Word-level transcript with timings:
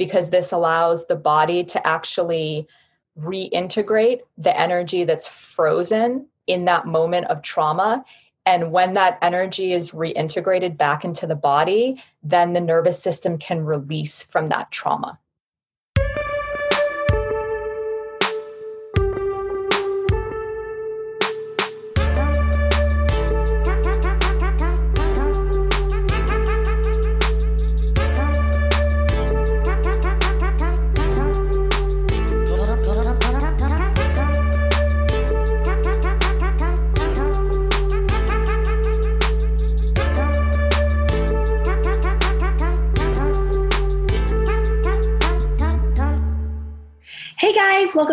because 0.00 0.30
this 0.30 0.50
allows 0.50 1.08
the 1.08 1.14
body 1.14 1.62
to 1.62 1.86
actually 1.86 2.66
reintegrate 3.18 4.22
the 4.38 4.58
energy 4.58 5.04
that's 5.04 5.28
frozen 5.28 6.26
in 6.46 6.64
that 6.64 6.86
moment 6.86 7.26
of 7.26 7.42
trauma. 7.42 8.02
And 8.46 8.72
when 8.72 8.94
that 8.94 9.18
energy 9.20 9.74
is 9.74 9.90
reintegrated 9.90 10.78
back 10.78 11.04
into 11.04 11.26
the 11.26 11.34
body, 11.34 12.02
then 12.22 12.54
the 12.54 12.62
nervous 12.62 12.98
system 12.98 13.36
can 13.36 13.66
release 13.66 14.22
from 14.22 14.48
that 14.48 14.70
trauma. 14.70 15.18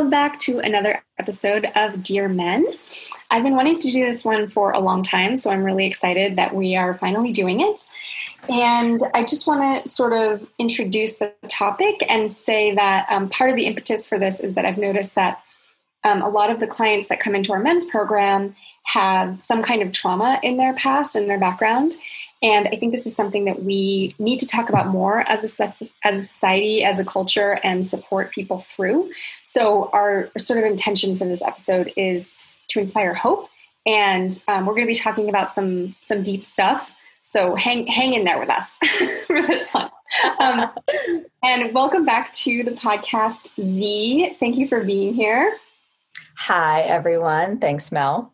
Welcome 0.07 0.29
back 0.29 0.39
to 0.39 0.59
another 0.59 1.03
episode 1.19 1.67
of 1.75 2.01
Dear 2.01 2.29
Men. 2.29 2.65
I've 3.29 3.43
been 3.43 3.57
wanting 3.57 3.77
to 3.81 3.91
do 3.91 4.05
this 4.05 4.23
one 4.23 4.47
for 4.47 4.71
a 4.71 4.79
long 4.79 5.03
time, 5.03 5.35
so 5.35 5.51
I'm 5.51 5.65
really 5.65 5.85
excited 5.85 6.37
that 6.37 6.55
we 6.55 6.77
are 6.77 6.93
finally 6.93 7.33
doing 7.33 7.59
it. 7.59 7.81
And 8.47 9.01
I 9.13 9.25
just 9.25 9.47
want 9.47 9.83
to 9.83 9.91
sort 9.91 10.13
of 10.13 10.49
introduce 10.59 11.17
the 11.17 11.33
topic 11.49 12.05
and 12.07 12.31
say 12.31 12.73
that 12.75 13.05
um, 13.09 13.27
part 13.27 13.49
of 13.49 13.57
the 13.57 13.65
impetus 13.65 14.07
for 14.07 14.17
this 14.17 14.39
is 14.39 14.53
that 14.53 14.63
I've 14.63 14.77
noticed 14.77 15.15
that 15.15 15.43
um, 16.05 16.21
a 16.21 16.29
lot 16.29 16.51
of 16.51 16.61
the 16.61 16.67
clients 16.67 17.09
that 17.09 17.19
come 17.19 17.35
into 17.35 17.51
our 17.51 17.59
men's 17.59 17.85
program 17.85 18.55
have 18.83 19.43
some 19.43 19.61
kind 19.61 19.81
of 19.81 19.91
trauma 19.91 20.39
in 20.41 20.55
their 20.55 20.73
past 20.75 21.17
and 21.17 21.29
their 21.29 21.39
background. 21.39 21.95
And 22.41 22.67
I 22.67 22.75
think 22.77 22.91
this 22.91 23.07
is 23.07 23.15
something 23.15 23.45
that 23.45 23.63
we 23.63 24.15
need 24.19 24.39
to 24.39 24.47
talk 24.47 24.69
about 24.69 24.87
more 24.87 25.21
as 25.21 25.43
a, 25.59 25.63
as 25.63 25.91
a 26.03 26.21
society, 26.21 26.83
as 26.83 26.99
a 26.99 27.05
culture, 27.05 27.59
and 27.63 27.85
support 27.85 28.31
people 28.31 28.59
through. 28.59 29.11
So, 29.43 29.89
our 29.91 30.29
sort 30.37 30.59
of 30.59 30.65
intention 30.65 31.17
for 31.17 31.25
this 31.25 31.41
episode 31.41 31.91
is 31.97 32.39
to 32.69 32.79
inspire 32.79 33.13
hope. 33.13 33.49
And 33.85 34.43
um, 34.47 34.65
we're 34.65 34.73
going 34.73 34.85
to 34.85 34.91
be 34.91 34.99
talking 34.99 35.29
about 35.29 35.53
some 35.53 35.95
some 36.01 36.21
deep 36.21 36.45
stuff. 36.45 36.93
So 37.21 37.55
hang 37.55 37.87
hang 37.87 38.13
in 38.13 38.23
there 38.23 38.39
with 38.39 38.49
us 38.49 38.77
for 39.27 39.41
this 39.41 39.69
one. 39.71 39.89
Um, 40.39 40.69
and 41.43 41.73
welcome 41.73 42.05
back 42.05 42.31
to 42.33 42.63
the 42.63 42.71
podcast, 42.71 43.49
Z. 43.61 44.37
Thank 44.39 44.57
you 44.57 44.65
for 44.65 44.83
being 44.83 45.13
here. 45.13 45.57
Hi, 46.37 46.81
everyone. 46.83 47.59
Thanks, 47.59 47.91
Mel. 47.91 48.31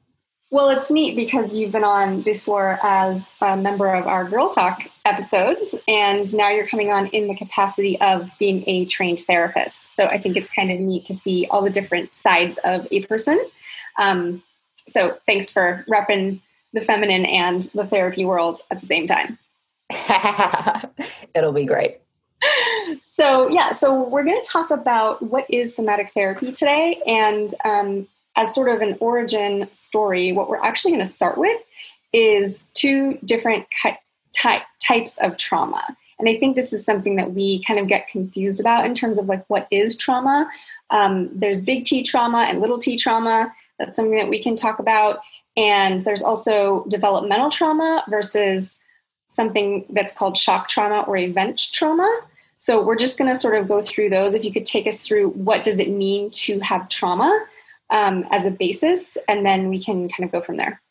Well, 0.54 0.70
it's 0.70 0.92
neat 0.92 1.16
because 1.16 1.56
you've 1.56 1.72
been 1.72 1.84
on 1.84 2.22
before 2.22 2.78
as 2.84 3.34
a 3.42 3.58
member 3.58 3.92
of 3.92 4.06
our 4.06 4.24
Girl 4.24 4.52
Talk 4.52 4.84
episodes, 5.04 5.74
and 5.88 6.32
now 6.36 6.52
you're 6.52 6.68
coming 6.68 6.92
on 6.92 7.08
in 7.08 7.28
the 7.28 7.34
capacity 7.34 8.00
of 8.00 8.30
being 8.38 8.64
a 8.68 8.86
trained 8.86 9.22
therapist. 9.22 9.96
So 9.96 10.06
I 10.06 10.20
think 10.20 10.38
it's 10.38 10.52
kind 10.52 10.72
of 10.72 10.80
neat 10.80 11.06
to 11.06 11.16
see 11.16 11.48
all 11.50 11.64
the 11.64 11.72
different 11.72 12.14
sides 12.14 12.60
of 12.64 12.88
a 12.92 13.04
person. 13.08 13.44
Um, 13.98 14.44
so 14.88 15.18
thanks 15.26 15.52
for 15.52 15.84
repping 15.90 16.40
the 16.72 16.82
feminine 16.82 17.26
and 17.26 17.64
the 17.74 17.88
therapy 17.88 18.24
world 18.24 18.60
at 18.70 18.80
the 18.80 18.86
same 18.86 19.08
time. 19.08 19.40
It'll 21.34 21.52
be 21.52 21.66
great. 21.66 21.98
So, 23.02 23.50
yeah, 23.50 23.72
so 23.72 24.08
we're 24.08 24.24
going 24.24 24.40
to 24.40 24.48
talk 24.48 24.70
about 24.70 25.20
what 25.24 25.50
is 25.50 25.76
somatic 25.76 26.14
therapy 26.14 26.52
today 26.52 27.02
and 27.08 27.50
um, 27.66 28.08
as 28.36 28.54
sort 28.54 28.70
of 28.70 28.82
an 28.82 28.98
origin 29.00 29.68
story, 29.72 30.32
what 30.32 30.50
we're 30.50 30.64
actually 30.64 30.92
going 30.92 31.04
to 31.04 31.10
start 31.10 31.38
with 31.38 31.60
is 32.12 32.64
two 32.74 33.18
different 33.26 33.66
type, 34.34 34.64
types 34.80 35.18
of 35.20 35.38
trauma. 35.38 35.96
And 36.20 36.30
I 36.30 36.38
think 36.38 36.56
this 36.56 36.74
is 36.74 36.86
something 36.86 37.16
that 37.16 37.34
we 37.34 37.64
kind 37.64 37.80
of 37.80 37.88
get 37.88 38.08
confused 38.08 38.60
about 38.60 38.86
in 38.86 38.94
terms 38.94 39.20
of 39.20 39.26
like 39.26 39.44
what 39.50 39.68
is 39.72 39.98
trauma. 39.98 40.50
Um, 40.90 41.30
there's 41.34 41.62
big 41.62 41.86
T 41.86 42.04
trauma 42.04 42.46
and 42.50 42.62
little 42.62 42.78
t 42.78 42.98
trauma. 42.98 43.52
That's 43.80 43.96
something 43.96 44.18
that 44.18 44.30
we 44.30 44.42
can 44.42 44.56
talk 44.56 44.80
about. 44.80 45.20
And 45.58 46.02
there's 46.02 46.24
also 46.24 46.86
developmental 46.88 47.50
trauma 47.50 48.04
versus 48.10 48.80
something 49.28 49.86
that's 49.90 50.14
called 50.14 50.38
shock 50.38 50.70
trauma 50.70 51.02
or 51.02 51.18
event 51.18 51.70
trauma. 51.74 52.22
So 52.58 52.82
we're 52.82 52.96
just 52.96 53.18
going 53.18 53.32
to 53.32 53.38
sort 53.38 53.56
of 53.56 53.68
go 53.68 53.82
through 53.82 54.10
those. 54.10 54.36
If 54.36 54.46
you 54.46 54.54
could 54.54 54.66
take 54.66 54.88
us 54.88 55.02
through 55.02 55.30
what 55.32 55.64
does 55.64 55.80
it 55.80 55.90
mean 55.90 56.30
to 56.32 56.60
have 56.60 56.88
trauma 56.88 57.46
um, 57.94 58.26
as 58.32 58.46
a 58.46 58.52
basis, 58.52 59.18
and 59.30 59.46
then 59.46 59.70
we 59.70 59.82
can 59.82 60.10
kind 60.10 60.26
of 60.26 60.32
go 60.32 60.42
from 60.42 60.58
there. 60.58 60.82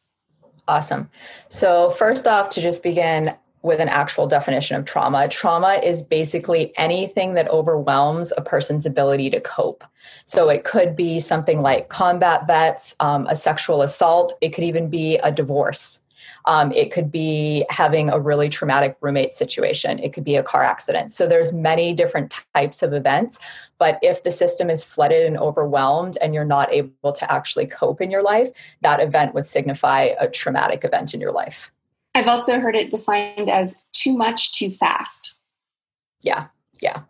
Awesome. 0.69 1.11
So, 1.49 1.91
first 1.91 2.27
off, 2.27 2.49
to 2.51 2.61
just 2.63 2.83
begin 2.83 3.35
with 3.63 3.81
an 3.81 3.89
actual 3.89 4.27
definition 4.27 4.77
of 4.77 4.85
trauma, 4.85 5.29
trauma 5.29 5.81
is 5.85 6.03
basically 6.03 6.73
anything 6.77 7.35
that 7.35 7.49
overwhelms 7.49 8.33
a 8.37 8.41
person's 8.41 8.87
ability 8.87 9.31
to 9.31 9.41
cope. 9.41 9.85
So, 10.25 10.49
it 10.49 10.63
could 10.63 10.95
be 10.95 11.19
something 11.19 11.61
like 11.61 11.89
combat 11.89 12.47
vets, 12.47 12.95
um, 13.01 13.27
a 13.27 13.35
sexual 13.35 13.83
assault, 13.83 14.33
it 14.41 14.51
could 14.51 14.65
even 14.65 14.89
be 14.89 15.17
a 15.19 15.33
divorce. 15.33 16.05
Um, 16.45 16.73
it 16.73 16.93
could 16.93 17.11
be 17.11 17.65
having 17.69 18.11
a 18.11 18.19
really 18.19 18.49
traumatic 18.49 18.97
roommate 19.01 19.33
situation. 19.33 19.99
It 19.99 20.13
could 20.13 20.25
be 20.25 20.37
a 20.37 20.43
car 20.43 20.63
accident. 20.63 21.13
So 21.13 21.27
there's 21.27 21.53
many 21.53 21.93
different 21.95 22.35
types 22.55 22.83
of 22.83 22.93
events. 22.93 23.39
But 23.83 23.99
if 24.01 24.23
the 24.23 24.31
system 24.31 24.71
is 24.71 24.85
flooded 24.85 25.27
and 25.27 25.37
overwhelmed 25.37 26.17
and 26.23 26.33
you're 26.33 26.45
not 26.45 26.73
able 26.73 27.11
to 27.11 27.33
actually 27.33 27.67
cope 27.67 28.01
in 28.01 28.13
your 28.13 28.23
life, 28.23 28.51
that 28.81 29.01
event 29.01 29.35
would 29.35 29.45
signify 29.45 30.11
a 30.21 30.29
traumatic 30.31 30.85
event 30.85 31.15
in 31.15 31.21
your 31.21 31.33
life. 31.33 31.73
I've 32.15 32.29
also 32.29 32.61
heard 32.61 32.77
it 32.77 32.93
defined 32.93 33.51
as 33.51 33.83
too 33.93 34.17
much 34.17 34.53
too 34.53 34.71
fast. 34.71 35.35
Yeah, 36.21 36.47
yeah. 36.81 37.01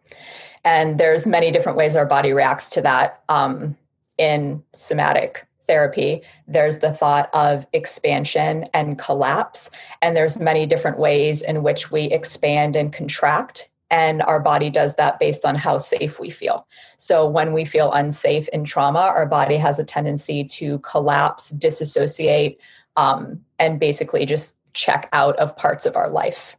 And 0.64 0.96
there's 0.96 1.26
many 1.26 1.50
different 1.50 1.76
ways 1.76 1.94
our 1.94 2.06
body 2.06 2.32
reacts 2.32 2.70
to 2.70 2.80
that 2.80 3.22
um, 3.28 3.76
in 4.16 4.62
somatic 4.72 5.46
therapy 5.64 6.22
there's 6.48 6.78
the 6.78 6.92
thought 6.92 7.30
of 7.34 7.66
expansion 7.72 8.64
and 8.74 8.98
collapse 8.98 9.70
and 10.00 10.16
there's 10.16 10.40
many 10.40 10.66
different 10.66 10.98
ways 10.98 11.40
in 11.40 11.62
which 11.62 11.92
we 11.92 12.04
expand 12.04 12.74
and 12.74 12.92
contract 12.92 13.70
and 13.92 14.22
our 14.22 14.40
body 14.40 14.70
does 14.70 14.96
that 14.96 15.20
based 15.20 15.44
on 15.44 15.54
how 15.54 15.78
safe 15.78 16.18
we 16.18 16.30
feel 16.30 16.66
so 16.96 17.24
when 17.28 17.52
we 17.52 17.64
feel 17.64 17.92
unsafe 17.92 18.48
in 18.48 18.64
trauma 18.64 18.98
our 18.98 19.26
body 19.26 19.56
has 19.56 19.78
a 19.78 19.84
tendency 19.84 20.42
to 20.42 20.80
collapse 20.80 21.50
disassociate 21.50 22.60
um, 22.96 23.40
and 23.60 23.78
basically 23.78 24.26
just 24.26 24.56
check 24.74 25.08
out 25.12 25.36
of 25.36 25.56
parts 25.56 25.86
of 25.86 25.94
our 25.94 26.10
life 26.10 26.56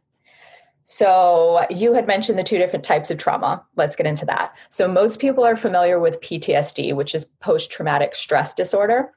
so, 0.86 1.64
you 1.70 1.94
had 1.94 2.06
mentioned 2.06 2.38
the 2.38 2.44
two 2.44 2.58
different 2.58 2.84
types 2.84 3.10
of 3.10 3.16
trauma. 3.16 3.64
Let's 3.74 3.96
get 3.96 4.06
into 4.06 4.26
that. 4.26 4.54
So, 4.68 4.86
most 4.86 5.18
people 5.18 5.42
are 5.42 5.56
familiar 5.56 5.98
with 5.98 6.20
PTSD, 6.20 6.94
which 6.94 7.14
is 7.14 7.24
post 7.40 7.72
traumatic 7.72 8.14
stress 8.14 8.52
disorder. 8.52 9.10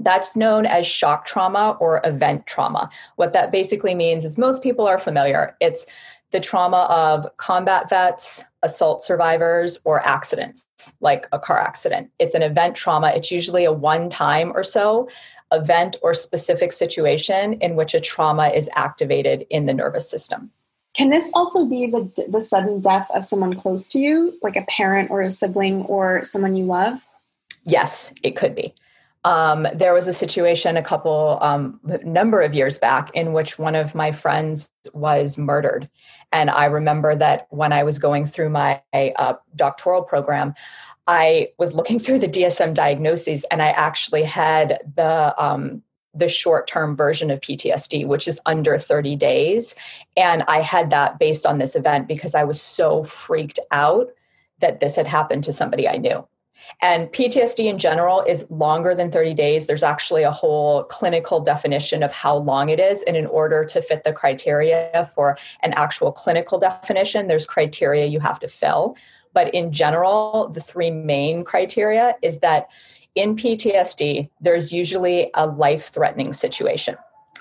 That's 0.00 0.34
known 0.34 0.64
as 0.64 0.86
shock 0.86 1.26
trauma 1.26 1.76
or 1.80 2.00
event 2.04 2.46
trauma. 2.46 2.88
What 3.16 3.34
that 3.34 3.52
basically 3.52 3.94
means 3.94 4.24
is 4.24 4.38
most 4.38 4.62
people 4.62 4.86
are 4.86 4.98
familiar. 4.98 5.54
It's 5.60 5.86
the 6.32 6.40
trauma 6.40 6.86
of 6.90 7.26
combat 7.36 7.88
vets, 7.88 8.44
assault 8.62 9.02
survivors, 9.02 9.78
or 9.84 10.06
accidents, 10.06 10.64
like 11.00 11.28
a 11.32 11.38
car 11.38 11.58
accident. 11.58 12.10
It's 12.18 12.34
an 12.34 12.42
event 12.42 12.74
trauma. 12.74 13.12
It's 13.14 13.30
usually 13.30 13.64
a 13.64 13.72
one 13.72 14.10
time 14.10 14.52
or 14.54 14.64
so 14.64 15.08
event 15.52 15.96
or 16.02 16.14
specific 16.14 16.72
situation 16.72 17.52
in 17.54 17.76
which 17.76 17.94
a 17.94 18.00
trauma 18.00 18.48
is 18.48 18.70
activated 18.74 19.46
in 19.50 19.66
the 19.66 19.74
nervous 19.74 20.10
system. 20.10 20.50
Can 20.94 21.10
this 21.10 21.30
also 21.34 21.64
be 21.64 21.86
the 21.86 22.26
the 22.28 22.42
sudden 22.42 22.80
death 22.80 23.10
of 23.14 23.24
someone 23.24 23.54
close 23.54 23.88
to 23.88 23.98
you, 23.98 24.38
like 24.42 24.56
a 24.56 24.62
parent 24.62 25.10
or 25.10 25.22
a 25.22 25.30
sibling 25.30 25.84
or 25.86 26.24
someone 26.24 26.54
you 26.54 26.64
love? 26.64 27.06
Yes, 27.64 28.12
it 28.22 28.36
could 28.36 28.54
be. 28.54 28.74
Um, 29.24 29.68
there 29.74 29.94
was 29.94 30.08
a 30.08 30.12
situation 30.12 30.76
a 30.76 30.82
couple 30.82 31.38
um, 31.40 31.78
number 32.04 32.40
of 32.40 32.54
years 32.54 32.78
back 32.78 33.10
in 33.14 33.32
which 33.32 33.58
one 33.58 33.76
of 33.76 33.94
my 33.94 34.10
friends 34.10 34.68
was 34.92 35.38
murdered, 35.38 35.88
and 36.32 36.50
I 36.50 36.64
remember 36.64 37.14
that 37.14 37.46
when 37.50 37.72
I 37.72 37.84
was 37.84 37.98
going 37.98 38.24
through 38.26 38.50
my 38.50 38.82
uh, 38.92 39.34
doctoral 39.54 40.02
program, 40.02 40.54
I 41.06 41.48
was 41.58 41.74
looking 41.74 41.98
through 41.98 42.18
the 42.18 42.26
DSM 42.26 42.74
diagnoses, 42.74 43.44
and 43.44 43.62
I 43.62 43.68
actually 43.68 44.24
had 44.24 44.78
the 44.96 45.34
um, 45.42 45.82
the 46.14 46.28
short 46.28 46.66
term 46.66 46.96
version 46.96 47.30
of 47.30 47.40
PTSD, 47.40 48.06
which 48.06 48.28
is 48.28 48.40
under 48.46 48.76
30 48.76 49.16
days. 49.16 49.74
And 50.16 50.42
I 50.46 50.60
had 50.60 50.90
that 50.90 51.18
based 51.18 51.46
on 51.46 51.58
this 51.58 51.74
event 51.74 52.06
because 52.06 52.34
I 52.34 52.44
was 52.44 52.60
so 52.60 53.04
freaked 53.04 53.58
out 53.70 54.08
that 54.58 54.80
this 54.80 54.96
had 54.96 55.06
happened 55.06 55.44
to 55.44 55.52
somebody 55.52 55.88
I 55.88 55.96
knew. 55.96 56.26
And 56.80 57.08
PTSD 57.08 57.66
in 57.66 57.78
general 57.78 58.22
is 58.22 58.50
longer 58.50 58.94
than 58.94 59.10
30 59.10 59.34
days. 59.34 59.66
There's 59.66 59.82
actually 59.82 60.22
a 60.22 60.30
whole 60.30 60.84
clinical 60.84 61.40
definition 61.40 62.02
of 62.02 62.12
how 62.12 62.36
long 62.36 62.68
it 62.68 62.80
is. 62.80 63.02
And 63.04 63.16
in 63.16 63.26
order 63.26 63.64
to 63.64 63.82
fit 63.82 64.04
the 64.04 64.12
criteria 64.12 65.10
for 65.14 65.36
an 65.60 65.72
actual 65.74 66.12
clinical 66.12 66.58
definition, 66.58 67.28
there's 67.28 67.46
criteria 67.46 68.06
you 68.06 68.20
have 68.20 68.40
to 68.40 68.48
fill. 68.48 68.96
But 69.32 69.52
in 69.54 69.72
general, 69.72 70.48
the 70.48 70.60
three 70.60 70.90
main 70.90 71.42
criteria 71.42 72.16
is 72.22 72.40
that 72.40 72.68
in 73.14 73.36
PTSD, 73.36 74.28
there's 74.40 74.72
usually 74.72 75.30
a 75.34 75.46
life 75.46 75.88
threatening 75.92 76.32
situation 76.32 76.96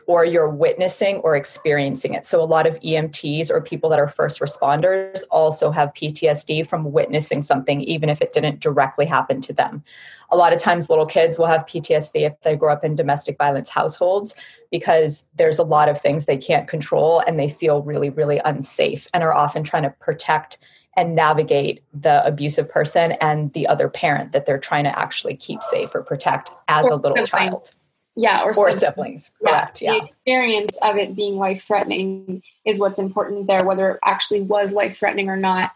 or 0.08 0.26
you're 0.26 0.50
witnessing 0.50 1.18
or 1.18 1.36
experiencing 1.36 2.14
it. 2.14 2.26
So, 2.26 2.42
a 2.42 2.46
lot 2.46 2.68
of 2.68 2.80
EMTs 2.80 3.50
or 3.50 3.62
people 3.62 3.90
that 3.90 4.00
are 4.00 4.08
first 4.08 4.40
responders 4.40 5.24
also 5.30 5.72
have 5.72 5.94
PTSD 5.94 6.68
from 6.68 6.92
witnessing 6.92 7.42
something, 7.42 7.82
even 7.82 8.10
if 8.10 8.22
it 8.22 8.34
didn't 8.34 8.60
directly 8.60 9.06
happen 9.06 9.42
to 9.42 9.54
them. 9.54 9.84
A 10.30 10.38
lot 10.38 10.54
of 10.54 10.62
times, 10.62 10.90
little 10.90 11.06
kids 11.06 11.38
will 11.38 11.48
have 11.48 11.66
PTSD 11.66 12.28
if 12.28 12.40
they 12.42 12.56
grow 12.56 12.72
up 12.72 12.84
in 12.84 12.96
domestic 12.96 13.38
violence 13.38 13.70
households 13.70 14.36
because 14.72 15.30
there's 15.36 15.60
a 15.60 15.64
lot 15.64 15.90
of 15.90 16.00
things 16.00 16.26
they 16.26 16.38
can't 16.38 16.68
control 16.68 17.22
and 17.26 17.40
they 17.40 17.50
feel 17.50 17.82
really, 17.82 18.10
really 18.10 18.40
unsafe 18.46 19.08
and 19.14 19.24
are 19.24 19.34
often 19.34 19.64
trying 19.64 19.84
to 19.84 19.90
protect 20.00 20.58
and 20.98 21.16
navigate 21.16 21.84
the 21.94 22.26
abusive 22.26 22.70
person 22.70 23.14
and 23.22 23.54
the 23.54 23.68
other 23.68 23.88
parent 23.88 24.34
that 24.34 24.46
they're 24.46 24.60
trying 24.60 24.84
to 24.84 25.00
actually 25.00 25.36
keep 25.36 25.64
safe 25.64 25.94
or 25.96 26.04
protect 26.04 26.52
as 26.68 26.86
or 26.86 26.94
a 26.94 26.96
little 26.96 27.26
child 27.26 27.72
yeah 28.16 28.42
or, 28.44 28.50
or 28.50 28.72
siblings, 28.72 28.80
siblings. 28.80 29.32
correct 29.42 29.82
yeah, 29.82 29.94
yeah, 29.94 30.00
the 30.00 30.06
experience 30.06 30.78
of 30.82 30.98
it 30.98 31.16
being 31.16 31.38
life 31.38 31.64
threatening 31.64 32.44
is 32.66 32.80
what's 32.80 33.00
important 33.00 33.48
there 33.48 33.66
whether 33.66 33.92
it 33.92 34.00
actually 34.06 34.42
was 34.42 34.74
life 34.74 34.98
threatening 34.98 35.30
or 35.30 35.38
not 35.38 35.72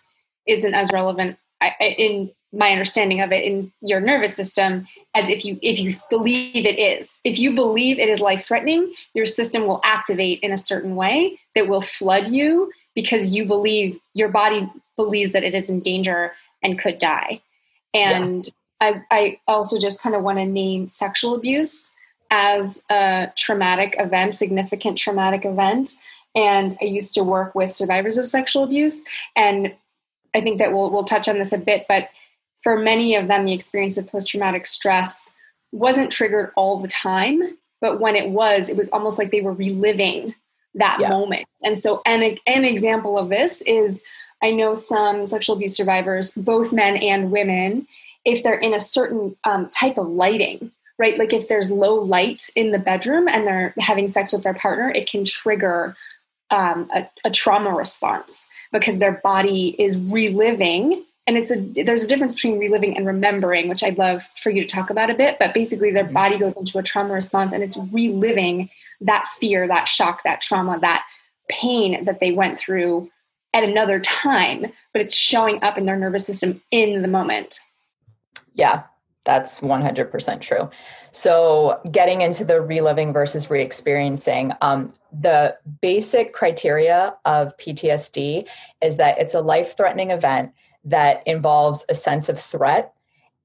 isn't 0.45 0.73
as 0.73 0.91
relevant 0.91 1.37
in 1.79 2.29
my 2.51 2.71
understanding 2.71 3.21
of 3.21 3.31
it 3.31 3.43
in 3.43 3.71
your 3.81 3.99
nervous 3.99 4.35
system 4.35 4.87
as 5.13 5.29
if 5.29 5.45
you 5.45 5.57
if 5.61 5.79
you 5.79 5.95
believe 6.09 6.65
it 6.65 6.79
is 6.79 7.19
if 7.23 7.39
you 7.39 7.53
believe 7.53 7.99
it 7.99 8.09
is 8.09 8.19
life 8.19 8.45
threatening 8.45 8.93
your 9.13 9.25
system 9.25 9.65
will 9.65 9.81
activate 9.83 10.39
in 10.41 10.51
a 10.51 10.57
certain 10.57 10.95
way 10.95 11.37
that 11.55 11.67
will 11.67 11.81
flood 11.81 12.31
you 12.31 12.71
because 12.93 13.33
you 13.33 13.45
believe 13.45 13.99
your 14.13 14.29
body 14.29 14.69
believes 14.95 15.33
that 15.33 15.43
it 15.43 15.53
is 15.53 15.69
in 15.69 15.79
danger 15.79 16.33
and 16.63 16.79
could 16.79 16.97
die 16.97 17.41
and 17.93 18.45
yeah. 18.45 18.51
I, 18.81 19.01
I 19.09 19.39
also 19.47 19.79
just 19.79 20.01
kind 20.01 20.15
of 20.15 20.21
want 20.21 20.37
to 20.37 20.45
name 20.45 20.89
sexual 20.89 21.35
abuse 21.35 21.91
as 22.35 22.83
a 22.91 23.31
traumatic 23.37 23.95
event, 23.97 24.33
significant 24.33 24.97
traumatic 24.97 25.45
event. 25.45 25.91
And 26.35 26.75
I 26.81 26.85
used 26.85 27.13
to 27.13 27.23
work 27.23 27.55
with 27.55 27.71
survivors 27.71 28.17
of 28.17 28.27
sexual 28.27 28.65
abuse. 28.65 29.05
And 29.37 29.73
I 30.33 30.41
think 30.41 30.59
that 30.59 30.73
we'll, 30.73 30.91
we'll 30.91 31.05
touch 31.05 31.29
on 31.29 31.37
this 31.37 31.53
a 31.53 31.57
bit, 31.57 31.85
but 31.87 32.09
for 32.61 32.77
many 32.77 33.15
of 33.15 33.29
them, 33.29 33.45
the 33.45 33.53
experience 33.53 33.97
of 33.97 34.07
post 34.07 34.27
traumatic 34.27 34.65
stress 34.65 35.31
wasn't 35.71 36.11
triggered 36.11 36.51
all 36.57 36.81
the 36.81 36.89
time. 36.89 37.57
But 37.79 38.01
when 38.01 38.17
it 38.17 38.29
was, 38.29 38.67
it 38.67 38.75
was 38.75 38.89
almost 38.89 39.17
like 39.17 39.31
they 39.31 39.41
were 39.41 39.53
reliving 39.53 40.35
that 40.73 40.97
yeah. 40.99 41.07
moment. 41.07 41.45
And 41.63 41.79
so, 41.79 42.01
an, 42.05 42.37
an 42.45 42.65
example 42.65 43.17
of 43.17 43.29
this 43.29 43.61
is 43.61 44.03
I 44.43 44.51
know 44.51 44.73
some 44.73 45.25
sexual 45.27 45.55
abuse 45.55 45.77
survivors, 45.77 46.33
both 46.33 46.73
men 46.73 46.97
and 46.97 47.31
women, 47.31 47.87
if 48.25 48.43
they're 48.43 48.59
in 48.59 48.73
a 48.73 48.79
certain 48.79 49.37
um, 49.45 49.69
type 49.69 49.97
of 49.97 50.07
lighting, 50.07 50.71
right? 50.97 51.17
Like 51.17 51.33
if 51.33 51.47
there's 51.47 51.71
low 51.71 51.95
light 51.95 52.49
in 52.55 52.71
the 52.71 52.79
bedroom 52.79 53.27
and 53.27 53.45
they're 53.45 53.73
having 53.77 54.07
sex 54.07 54.31
with 54.31 54.43
their 54.43 54.53
partner, 54.53 54.89
it 54.89 55.09
can 55.09 55.25
trigger 55.25 55.95
um, 56.51 56.89
a, 56.93 57.09
a 57.25 57.31
trauma 57.31 57.73
response 57.73 58.49
because 58.71 58.99
their 58.99 59.19
body 59.23 59.75
is 59.79 59.97
reliving 59.97 61.03
and 61.27 61.37
it's 61.37 61.51
a 61.51 61.59
there's 61.83 62.03
a 62.03 62.07
difference 62.07 62.33
between 62.33 62.59
reliving 62.59 62.95
and 62.95 63.07
remembering 63.07 63.67
which 63.67 63.83
i'd 63.83 63.97
love 63.97 64.23
for 64.35 64.49
you 64.49 64.61
to 64.61 64.67
talk 64.67 64.89
about 64.89 65.09
a 65.09 65.15
bit 65.15 65.37
but 65.39 65.53
basically 65.53 65.91
their 65.91 66.03
mm-hmm. 66.03 66.13
body 66.13 66.37
goes 66.37 66.57
into 66.57 66.77
a 66.77 66.83
trauma 66.83 67.13
response 67.13 67.51
and 67.51 67.63
it's 67.63 67.77
reliving 67.91 68.69
that 69.01 69.27
fear 69.27 69.67
that 69.67 69.87
shock 69.87 70.21
that 70.23 70.41
trauma 70.41 70.79
that 70.79 71.03
pain 71.49 72.05
that 72.05 72.19
they 72.19 72.31
went 72.31 72.59
through 72.59 73.09
at 73.53 73.63
another 73.63 73.99
time 73.99 74.71
but 74.93 75.01
it's 75.01 75.15
showing 75.15 75.61
up 75.63 75.77
in 75.77 75.85
their 75.85 75.97
nervous 75.97 76.25
system 76.25 76.61
in 76.71 77.01
the 77.01 77.07
moment 77.07 77.59
yeah 78.53 78.83
that's 79.25 79.59
100% 79.59 80.39
true. 80.39 80.69
So, 81.11 81.81
getting 81.91 82.21
into 82.21 82.45
the 82.45 82.61
reliving 82.61 83.11
versus 83.11 83.49
re 83.49 83.61
experiencing, 83.61 84.53
um, 84.61 84.93
the 85.11 85.57
basic 85.81 86.33
criteria 86.33 87.15
of 87.25 87.57
PTSD 87.57 88.47
is 88.81 88.97
that 88.97 89.17
it's 89.17 89.33
a 89.33 89.41
life 89.41 89.75
threatening 89.75 90.11
event 90.11 90.53
that 90.85 91.23
involves 91.25 91.85
a 91.89 91.95
sense 91.95 92.29
of 92.29 92.39
threat, 92.39 92.93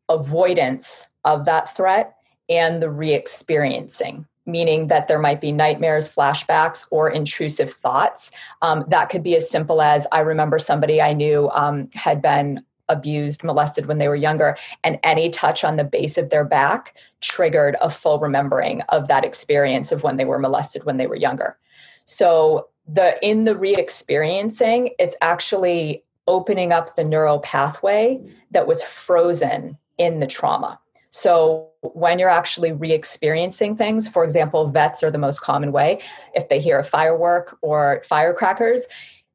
avoidance 0.08 1.08
of 1.24 1.46
that 1.46 1.74
threat, 1.74 2.14
and 2.48 2.82
the 2.82 2.90
re 2.90 3.14
experiencing 3.14 4.26
meaning 4.46 4.88
that 4.88 5.06
there 5.06 5.18
might 5.18 5.40
be 5.40 5.52
nightmares, 5.52 6.08
flashbacks, 6.08 6.86
or 6.90 7.08
intrusive 7.08 7.70
thoughts. 7.70 8.32
Um, 8.62 8.84
that 8.88 9.08
could 9.08 9.22
be 9.22 9.36
as 9.36 9.48
simple 9.48 9.80
as 9.80 10.06
I 10.12 10.20
remember 10.20 10.58
somebody 10.58 11.00
I 11.00 11.12
knew 11.12 11.48
um, 11.50 11.88
had 11.94 12.20
been 12.20 12.58
abused, 12.90 13.42
molested 13.42 13.86
when 13.86 13.96
they 13.96 14.08
were 14.08 14.16
younger, 14.16 14.56
and 14.84 14.98
any 15.02 15.30
touch 15.30 15.64
on 15.64 15.76
the 15.76 15.84
base 15.84 16.18
of 16.18 16.28
their 16.28 16.44
back 16.44 16.94
triggered 17.22 17.76
a 17.80 17.88
full 17.88 18.18
remembering 18.18 18.82
of 18.90 19.08
that 19.08 19.24
experience 19.24 19.92
of 19.92 20.02
when 20.02 20.18
they 20.18 20.26
were 20.26 20.38
molested 20.38 20.84
when 20.84 20.98
they 20.98 21.06
were 21.06 21.16
younger. 21.16 21.56
So 22.04 22.68
the 22.86 23.16
in 23.26 23.44
the 23.44 23.56
re-experiencing, 23.56 24.90
it's 24.98 25.16
actually 25.22 26.04
opening 26.26 26.72
up 26.72 26.96
the 26.96 27.04
neural 27.04 27.38
pathway 27.40 28.20
that 28.50 28.66
was 28.66 28.82
frozen 28.82 29.78
in 29.96 30.20
the 30.20 30.26
trauma. 30.26 30.78
So 31.10 31.68
when 31.82 32.18
you're 32.18 32.28
actually 32.28 32.72
re-experiencing 32.72 33.76
things, 33.76 34.06
for 34.06 34.22
example, 34.22 34.68
vets 34.68 35.02
are 35.02 35.10
the 35.10 35.18
most 35.18 35.40
common 35.40 35.72
way. 35.72 36.00
If 36.34 36.48
they 36.48 36.60
hear 36.60 36.78
a 36.78 36.84
firework 36.84 37.58
or 37.62 38.02
firecrackers, 38.04 38.86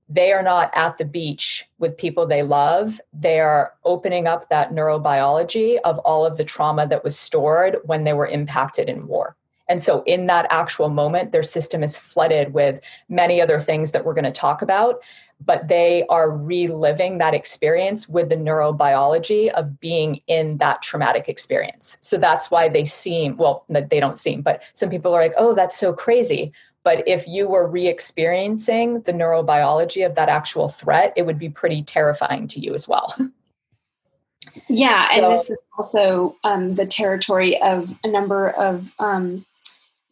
they 0.07 0.31
are 0.31 0.44
not 0.44 0.69
at 0.74 0.98
the 0.98 1.06
beach 1.06 1.66
with 1.80 1.98
people 1.98 2.25
they 2.25 2.44
love. 2.44 3.02
They 3.12 3.40
are 3.40 3.74
opening 3.84 4.28
up 4.28 4.50
that 4.50 4.72
neurobiology 4.72 5.80
of 5.84 5.98
all 6.00 6.25
of 6.25 6.38
the 6.38 6.44
trauma 6.44 6.88
that 6.88 7.04
was 7.04 7.18
stored 7.18 7.78
when 7.86 8.04
they 8.04 8.13
were 8.13 8.28
impacted 8.28 8.88
in 8.88 9.07
war. 9.07 9.36
And 9.68 9.81
so, 9.81 10.04
in 10.04 10.28
that 10.28 10.46
actual 10.52 10.90
moment, 10.90 11.31
their 11.31 11.44
system 11.44 11.81
is 11.81 11.98
flooded 11.98 12.54
with 12.54 12.81
many 13.10 13.42
other 13.42 13.60
things 13.60 13.92
that 13.92 14.06
we're 14.06 14.13
going 14.13 14.25
to 14.25 14.31
talk 14.31 14.62
about, 14.62 15.02
but 15.44 15.68
they 15.68 16.06
are 16.08 16.30
reliving 16.30 17.18
that 17.18 17.34
experience 17.34 18.08
with 18.08 18.30
the 18.30 18.36
neurobiology 18.36 19.50
of 19.50 19.80
being 19.80 20.22
in 20.28 20.58
that 20.58 20.84
traumatic 20.84 21.28
experience. 21.28 21.98
So, 22.01 22.18
that's 22.18 22.51
why 22.51 22.69
they 22.69 22.86
seem 22.86 23.38
well, 23.38 23.66
they 23.68 24.00
don't 24.00 24.19
seem, 24.19 24.44
but 24.44 24.62
some 24.75 24.90
people 24.90 25.16
are 25.16 25.22
like, 25.22 25.34
oh, 25.36 25.56
that's 25.56 25.78
so 25.78 25.94
crazy. 25.94 26.54
But 26.86 27.06
if 27.08 27.28
you 27.28 27.50
were 27.50 27.68
re 27.68 27.88
experiencing 27.88 29.02
the 29.02 29.12
neurobiology 29.12 30.06
of 30.06 30.16
that 30.16 30.30
actual 30.30 30.70
threat, 30.70 31.12
it 31.18 31.26
would 31.26 31.40
be 31.40 31.50
pretty 31.50 31.84
terrifying 31.84 32.48
to 32.50 32.62
you 32.62 32.74
as 32.74 32.88
well. 32.88 33.14
Yeah, 34.70 35.06
so, 35.06 35.15
and 35.15 35.34
this 35.34 35.50
is 35.50 35.58
also 35.77 36.36
um, 36.44 36.75
the 36.75 36.86
territory 36.86 37.60
of 37.62 37.94
a 38.04 38.08
number 38.08 38.51
of 38.51 38.94
um, 39.00 39.44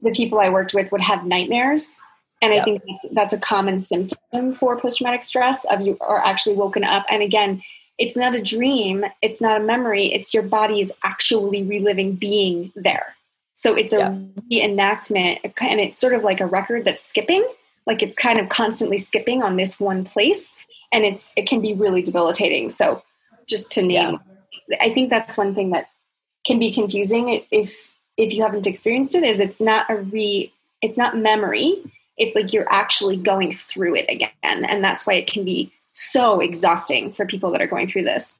the 0.01 0.11
people 0.11 0.39
I 0.39 0.49
worked 0.49 0.73
with 0.73 0.91
would 0.91 1.01
have 1.01 1.25
nightmares. 1.25 1.97
And 2.41 2.51
I 2.51 2.61
think 2.63 2.81
that's, 2.85 3.05
that's 3.13 3.33
a 3.33 3.37
common 3.37 3.79
symptom 3.79 4.53
for 4.55 4.77
post 4.77 4.97
traumatic 4.97 5.23
stress 5.23 5.63
of 5.65 5.79
you 5.79 5.97
are 6.01 6.23
actually 6.25 6.57
woken 6.57 6.83
up. 6.83 7.05
And 7.09 7.23
again, 7.23 7.61
it's 7.97 8.17
not 8.17 8.35
a 8.35 8.41
dream, 8.41 9.05
it's 9.21 9.41
not 9.41 9.61
a 9.61 9.63
memory, 9.63 10.11
it's 10.13 10.33
your 10.33 10.43
body 10.43 10.81
is 10.81 10.91
actually 11.03 11.63
reliving 11.63 12.13
being 12.15 12.73
there. 12.75 13.15
So 13.63 13.75
it's 13.75 13.93
a 13.93 13.97
yeah. 13.97 14.67
reenactment, 14.67 15.39
and 15.61 15.79
it's 15.79 15.97
sort 15.97 16.13
of 16.13 16.21
like 16.21 16.41
a 16.41 16.45
record 16.45 16.83
that's 16.83 17.01
skipping, 17.01 17.47
like 17.85 18.03
it's 18.03 18.13
kind 18.13 18.37
of 18.37 18.49
constantly 18.49 18.97
skipping 18.97 19.41
on 19.41 19.55
this 19.55 19.79
one 19.79 20.03
place, 20.03 20.57
and 20.91 21.05
it's 21.05 21.31
it 21.37 21.47
can 21.47 21.61
be 21.61 21.73
really 21.73 22.01
debilitating. 22.01 22.69
So 22.71 23.03
just 23.47 23.71
to 23.71 23.81
name, 23.81 24.19
yeah. 24.67 24.77
I 24.81 24.93
think 24.93 25.09
that's 25.09 25.37
one 25.37 25.55
thing 25.55 25.71
that 25.71 25.85
can 26.45 26.59
be 26.59 26.73
confusing 26.73 27.45
if 27.51 27.93
if 28.17 28.33
you 28.33 28.43
haven't 28.43 28.67
experienced 28.67 29.15
it. 29.15 29.23
Is 29.23 29.39
it's 29.39 29.61
not 29.61 29.89
a 29.89 29.95
re, 29.95 30.51
it's 30.81 30.97
not 30.97 31.17
memory. 31.17 31.77
It's 32.17 32.35
like 32.35 32.51
you're 32.51 32.69
actually 32.69 33.15
going 33.15 33.53
through 33.53 33.95
it 33.95 34.09
again, 34.09 34.65
and 34.65 34.83
that's 34.83 35.07
why 35.07 35.13
it 35.13 35.27
can 35.27 35.45
be 35.45 35.71
so 35.93 36.41
exhausting 36.41 37.13
for 37.13 37.25
people 37.25 37.49
that 37.51 37.61
are 37.61 37.67
going 37.67 37.87
through 37.87 38.03
this. 38.03 38.33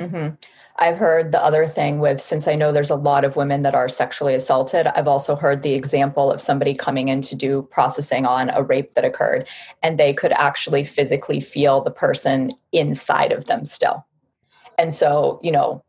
Mm-hmm. 0.00 0.36
I've 0.80 0.98
heard 0.98 1.32
the 1.32 1.44
other 1.44 1.66
thing 1.66 1.98
with, 1.98 2.22
since 2.22 2.46
I 2.46 2.54
know 2.54 2.70
there's 2.70 2.90
a 2.90 2.94
lot 2.94 3.24
of 3.24 3.34
women 3.34 3.62
that 3.62 3.74
are 3.74 3.88
sexually 3.88 4.34
assaulted, 4.34 4.86
I've 4.86 5.08
also 5.08 5.34
heard 5.34 5.62
the 5.62 5.74
example 5.74 6.30
of 6.30 6.40
somebody 6.40 6.72
coming 6.72 7.08
in 7.08 7.20
to 7.22 7.34
do 7.34 7.62
processing 7.70 8.26
on 8.26 8.50
a 8.50 8.62
rape 8.62 8.94
that 8.94 9.04
occurred, 9.04 9.48
and 9.82 9.98
they 9.98 10.12
could 10.12 10.32
actually 10.32 10.84
physically 10.84 11.40
feel 11.40 11.80
the 11.80 11.90
person 11.90 12.50
inside 12.70 13.32
of 13.32 13.46
them 13.46 13.64
still. 13.64 14.06
And 14.78 14.94
so, 14.94 15.40
you 15.42 15.50
know, 15.50 15.82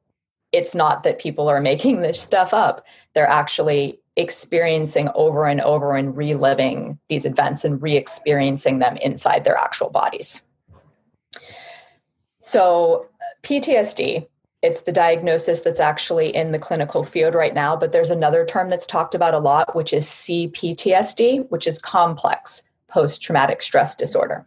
it's 0.51 0.73
not 0.73 1.03
that 1.03 1.19
people 1.19 1.47
are 1.47 1.61
making 1.61 2.01
this 2.01 2.19
stuff 2.19 2.51
up, 2.51 2.85
they're 3.13 3.27
actually 3.27 3.99
experiencing 4.15 5.09
over 5.13 5.45
and 5.45 5.61
over 5.61 5.95
and 5.95 6.17
reliving 6.17 6.97
these 7.09 7.25
events 7.25 7.63
and 7.63 7.81
re 7.81 7.95
experiencing 7.95 8.79
them 8.79 8.97
inside 8.97 9.43
their 9.43 9.55
actual 9.55 9.91
bodies. 9.91 10.41
So, 12.41 13.05
PTSD 13.43 14.27
it's 14.61 14.81
the 14.81 14.91
diagnosis 14.91 15.61
that's 15.61 15.79
actually 15.79 16.35
in 16.35 16.51
the 16.51 16.59
clinical 16.59 17.03
field 17.03 17.33
right 17.33 17.53
now, 17.53 17.75
but 17.75 17.91
there's 17.91 18.11
another 18.11 18.45
term 18.45 18.69
that's 18.69 18.85
talked 18.85 19.15
about 19.15 19.33
a 19.33 19.39
lot, 19.39 19.75
which 19.75 19.93
is 19.93 20.05
CPTSD, 20.05 21.49
which 21.49 21.65
is 21.65 21.79
complex 21.79 22.63
post 22.89 23.21
traumatic 23.21 23.61
stress 23.61 23.95
disorder. 23.95 24.45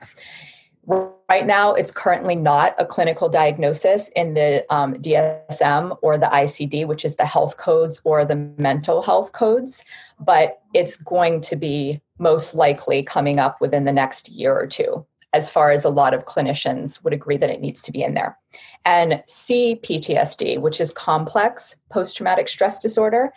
Right 0.85 1.47
now, 1.47 1.75
it's 1.75 1.93
currently 1.93 2.35
not 2.35 2.75
a 2.77 2.85
clinical 2.85 3.29
diagnosis 3.29 4.09
in 4.11 4.35
the 4.35 4.67
um, 4.69 4.95
DSM 4.95 5.97
or 6.03 6.19
the 6.19 6.27
ICD, 6.27 6.87
which 6.87 7.05
is 7.05 7.17
the 7.17 7.25
health 7.25 7.57
codes 7.57 8.01
or 8.05 8.25
the 8.25 8.35
mental 8.59 9.01
health 9.01 9.33
codes, 9.33 9.85
but 10.19 10.61
it's 10.75 10.97
going 10.97 11.41
to 11.43 11.57
be 11.57 12.01
most 12.19 12.55
likely 12.55 13.03
coming 13.03 13.39
up 13.39 13.61
within 13.61 13.85
the 13.85 13.93
next 13.93 14.29
year 14.29 14.55
or 14.55 14.67
two, 14.67 15.07
as 15.33 15.49
far 15.49 15.71
as 15.71 15.85
a 15.85 15.91
lot 15.91 16.15
of 16.15 16.27
clinicians 16.27 17.03
would 17.03 17.13
agree 17.13 17.37
that 17.37 17.51
it 17.51 17.61
needs 17.61 17.81
to 17.83 17.93
be 17.93 18.03
in 18.03 18.15
there. 18.15 18.39
And 18.85 19.23
CPTSD, 19.29 20.61
which 20.61 20.81
is 20.81 20.93
complex 20.93 21.77
post 21.91 22.17
traumatic 22.17 22.49
stress 22.49 22.81
disorder, 22.81 23.33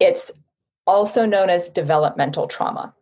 it's 0.00 0.32
also 0.86 1.26
known 1.26 1.50
as 1.50 1.68
developmental 1.68 2.46
trauma. 2.46 2.94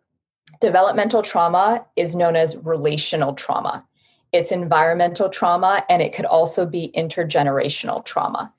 Developmental 0.60 1.22
trauma 1.22 1.86
is 1.96 2.16
known 2.16 2.36
as 2.36 2.56
relational 2.58 3.34
trauma. 3.34 3.84
It's 4.32 4.52
environmental 4.52 5.28
trauma, 5.28 5.84
and 5.88 6.02
it 6.02 6.14
could 6.14 6.24
also 6.24 6.66
be 6.66 6.92
intergenerational 6.96 8.04
trauma. 8.04 8.52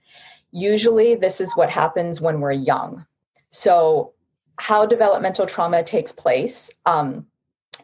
Usually, 0.51 1.15
this 1.15 1.41
is 1.41 1.55
what 1.55 1.69
happens 1.69 2.21
when 2.21 2.39
we're 2.39 2.53
young. 2.53 3.05
So, 3.49 4.13
how 4.59 4.85
developmental 4.85 5.45
trauma 5.45 5.83
takes 5.83 6.11
place 6.11 6.71
um, 6.85 7.27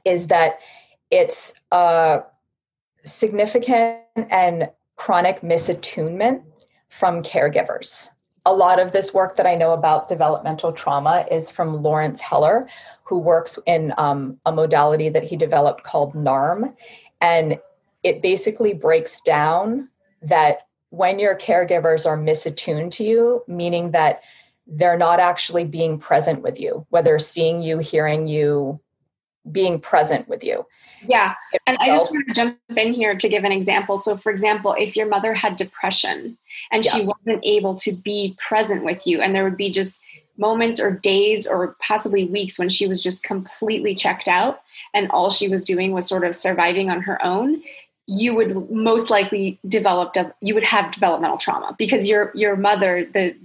is 0.05 0.27
that 0.27 0.59
it's 1.11 1.53
a 1.71 2.21
significant 3.05 4.01
and 4.15 4.69
chronic 4.95 5.41
misattunement 5.41 6.43
from 6.89 7.21
caregivers 7.21 8.09
a 8.45 8.53
lot 8.53 8.79
of 8.79 8.91
this 8.91 9.13
work 9.13 9.37
that 9.37 9.45
I 9.45 9.55
know 9.55 9.71
about 9.71 10.09
developmental 10.09 10.71
trauma 10.73 11.25
is 11.31 11.49
from 11.49 11.81
Laurence 11.81 12.19
Heller, 12.19 12.67
who 13.03 13.17
works 13.17 13.57
in 13.65 13.93
um, 13.97 14.37
a 14.45 14.51
modality 14.51 15.09
that 15.09 15.23
he 15.23 15.37
developed 15.37 15.83
called 15.83 16.13
NARM. 16.13 16.75
And 17.21 17.59
it 18.03 18.21
basically 18.21 18.73
breaks 18.73 19.21
down 19.21 19.89
that 20.21 20.67
when 20.89 21.19
your 21.19 21.35
caregivers 21.37 22.05
are 22.05 22.17
misattuned 22.17 22.91
to 22.91 23.03
you, 23.03 23.43
meaning 23.47 23.91
that 23.91 24.23
they're 24.67 24.97
not 24.97 25.19
actually 25.19 25.65
being 25.65 25.97
present 25.97 26.41
with 26.41 26.59
you, 26.59 26.85
whether 26.89 27.17
seeing 27.19 27.61
you, 27.61 27.79
hearing 27.79 28.27
you, 28.27 28.79
being 29.51 29.79
present 29.79 30.27
with 30.27 30.43
you. 30.43 30.65
Yeah. 31.05 31.35
And 31.67 31.77
I 31.79 31.87
just 31.87 32.11
want 32.11 32.27
to 32.27 32.33
jump 32.33 32.57
in 32.77 32.93
here 32.93 33.15
to 33.15 33.29
give 33.29 33.43
an 33.43 33.51
example. 33.51 33.97
So, 33.97 34.15
for 34.15 34.31
example, 34.31 34.75
if 34.79 34.95
your 34.95 35.07
mother 35.07 35.33
had 35.33 35.55
depression 35.55 36.37
and 36.71 36.85
yeah. 36.85 36.91
she 36.91 37.05
wasn't 37.05 37.43
able 37.43 37.75
to 37.75 37.93
be 37.93 38.35
present 38.37 38.85
with 38.85 39.05
you, 39.05 39.21
and 39.21 39.35
there 39.35 39.43
would 39.43 39.57
be 39.57 39.71
just 39.71 39.99
moments 40.37 40.79
or 40.79 40.91
days 40.91 41.47
or 41.47 41.75
possibly 41.79 42.25
weeks 42.25 42.57
when 42.57 42.69
she 42.69 42.87
was 42.87 43.01
just 43.01 43.23
completely 43.23 43.93
checked 43.93 44.27
out 44.27 44.61
and 44.93 45.09
all 45.11 45.29
she 45.29 45.47
was 45.47 45.61
doing 45.61 45.91
was 45.91 46.07
sort 46.07 46.23
of 46.23 46.35
surviving 46.35 46.89
on 46.89 47.01
her 47.01 47.23
own 47.23 47.61
you 48.07 48.35
would 48.35 48.69
most 48.69 49.09
likely 49.09 49.59
develop 49.67 50.13
you 50.41 50.53
would 50.53 50.63
have 50.63 50.91
developmental 50.91 51.37
trauma 51.37 51.75
because 51.77 52.07
your 52.07 52.31
your 52.35 52.55
mother 52.55 53.05
the 53.13 53.35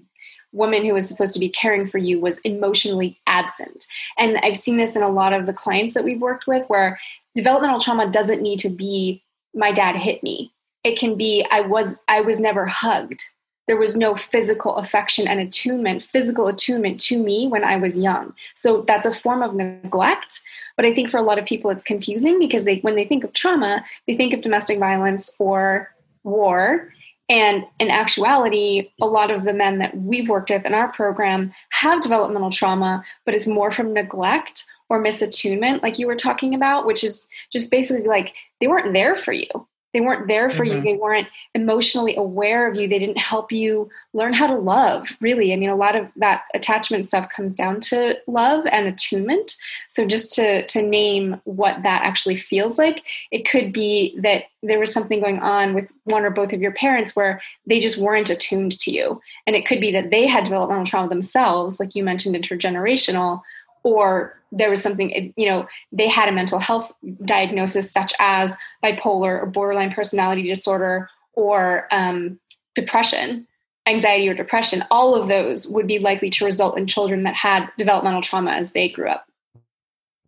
woman 0.53 0.85
who 0.85 0.95
was 0.95 1.09
supposed 1.09 1.35
to 1.35 1.41
be 1.41 1.49
caring 1.49 1.87
for 1.87 1.99
you 1.99 2.21
was 2.21 2.41
emotionally 2.41 3.21
absent. 3.27 3.87
And 4.17 4.39
I've 4.39 4.57
seen 4.57 4.77
this 4.77 4.97
in 4.97 5.03
a 5.03 5.09
lot 5.09 5.33
of 5.33 5.47
the 5.47 5.53
clients 5.53 5.95
that 5.95 6.05
we've 6.05 6.21
worked 6.21 6.47
with 6.47 6.67
where 6.69 6.99
developmental 7.35 7.81
trauma 7.81 8.11
doesn't 8.11 8.43
need 8.43 8.59
to 8.61 8.71
be 8.71 9.23
my 9.55 9.73
dad 9.73 9.97
hit 9.97 10.23
me. 10.23 10.53
It 10.85 10.99
can 10.99 11.17
be 11.17 11.47
I 11.51 11.61
was 11.61 12.03
I 12.09 12.21
was 12.21 12.41
never 12.41 12.67
hugged. 12.67 13.23
There 13.67 13.77
was 13.77 13.97
no 13.97 14.15
physical 14.15 14.77
affection 14.77 15.29
and 15.29 15.41
attunement, 15.41 16.03
physical 16.03 16.49
attunement 16.49 17.01
to 17.01 17.23
me 17.23 17.47
when 17.49 17.65
I 17.65 17.77
was 17.77 17.99
young. 17.99 18.33
So 18.55 18.83
that's 18.83 19.05
a 19.05 19.13
form 19.13 19.43
of 19.43 19.55
neglect. 19.55 20.41
But 20.75 20.87
I 20.87 20.95
think 20.95 21.11
for 21.11 21.19
a 21.19 21.23
lot 21.23 21.39
of 21.39 21.45
people 21.45 21.71
it's 21.71 21.85
confusing 21.85 22.39
because 22.39 22.65
they 22.65 22.79
when 22.79 22.97
they 22.97 23.05
think 23.05 23.25
of 23.25 23.35
trauma, 23.35 23.85
they 24.07 24.17
think 24.17 24.33
of 24.33 24.41
domestic 24.41 24.79
violence 24.79 25.37
or 25.39 25.95
war 26.25 26.93
and 27.29 27.67
in 27.79 27.91
actuality, 27.91 28.91
a 29.01 29.07
lot 29.07 29.31
of 29.31 29.45
the 29.45 29.53
men 29.53 29.79
that 29.79 29.97
we've 29.97 30.29
worked 30.29 30.51
with 30.51 30.65
in 30.65 30.75
our 30.75 30.91
program 30.93 31.53
have 31.71 32.01
developmental 32.01 32.51
trauma, 32.51 33.05
but 33.25 33.35
it's 33.35 33.47
more 33.47 33.71
from 33.71 33.93
neglect 33.93 34.65
or 34.89 35.03
misattunement, 35.03 35.83
like 35.83 35.99
you 35.99 36.07
were 36.07 36.17
talking 36.17 36.55
about, 36.55 36.87
which 36.87 37.05
is 37.05 37.27
just 37.53 37.71
basically 37.71 38.07
like 38.07 38.35
they 38.61 38.67
weren't 38.67 38.95
there 38.95 39.15
for 39.15 39.33
you. 39.33 39.47
They 39.95 40.01
weren't 40.01 40.29
there 40.29 40.51
for 40.51 40.65
mm-hmm. 40.65 40.77
you. 40.77 40.83
They 40.83 40.97
weren't 40.97 41.29
emotionally 41.55 42.15
aware 42.17 42.69
of 42.69 42.77
you. 42.77 42.89
They 42.89 42.99
didn't 42.99 43.19
help 43.19 43.51
you 43.51 43.89
learn 44.13 44.35
how 44.35 44.47
to 44.47 44.57
love, 44.57 45.17
really. 45.21 45.53
I 45.53 45.57
mean, 45.57 45.71
a 45.71 45.77
lot 45.77 45.97
of 45.97 46.09
that 46.17 46.43
attachment 46.55 47.07
stuff 47.07 47.31
comes 47.31 47.55
down 47.55 47.81
to 47.81 48.19
love 48.27 48.67
and 48.67 48.87
attunement. 48.87 49.57
So 49.89 50.07
just 50.07 50.33
to 50.35 50.67
to 50.67 50.83
name 50.83 51.41
what 51.45 51.83
that 51.83 52.03
actually 52.03 52.37
feels 52.37 52.79
like, 52.79 53.05
it 53.31 53.49
could 53.49 53.73
be 53.73 54.15
that 54.19 54.45
there 54.63 54.79
was 54.79 54.93
something 54.93 55.21
going 55.21 55.39
on 55.39 55.75
with 55.75 55.89
one 56.05 56.25
or 56.25 56.31
both 56.31 56.53
of 56.53 56.61
your 56.61 56.73
parents 56.73 57.15
where 57.15 57.41
they 57.67 57.79
just 57.79 57.99
weren't 57.99 58.31
attuned 58.31 58.79
to 58.81 58.91
you. 58.91 59.21
And 59.47 59.55
it 59.55 59.67
could 59.67 59.81
be 59.81 59.93
that 59.93 60.11
they 60.11 60.27
had 60.27 60.45
developmental 60.45 60.85
trauma 60.85 61.09
themselves, 61.09 61.79
like 61.79 61.95
you 61.95 62.03
mentioned 62.03 62.35
intergenerational, 62.35 63.43
or 63.83 64.35
there 64.51 64.71
was 64.71 64.83
something 64.83 65.33
you 65.37 65.49
know 65.49 65.69
they 65.93 66.09
had 66.09 66.29
a 66.29 66.33
mental 66.33 66.59
health 66.59 66.93
diagnosis 67.25 67.91
such 67.93 68.15
as 68.19 68.57
bipolar 68.83 69.43
or 69.43 69.47
borderline 69.47 69.93
personality 69.93 70.43
disorder 70.43 71.11
or 71.35 71.87
um, 71.91 72.39
depression 72.75 73.47
anxiety 73.89 74.29
or 74.29 74.35
depression. 74.35 74.85
All 74.91 75.15
of 75.15 75.29
those 75.29 75.67
would 75.69 75.87
be 75.87 75.99
likely 75.99 76.31
to 76.31 76.45
result 76.45 76.79
in 76.79 76.87
children 76.87 77.25
that 77.25 77.35
had 77.35 77.71
developmental 77.79 78.23
trauma 78.23 78.53
as 78.53 78.73
they 78.73 78.89
grew 78.89 79.09
up. 79.09 79.27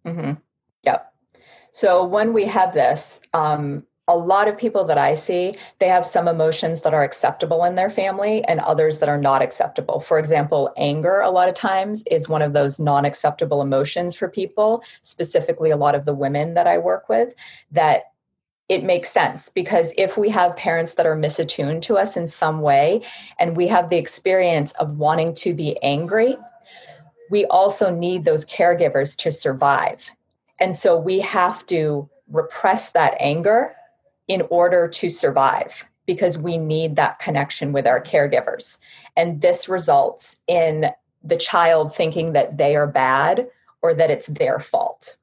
Mm-hmm. 0.06 0.32
yep. 0.82 1.12
So 1.72 2.04
when 2.04 2.32
we 2.32 2.46
have 2.46 2.72
this 2.72 3.20
um, 3.34 3.84
a 4.10 4.16
lot 4.16 4.48
of 4.48 4.58
people 4.58 4.84
that 4.86 4.98
I 4.98 5.14
see, 5.14 5.54
they 5.78 5.86
have 5.86 6.04
some 6.04 6.26
emotions 6.26 6.80
that 6.80 6.92
are 6.92 7.04
acceptable 7.04 7.64
in 7.64 7.76
their 7.76 7.88
family 7.88 8.42
and 8.44 8.58
others 8.58 8.98
that 8.98 9.08
are 9.08 9.16
not 9.20 9.40
acceptable. 9.40 10.00
For 10.00 10.18
example, 10.18 10.72
anger, 10.76 11.20
a 11.20 11.30
lot 11.30 11.48
of 11.48 11.54
times, 11.54 12.02
is 12.10 12.28
one 12.28 12.42
of 12.42 12.52
those 12.52 12.80
non 12.80 13.04
acceptable 13.04 13.62
emotions 13.62 14.16
for 14.16 14.28
people, 14.28 14.82
specifically 15.02 15.70
a 15.70 15.76
lot 15.76 15.94
of 15.94 16.06
the 16.06 16.14
women 16.14 16.54
that 16.54 16.66
I 16.66 16.78
work 16.78 17.08
with, 17.08 17.36
that 17.70 18.02
it 18.68 18.82
makes 18.82 19.10
sense 19.10 19.48
because 19.48 19.92
if 19.96 20.16
we 20.16 20.28
have 20.28 20.56
parents 20.56 20.94
that 20.94 21.06
are 21.06 21.16
misattuned 21.16 21.82
to 21.82 21.96
us 21.96 22.16
in 22.16 22.26
some 22.26 22.60
way 22.60 23.02
and 23.38 23.56
we 23.56 23.68
have 23.68 23.90
the 23.90 23.96
experience 23.96 24.72
of 24.72 24.96
wanting 24.98 25.34
to 25.34 25.54
be 25.54 25.80
angry, 25.82 26.36
we 27.30 27.44
also 27.46 27.94
need 27.94 28.24
those 28.24 28.44
caregivers 28.44 29.16
to 29.18 29.30
survive. 29.30 30.10
And 30.58 30.74
so 30.74 30.98
we 30.98 31.20
have 31.20 31.64
to 31.66 32.08
repress 32.28 32.92
that 32.92 33.16
anger 33.20 33.74
in 34.30 34.46
order 34.48 34.86
to 34.86 35.10
survive 35.10 35.88
because 36.06 36.38
we 36.38 36.56
need 36.56 36.94
that 36.94 37.18
connection 37.18 37.72
with 37.72 37.84
our 37.84 38.00
caregivers. 38.00 38.78
And 39.16 39.40
this 39.40 39.68
results 39.68 40.40
in 40.46 40.92
the 41.24 41.36
child 41.36 41.92
thinking 41.92 42.32
that 42.34 42.56
they 42.56 42.76
are 42.76 42.86
bad 42.86 43.48
or 43.82 43.92
that 43.92 44.08
it's 44.08 44.28
their 44.28 44.60
fault 44.60 45.16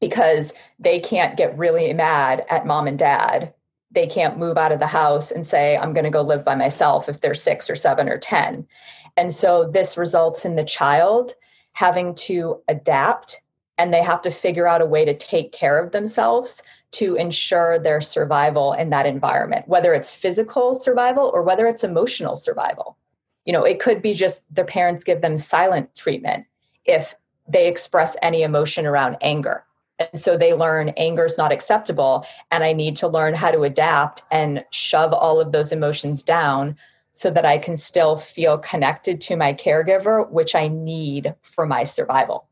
because 0.00 0.54
they 0.78 1.00
can't 1.00 1.36
get 1.36 1.58
really 1.58 1.92
mad 1.92 2.46
at 2.48 2.64
mom 2.64 2.86
and 2.86 2.96
dad. 2.96 3.52
They 3.90 4.06
can't 4.06 4.38
move 4.38 4.56
out 4.56 4.70
of 4.70 4.78
the 4.78 4.86
house 4.86 5.32
and 5.32 5.44
say, 5.44 5.76
I'm 5.76 5.92
going 5.92 6.04
to 6.04 6.10
go 6.10 6.22
live 6.22 6.44
by 6.44 6.54
myself 6.54 7.08
if 7.08 7.20
they're 7.20 7.34
six 7.34 7.68
or 7.68 7.74
seven 7.74 8.08
or 8.08 8.18
10. 8.18 8.68
And 9.16 9.32
so 9.32 9.68
this 9.68 9.96
results 9.96 10.44
in 10.44 10.54
the 10.54 10.64
child 10.64 11.32
having 11.72 12.14
to 12.26 12.62
adapt 12.68 13.42
and 13.78 13.92
they 13.92 14.02
have 14.02 14.22
to 14.22 14.30
figure 14.30 14.68
out 14.68 14.80
a 14.80 14.86
way 14.86 15.04
to 15.04 15.16
take 15.16 15.50
care 15.50 15.82
of 15.82 15.90
themselves 15.90 16.62
to 16.92 17.16
ensure 17.16 17.78
their 17.78 18.00
survival 18.00 18.72
in 18.72 18.90
that 18.90 19.06
environment, 19.06 19.68
whether 19.68 19.94
it's 19.94 20.14
physical 20.14 20.74
survival 20.74 21.30
or 21.34 21.42
whether 21.42 21.66
it's 21.66 21.84
emotional 21.84 22.36
survival. 22.36 22.96
You 23.44 23.52
know, 23.52 23.64
it 23.64 23.80
could 23.80 24.02
be 24.02 24.14
just 24.14 24.52
their 24.54 24.64
parents 24.64 25.04
give 25.04 25.20
them 25.20 25.36
silent 25.36 25.94
treatment 25.94 26.46
if 26.84 27.14
they 27.46 27.68
express 27.68 28.16
any 28.22 28.42
emotion 28.42 28.86
around 28.86 29.16
anger. 29.20 29.64
And 29.98 30.20
so 30.20 30.36
they 30.36 30.54
learn 30.54 30.90
anger 30.90 31.24
is 31.24 31.38
not 31.38 31.52
acceptable, 31.52 32.24
and 32.50 32.62
I 32.62 32.72
need 32.72 32.96
to 32.96 33.08
learn 33.08 33.34
how 33.34 33.50
to 33.50 33.62
adapt 33.62 34.22
and 34.30 34.64
shove 34.70 35.12
all 35.12 35.40
of 35.40 35.52
those 35.52 35.72
emotions 35.72 36.22
down 36.22 36.76
so 37.12 37.30
that 37.30 37.44
I 37.44 37.58
can 37.58 37.76
still 37.76 38.16
feel 38.16 38.58
connected 38.58 39.20
to 39.22 39.36
my 39.36 39.52
caregiver, 39.52 40.30
which 40.30 40.54
I 40.54 40.68
need 40.68 41.34
for 41.42 41.66
my 41.66 41.82
survival. 41.82 42.46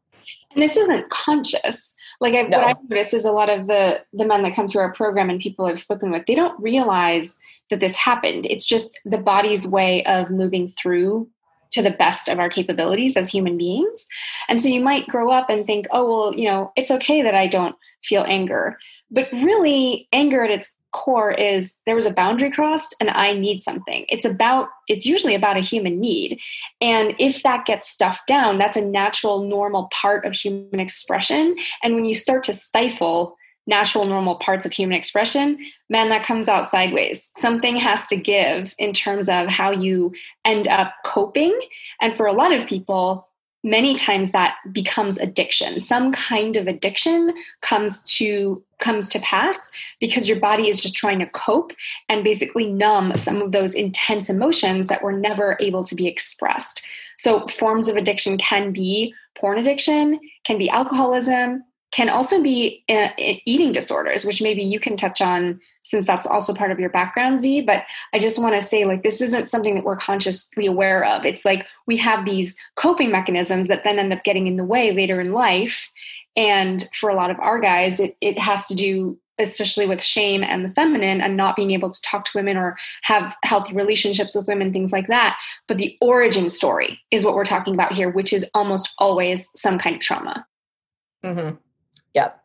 And 0.52 0.62
this 0.62 0.76
isn't 0.76 1.09
conscious 1.11 1.95
like 2.20 2.35
I, 2.35 2.42
no. 2.42 2.58
what 2.58 2.66
I've 2.66 2.88
noticed 2.88 3.14
is 3.14 3.25
a 3.25 3.32
lot 3.32 3.49
of 3.49 3.66
the 3.66 4.00
the 4.12 4.25
men 4.25 4.42
that 4.42 4.54
come 4.54 4.68
through 4.68 4.82
our 4.82 4.92
program 4.92 5.30
and 5.30 5.40
people 5.40 5.66
I've 5.66 5.78
spoken 5.78 6.11
with, 6.11 6.26
they 6.26 6.35
don't 6.35 6.61
realize 6.61 7.37
that 7.70 7.80
this 7.80 7.96
happened. 7.96 8.46
It's 8.46 8.66
just 8.66 9.00
the 9.04 9.18
body's 9.18 9.66
way 9.66 10.04
of 10.04 10.30
moving 10.30 10.73
through 10.78 11.28
to 11.73 11.82
the 11.82 11.90
best 11.90 12.28
of 12.28 12.38
our 12.38 12.49
capabilities 12.49 13.16
as 13.16 13.28
human 13.28 13.58
beings. 13.58 14.06
And 14.49 14.62
so 14.62 14.68
you 14.68 14.80
might 14.80 15.08
grow 15.08 15.30
up 15.30 15.50
and 15.50 15.66
think, 15.66 15.87
oh 15.90 16.06
well, 16.08 16.35
you 16.35 16.49
know, 16.49 16.73
it's 16.76 16.90
okay 16.90 17.23
that 17.23 17.35
I 17.35 17.46
don't 17.46 17.76
feel 18.04 18.25
anger. 18.26 18.78
But 19.11 19.28
really, 19.32 20.08
anger 20.12 20.44
at 20.44 20.50
its 20.50 20.75
core 20.96 21.30
is 21.30 21.74
there 21.84 21.94
was 21.94 22.06
a 22.06 22.10
boundary 22.10 22.50
crossed 22.50 22.96
and 23.00 23.10
I 23.10 23.34
need 23.34 23.60
something. 23.60 24.06
It's 24.08 24.24
about, 24.24 24.68
it's 24.88 25.04
usually 25.04 25.34
about 25.34 25.58
a 25.58 25.60
human 25.60 26.00
need. 26.00 26.40
And 26.80 27.14
if 27.18 27.42
that 27.42 27.66
gets 27.66 27.90
stuffed 27.90 28.26
down, 28.26 28.56
that's 28.56 28.78
a 28.78 28.84
natural, 28.84 29.44
normal 29.46 29.88
part 29.92 30.24
of 30.24 30.32
human 30.32 30.80
expression. 30.80 31.56
And 31.82 31.94
when 31.94 32.06
you 32.06 32.14
start 32.14 32.44
to 32.44 32.54
stifle 32.54 33.36
natural, 33.66 34.04
normal 34.04 34.36
parts 34.36 34.64
of 34.64 34.72
human 34.72 34.96
expression, 34.96 35.58
man, 35.90 36.08
that 36.08 36.24
comes 36.24 36.48
out 36.48 36.70
sideways. 36.70 37.30
Something 37.36 37.76
has 37.76 38.06
to 38.08 38.16
give 38.16 38.74
in 38.78 38.94
terms 38.94 39.28
of 39.28 39.48
how 39.48 39.72
you 39.72 40.14
end 40.46 40.66
up 40.66 40.94
coping. 41.04 41.58
And 42.00 42.16
for 42.16 42.26
a 42.26 42.32
lot 42.32 42.52
of 42.52 42.66
people, 42.66 43.28
many 43.62 43.96
times 43.96 44.30
that 44.30 44.56
becomes 44.70 45.18
addiction 45.18 45.80
some 45.80 46.12
kind 46.12 46.56
of 46.56 46.68
addiction 46.68 47.34
comes 47.62 48.00
to 48.02 48.62
comes 48.78 49.09
to 49.09 49.18
pass 49.21 49.56
because 50.00 50.28
your 50.28 50.38
body 50.38 50.68
is 50.68 50.80
just 50.80 50.95
trying 50.95 51.18
to 51.18 51.26
cope 51.26 51.73
and 52.09 52.25
basically 52.25 52.68
numb 52.68 53.16
some 53.16 53.40
of 53.40 53.52
those 53.52 53.75
intense 53.75 54.28
emotions 54.28 54.88
that 54.88 55.02
were 55.02 55.12
never 55.12 55.56
able 55.61 55.83
to 55.85 55.95
be 55.95 56.06
expressed 56.06 56.85
so 57.16 57.47
forms 57.49 57.88
of 57.88 57.97
addiction 57.97 58.37
can 58.38 58.73
be 58.73 59.14
porn 59.35 59.59
addiction 59.59 60.21
can 60.45 60.59
be 60.59 60.68
alcoholism 60.68 61.64
can 61.92 62.09
also 62.09 62.42
be 62.42 62.85
uh, 62.88 63.09
eating 63.16 63.73
disorders, 63.73 64.25
which 64.25 64.42
maybe 64.42 64.62
you 64.62 64.80
can 64.80 64.97
touch 64.97 65.23
on 65.23 65.61
since 65.83 66.06
that's 66.06 66.26
also 66.26 66.52
part 66.52 66.73
of 66.73 66.80
your 66.80 66.90
background, 66.90 67.38
Z. 67.38 67.62
But 67.62 67.85
I 68.12 68.18
just 68.18 68.42
want 68.42 68.54
to 68.54 68.61
say, 68.61 68.85
like, 68.85 69.02
this 69.02 69.21
isn't 69.21 69.49
something 69.49 69.76
that 69.76 69.85
we're 69.85 69.97
consciously 69.97 70.66
aware 70.66 71.04
of. 71.04 71.25
It's 71.25 71.45
like 71.45 71.64
we 71.87 71.97
have 71.99 72.25
these 72.25 72.56
coping 72.75 73.11
mechanisms 73.11 73.68
that 73.68 73.85
then 73.85 73.99
end 73.99 74.12
up 74.12 74.25
getting 74.25 74.47
in 74.49 74.56
the 74.56 74.64
way 74.64 74.92
later 74.92 75.21
in 75.21 75.33
life. 75.33 75.90
And 76.37 76.87
for 76.95 77.09
a 77.09 77.14
lot 77.14 77.31
of 77.31 77.40
our 77.40 77.59
guys, 77.59 77.99
it, 78.00 78.16
it 78.21 78.38
has 78.38 78.66
to 78.69 78.75
do 78.75 79.19
especially 79.38 79.87
with 79.87 80.02
shame 80.02 80.43
and 80.43 80.64
the 80.64 80.71
feminine 80.71 81.21
and 81.21 81.37
not 81.37 81.57
being 81.57 81.71
able 81.71 81.90
to 81.90 82.00
talk 82.02 82.25
to 82.25 82.33
women 82.35 82.57
or 82.57 82.76
have 83.02 83.37
healthy 83.45 83.75
relationships 83.75 84.35
with 84.35 84.47
women, 84.47 84.73
things 84.73 84.93
like 84.93 85.09
that. 85.09 85.37
But 85.69 85.78
the 85.78 85.97
origin 86.00 86.49
story 86.49 87.00
is 87.11 87.25
what 87.25 87.35
we're 87.35 87.45
talking 87.45 87.75
about 87.75 87.93
here, 87.93 88.11
which 88.11 88.33
is 88.33 88.47
almost 88.55 88.95
always 88.99 89.50
some 89.55 89.78
kind 89.78 89.97
of 89.97 90.00
trauma. 90.00 90.47
Mm-hmm. 91.23 91.57
Yep. 92.14 92.43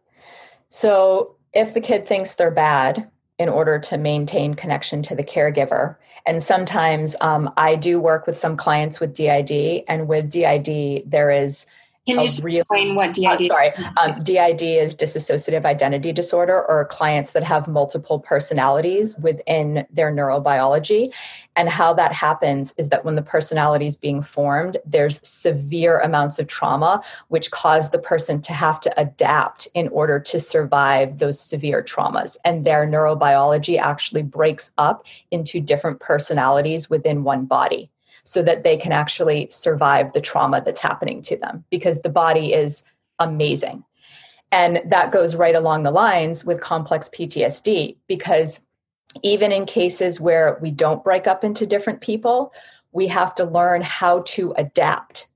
So 0.69 1.35
if 1.53 1.73
the 1.73 1.81
kid 1.81 2.07
thinks 2.07 2.35
they're 2.35 2.51
bad 2.51 3.09
in 3.37 3.49
order 3.49 3.79
to 3.79 3.97
maintain 3.97 4.53
connection 4.53 5.01
to 5.03 5.15
the 5.15 5.23
caregiver, 5.23 5.95
and 6.25 6.43
sometimes 6.43 7.15
um, 7.21 7.51
I 7.57 7.75
do 7.75 7.99
work 7.99 8.27
with 8.27 8.37
some 8.37 8.55
clients 8.55 8.99
with 8.99 9.15
DID, 9.15 9.83
and 9.87 10.07
with 10.07 10.29
DID, 10.29 11.09
there 11.09 11.31
is 11.31 11.65
can 12.11 12.21
you 12.21 12.27
just 12.27 12.43
real, 12.43 12.57
explain 12.57 12.95
what 12.95 13.13
DID? 13.13 13.47
Sorry, 13.47 13.71
um, 13.97 14.17
DID 14.23 14.61
is 14.61 14.95
dissociative 14.95 15.65
identity 15.65 16.11
disorder, 16.11 16.65
or 16.67 16.85
clients 16.85 17.33
that 17.33 17.43
have 17.43 17.67
multiple 17.67 18.19
personalities 18.19 19.17
within 19.17 19.85
their 19.91 20.11
neurobiology. 20.11 21.13
And 21.55 21.69
how 21.69 21.93
that 21.93 22.13
happens 22.13 22.73
is 22.77 22.89
that 22.89 23.03
when 23.03 23.15
the 23.15 23.21
personality 23.21 23.85
is 23.85 23.97
being 23.97 24.21
formed, 24.21 24.77
there's 24.85 25.25
severe 25.27 25.99
amounts 25.99 26.39
of 26.39 26.47
trauma, 26.47 27.03
which 27.27 27.51
cause 27.51 27.91
the 27.91 27.99
person 27.99 28.41
to 28.41 28.53
have 28.53 28.79
to 28.81 28.99
adapt 28.99 29.67
in 29.73 29.87
order 29.89 30.19
to 30.19 30.39
survive 30.39 31.19
those 31.19 31.39
severe 31.39 31.83
traumas. 31.83 32.37
And 32.45 32.65
their 32.65 32.87
neurobiology 32.87 33.77
actually 33.77 34.23
breaks 34.23 34.71
up 34.77 35.05
into 35.29 35.59
different 35.59 35.99
personalities 35.99 36.89
within 36.89 37.23
one 37.23 37.45
body 37.45 37.89
so 38.23 38.41
that 38.41 38.63
they 38.63 38.77
can 38.77 38.91
actually 38.91 39.47
survive 39.49 40.13
the 40.13 40.21
trauma 40.21 40.61
that's 40.63 40.79
happening 40.79 41.21
to 41.23 41.37
them 41.37 41.63
because 41.69 42.01
the 42.01 42.09
body 42.09 42.53
is 42.53 42.83
amazing. 43.19 43.83
And 44.51 44.81
that 44.85 45.11
goes 45.11 45.35
right 45.35 45.55
along 45.55 45.83
the 45.83 45.91
lines 45.91 46.43
with 46.43 46.61
complex 46.61 47.09
PTSD 47.09 47.95
because 48.07 48.65
even 49.23 49.51
in 49.51 49.65
cases 49.65 50.19
where 50.19 50.57
we 50.61 50.71
don't 50.71 51.03
break 51.03 51.27
up 51.27 51.43
into 51.43 51.65
different 51.65 52.01
people, 52.01 52.53
we 52.91 53.07
have 53.07 53.33
to 53.35 53.45
learn 53.45 53.81
how 53.81 54.21
to 54.27 54.53
adapt. 54.57 55.27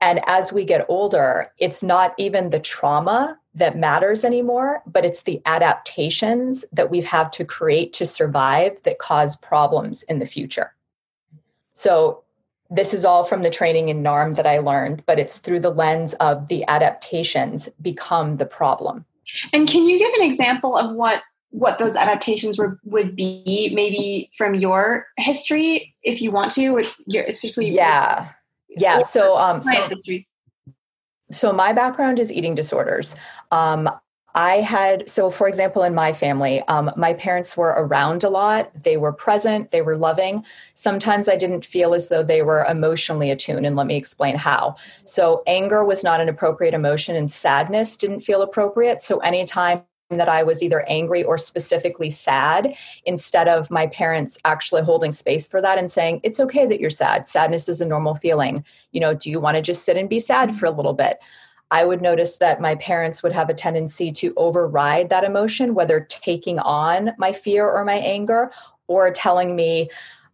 And 0.00 0.20
as 0.26 0.52
we 0.52 0.64
get 0.64 0.86
older, 0.88 1.52
it's 1.58 1.82
not 1.82 2.14
even 2.18 2.50
the 2.50 2.60
trauma 2.60 3.38
that 3.54 3.76
matters 3.76 4.24
anymore, 4.24 4.82
but 4.86 5.04
it's 5.04 5.22
the 5.22 5.42
adaptations 5.44 6.64
that 6.72 6.90
we've 6.90 7.08
to 7.32 7.44
create 7.44 7.92
to 7.94 8.06
survive 8.06 8.80
that 8.84 8.98
cause 8.98 9.36
problems 9.36 10.04
in 10.04 10.20
the 10.20 10.26
future. 10.26 10.74
So 11.72 12.22
this 12.70 12.92
is 12.92 13.04
all 13.04 13.24
from 13.24 13.42
the 13.42 13.50
training 13.50 13.88
in 13.88 14.02
NARM 14.02 14.36
that 14.36 14.46
I 14.46 14.58
learned, 14.58 15.02
but 15.06 15.18
it's 15.18 15.38
through 15.38 15.60
the 15.60 15.70
lens 15.70 16.14
of 16.14 16.48
the 16.48 16.64
adaptations 16.68 17.68
become 17.80 18.36
the 18.36 18.46
problem. 18.46 19.04
And 19.52 19.68
can 19.68 19.84
you 19.84 19.98
give 19.98 20.12
an 20.14 20.22
example 20.22 20.76
of 20.76 20.94
what 20.94 21.22
what 21.50 21.78
those 21.78 21.96
adaptations 21.96 22.58
were 22.58 22.78
would 22.84 23.16
be, 23.16 23.72
maybe 23.74 24.30
from 24.36 24.54
your 24.54 25.06
history, 25.16 25.94
if 26.02 26.20
you 26.20 26.30
want 26.30 26.50
to, 26.52 26.84
your, 27.06 27.24
especially 27.24 27.70
yeah, 27.70 28.28
yeah. 28.68 29.00
So 29.00 29.38
um, 29.38 29.62
so, 29.62 29.88
so 31.32 31.52
my 31.52 31.72
background 31.72 32.18
is 32.18 32.30
eating 32.30 32.54
disorders. 32.54 33.16
Um, 33.50 33.88
I 34.38 34.60
had, 34.60 35.10
so 35.10 35.30
for 35.30 35.48
example, 35.48 35.82
in 35.82 35.96
my 35.96 36.12
family, 36.12 36.62
um, 36.68 36.92
my 36.96 37.12
parents 37.12 37.56
were 37.56 37.74
around 37.76 38.22
a 38.22 38.30
lot. 38.30 38.70
They 38.84 38.96
were 38.96 39.12
present, 39.12 39.72
they 39.72 39.82
were 39.82 39.96
loving. 39.96 40.44
Sometimes 40.74 41.28
I 41.28 41.34
didn't 41.34 41.66
feel 41.66 41.92
as 41.92 42.08
though 42.08 42.22
they 42.22 42.42
were 42.42 42.64
emotionally 42.64 43.32
attuned, 43.32 43.66
and 43.66 43.74
let 43.74 43.88
me 43.88 43.96
explain 43.96 44.36
how. 44.36 44.76
So, 45.02 45.42
anger 45.48 45.84
was 45.84 46.04
not 46.04 46.20
an 46.20 46.28
appropriate 46.28 46.72
emotion, 46.72 47.16
and 47.16 47.28
sadness 47.28 47.96
didn't 47.96 48.20
feel 48.20 48.40
appropriate. 48.40 49.02
So, 49.02 49.18
anytime 49.18 49.82
that 50.10 50.28
I 50.28 50.44
was 50.44 50.62
either 50.62 50.88
angry 50.88 51.24
or 51.24 51.36
specifically 51.36 52.08
sad, 52.08 52.76
instead 53.04 53.48
of 53.48 53.72
my 53.72 53.88
parents 53.88 54.38
actually 54.44 54.82
holding 54.82 55.10
space 55.10 55.48
for 55.48 55.60
that 55.60 55.78
and 55.78 55.90
saying, 55.90 56.20
it's 56.22 56.38
okay 56.38 56.64
that 56.64 56.78
you're 56.78 56.90
sad. 56.90 57.26
Sadness 57.26 57.68
is 57.68 57.80
a 57.80 57.86
normal 57.86 58.14
feeling. 58.14 58.64
You 58.92 59.00
know, 59.00 59.14
do 59.14 59.30
you 59.30 59.40
want 59.40 59.56
to 59.56 59.62
just 59.62 59.84
sit 59.84 59.96
and 59.96 60.08
be 60.08 60.20
sad 60.20 60.54
for 60.54 60.66
a 60.66 60.70
little 60.70 60.94
bit? 60.94 61.18
I 61.70 61.84
would 61.84 62.00
notice 62.00 62.36
that 62.36 62.60
my 62.60 62.76
parents 62.76 63.22
would 63.22 63.32
have 63.32 63.50
a 63.50 63.54
tendency 63.54 64.10
to 64.12 64.32
override 64.36 65.10
that 65.10 65.24
emotion, 65.24 65.74
whether 65.74 66.00
taking 66.00 66.58
on 66.58 67.12
my 67.18 67.32
fear 67.32 67.68
or 67.68 67.84
my 67.84 67.96
anger 67.96 68.50
or 68.86 69.10
telling 69.10 69.54
me 69.54 69.90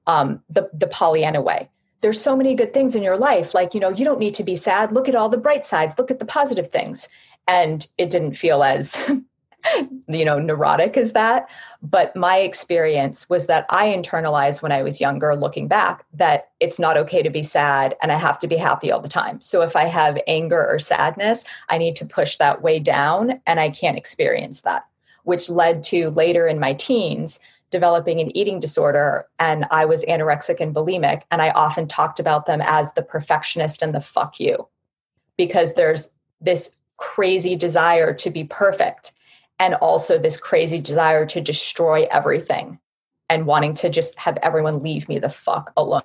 um, 0.06 0.42
the, 0.48 0.70
the 0.72 0.86
Pollyanna 0.86 1.40
way. 1.40 1.68
There's 2.02 2.20
so 2.20 2.36
many 2.36 2.54
good 2.54 2.72
things 2.72 2.94
in 2.94 3.02
your 3.02 3.16
life. 3.16 3.54
Like, 3.54 3.74
you 3.74 3.80
know, 3.80 3.88
you 3.88 4.04
don't 4.04 4.20
need 4.20 4.34
to 4.34 4.44
be 4.44 4.54
sad. 4.54 4.92
Look 4.92 5.08
at 5.08 5.14
all 5.14 5.28
the 5.28 5.36
bright 5.36 5.66
sides, 5.66 5.98
look 5.98 6.10
at 6.10 6.18
the 6.18 6.26
positive 6.26 6.70
things. 6.70 7.08
And 7.48 7.86
it 7.98 8.10
didn't 8.10 8.34
feel 8.34 8.62
as 8.62 8.96
you 10.08 10.24
know 10.24 10.38
neurotic 10.38 10.96
as 10.96 11.12
that. 11.12 11.48
But 11.82 12.14
my 12.16 12.38
experience 12.38 13.28
was 13.28 13.46
that 13.46 13.66
i 13.70 13.86
internalized 13.86 14.62
when 14.62 14.72
i 14.72 14.82
was 14.82 15.00
younger 15.00 15.36
looking 15.36 15.68
back 15.68 16.04
that 16.12 16.50
it's 16.60 16.78
not 16.78 16.96
okay 16.96 17.22
to 17.22 17.30
be 17.30 17.42
sad 17.42 17.96
and 18.02 18.12
i 18.12 18.16
have 18.16 18.38
to 18.40 18.46
be 18.46 18.56
happy 18.56 18.90
all 18.90 19.00
the 19.00 19.08
time. 19.08 19.40
So 19.40 19.62
if 19.62 19.76
i 19.76 19.84
have 19.84 20.18
anger 20.26 20.66
or 20.66 20.78
sadness 20.78 21.44
i 21.68 21.78
need 21.78 21.96
to 21.96 22.06
push 22.06 22.36
that 22.36 22.62
way 22.62 22.78
down 22.78 23.40
and 23.46 23.60
i 23.60 23.70
can't 23.70 23.98
experience 23.98 24.62
that 24.62 24.86
which 25.24 25.48
led 25.48 25.82
to 25.84 26.10
later 26.10 26.46
in 26.46 26.58
my 26.60 26.74
teens 26.74 27.40
developing 27.70 28.20
an 28.20 28.34
eating 28.36 28.60
disorder 28.60 29.26
and 29.38 29.66
i 29.70 29.84
was 29.84 30.04
anorexic 30.04 30.60
and 30.60 30.74
bulimic 30.74 31.22
and 31.30 31.42
i 31.42 31.50
often 31.50 31.88
talked 31.88 32.20
about 32.20 32.46
them 32.46 32.60
as 32.62 32.92
the 32.92 33.02
perfectionist 33.02 33.82
and 33.82 33.94
the 33.94 34.00
fuck 34.00 34.38
you 34.38 34.68
because 35.36 35.74
there's 35.74 36.12
this 36.40 36.76
crazy 36.96 37.56
desire 37.56 38.14
to 38.14 38.30
be 38.30 38.44
perfect 38.44 39.12
and 39.58 39.74
also 39.74 40.18
this 40.18 40.36
crazy 40.36 40.80
desire 40.80 41.26
to 41.26 41.40
destroy 41.40 42.06
everything 42.10 42.78
and 43.28 43.46
wanting 43.46 43.74
to 43.74 43.88
just 43.88 44.18
have 44.18 44.36
everyone 44.42 44.82
leave 44.82 45.08
me 45.08 45.18
the 45.18 45.28
fuck 45.28 45.72
alone. 45.76 46.02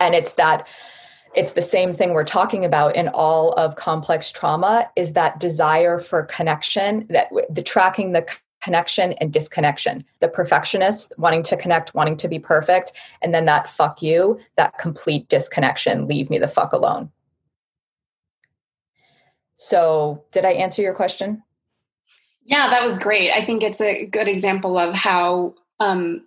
And 0.00 0.14
it's 0.14 0.34
that 0.34 0.68
it's 1.34 1.52
the 1.52 1.62
same 1.62 1.92
thing 1.92 2.12
we're 2.12 2.24
talking 2.24 2.64
about 2.64 2.96
in 2.96 3.08
all 3.08 3.52
of 3.52 3.76
complex 3.76 4.32
trauma 4.32 4.86
is 4.96 5.12
that 5.12 5.38
desire 5.38 5.98
for 5.98 6.22
connection 6.22 7.06
that 7.10 7.28
the 7.50 7.62
tracking 7.62 8.12
the 8.12 8.26
connection 8.62 9.12
and 9.20 9.32
disconnection. 9.32 10.02
The 10.20 10.28
perfectionist 10.28 11.12
wanting 11.18 11.42
to 11.44 11.56
connect 11.56 11.94
wanting 11.94 12.16
to 12.16 12.28
be 12.28 12.38
perfect 12.38 12.92
and 13.22 13.34
then 13.34 13.44
that 13.44 13.68
fuck 13.68 14.02
you 14.02 14.40
that 14.56 14.78
complete 14.78 15.28
disconnection 15.28 16.08
leave 16.08 16.30
me 16.30 16.38
the 16.38 16.48
fuck 16.48 16.72
alone. 16.72 17.10
So 19.56 20.24
did 20.32 20.44
i 20.44 20.52
answer 20.52 20.82
your 20.82 20.94
question 20.94 21.42
yeah, 22.46 22.70
that 22.70 22.84
was 22.84 22.98
great. 22.98 23.32
I 23.32 23.44
think 23.44 23.62
it's 23.62 23.80
a 23.80 24.06
good 24.06 24.28
example 24.28 24.78
of 24.78 24.94
how 24.94 25.54
um, 25.80 26.24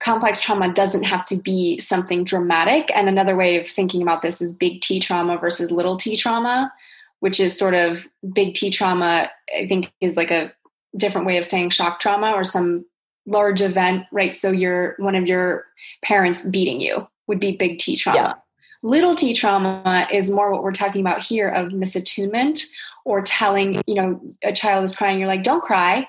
complex 0.00 0.40
trauma 0.40 0.72
doesn't 0.72 1.02
have 1.02 1.24
to 1.26 1.36
be 1.36 1.78
something 1.80 2.22
dramatic. 2.22 2.90
And 2.94 3.08
another 3.08 3.34
way 3.34 3.60
of 3.60 3.68
thinking 3.68 4.00
about 4.00 4.22
this 4.22 4.40
is 4.40 4.54
big 4.54 4.80
T 4.80 5.00
trauma 5.00 5.36
versus 5.36 5.72
little 5.72 5.96
t 5.96 6.16
trauma, 6.16 6.72
which 7.18 7.40
is 7.40 7.58
sort 7.58 7.74
of 7.74 8.06
big 8.32 8.54
T 8.54 8.70
trauma, 8.70 9.28
I 9.54 9.66
think 9.66 9.92
is 10.00 10.16
like 10.16 10.30
a 10.30 10.52
different 10.96 11.26
way 11.26 11.36
of 11.36 11.44
saying 11.44 11.70
shock 11.70 11.98
trauma 11.98 12.30
or 12.30 12.44
some 12.44 12.84
large 13.26 13.60
event, 13.60 14.06
right? 14.12 14.36
So 14.36 14.52
you're 14.52 14.94
one 14.98 15.16
of 15.16 15.26
your 15.26 15.66
parents 16.02 16.48
beating 16.48 16.80
you 16.80 17.08
would 17.26 17.40
be 17.40 17.56
big 17.56 17.78
T 17.78 17.96
trauma. 17.96 18.18
Yeah. 18.18 18.34
Little 18.82 19.14
t 19.14 19.34
trauma 19.34 20.06
is 20.12 20.30
more 20.30 20.52
what 20.52 20.62
we're 20.62 20.72
talking 20.72 21.00
about 21.00 21.20
here 21.20 21.48
of 21.48 21.68
misattunement 21.72 22.64
or 23.04 23.22
telling, 23.22 23.80
you 23.86 23.94
know, 23.94 24.20
a 24.42 24.52
child 24.52 24.84
is 24.84 24.94
crying, 24.94 25.18
you're 25.18 25.28
like, 25.28 25.42
don't 25.42 25.62
cry. 25.62 26.06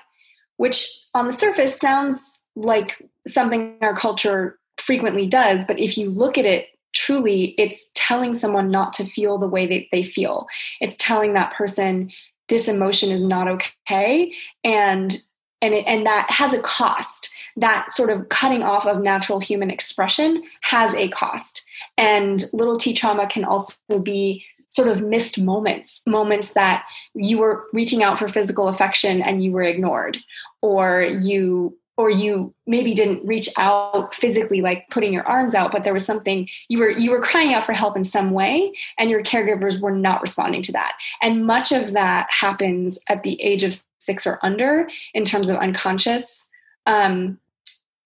which 0.60 1.06
on 1.14 1.26
the 1.26 1.32
surface 1.32 1.80
sounds 1.80 2.42
like 2.54 3.02
something 3.26 3.78
our 3.80 3.96
culture 3.96 4.58
frequently 4.76 5.26
does. 5.26 5.64
But 5.66 5.78
if 5.78 5.96
you 5.96 6.10
look 6.10 6.36
at 6.36 6.44
it 6.44 6.68
truly, 6.92 7.54
it's 7.56 7.88
telling 7.94 8.34
someone 8.34 8.70
not 8.70 8.92
to 8.94 9.04
feel 9.04 9.38
the 9.38 9.48
way 9.48 9.66
that 9.66 9.86
they 9.90 10.02
feel. 10.02 10.46
It's 10.78 10.96
telling 10.98 11.32
that 11.32 11.54
person 11.54 12.12
this 12.50 12.68
emotion 12.68 13.10
is 13.10 13.24
not 13.24 13.48
okay. 13.48 14.34
And 14.62 15.16
and 15.62 15.72
it, 15.72 15.86
and 15.86 16.04
that 16.04 16.26
has 16.28 16.52
a 16.52 16.60
cost 16.60 17.30
that 17.56 17.90
sort 17.90 18.10
of 18.10 18.28
cutting 18.28 18.62
off 18.62 18.86
of 18.86 19.00
natural 19.02 19.40
human 19.40 19.70
expression 19.70 20.42
has 20.60 20.94
a 20.94 21.08
cost 21.08 21.64
and 21.96 22.44
little 22.52 22.78
t 22.78 22.94
trauma 22.94 23.26
can 23.26 23.44
also 23.44 23.76
be 24.02 24.44
sort 24.68 24.88
of 24.88 25.02
missed 25.02 25.38
moments 25.38 26.02
moments 26.06 26.54
that 26.54 26.84
you 27.14 27.38
were 27.38 27.64
reaching 27.72 28.02
out 28.02 28.18
for 28.18 28.28
physical 28.28 28.68
affection 28.68 29.20
and 29.20 29.42
you 29.44 29.52
were 29.52 29.62
ignored 29.62 30.18
or 30.62 31.02
you 31.02 31.76
or 32.00 32.08
you 32.08 32.54
maybe 32.66 32.94
didn't 32.94 33.24
reach 33.26 33.50
out 33.58 34.14
physically 34.14 34.62
like 34.62 34.88
putting 34.90 35.12
your 35.12 35.26
arms 35.28 35.54
out 35.54 35.70
but 35.70 35.84
there 35.84 35.92
was 35.92 36.06
something 36.06 36.48
you 36.68 36.78
were 36.78 36.90
you 36.90 37.10
were 37.10 37.20
crying 37.20 37.52
out 37.52 37.62
for 37.62 37.74
help 37.74 37.94
in 37.94 38.04
some 38.04 38.30
way 38.30 38.72
and 38.98 39.10
your 39.10 39.22
caregivers 39.22 39.80
were 39.80 39.94
not 39.94 40.22
responding 40.22 40.62
to 40.62 40.72
that. 40.72 40.94
And 41.20 41.46
much 41.46 41.72
of 41.72 41.92
that 41.92 42.26
happens 42.30 42.98
at 43.08 43.22
the 43.22 43.40
age 43.42 43.62
of 43.62 43.82
6 43.98 44.26
or 44.26 44.38
under 44.42 44.88
in 45.12 45.26
terms 45.26 45.50
of 45.50 45.58
unconscious 45.58 46.48
um, 46.86 47.38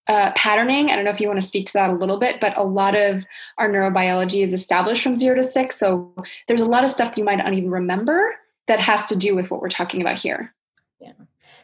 uh, 0.07 0.33
patterning. 0.37 0.91
I 0.91 0.97
don't 0.97 1.05
know 1.05 1.11
if 1.11 1.21
you 1.21 1.29
want 1.29 1.41
to 1.41 1.47
speak 1.47 1.67
to 1.67 1.73
that 1.75 1.91
a 1.91 1.95
little 1.95 2.19
bit, 2.19 2.41
but 2.41 2.57
a 2.57 2.65
lot 2.65 2.95
of 2.95 3.25
our 3.59 3.69
neurobiology 3.71 4.43
is 4.43 4.53
established 4.53 5.03
from 5.03 5.17
zero 5.17 5.37
to 5.37 5.43
six. 5.45 5.77
So 5.77 6.15
there's 6.49 6.61
a 6.61 6.67
lot 6.67 6.85
of 6.85 6.91
stuff 6.91 7.17
you 7.17 7.25
might 7.25 7.37
not 7.37 7.53
even 7.53 7.71
remember 7.71 8.35
that 8.67 8.81
has 8.81 9.07
to 9.07 9.17
do 9.17 9.35
with 9.35 9.51
what 9.51 9.61
we're 9.61 9.69
talking 9.69 10.01
about 10.01 10.17
here. 10.17 10.55
Yeah. 11.01 11.13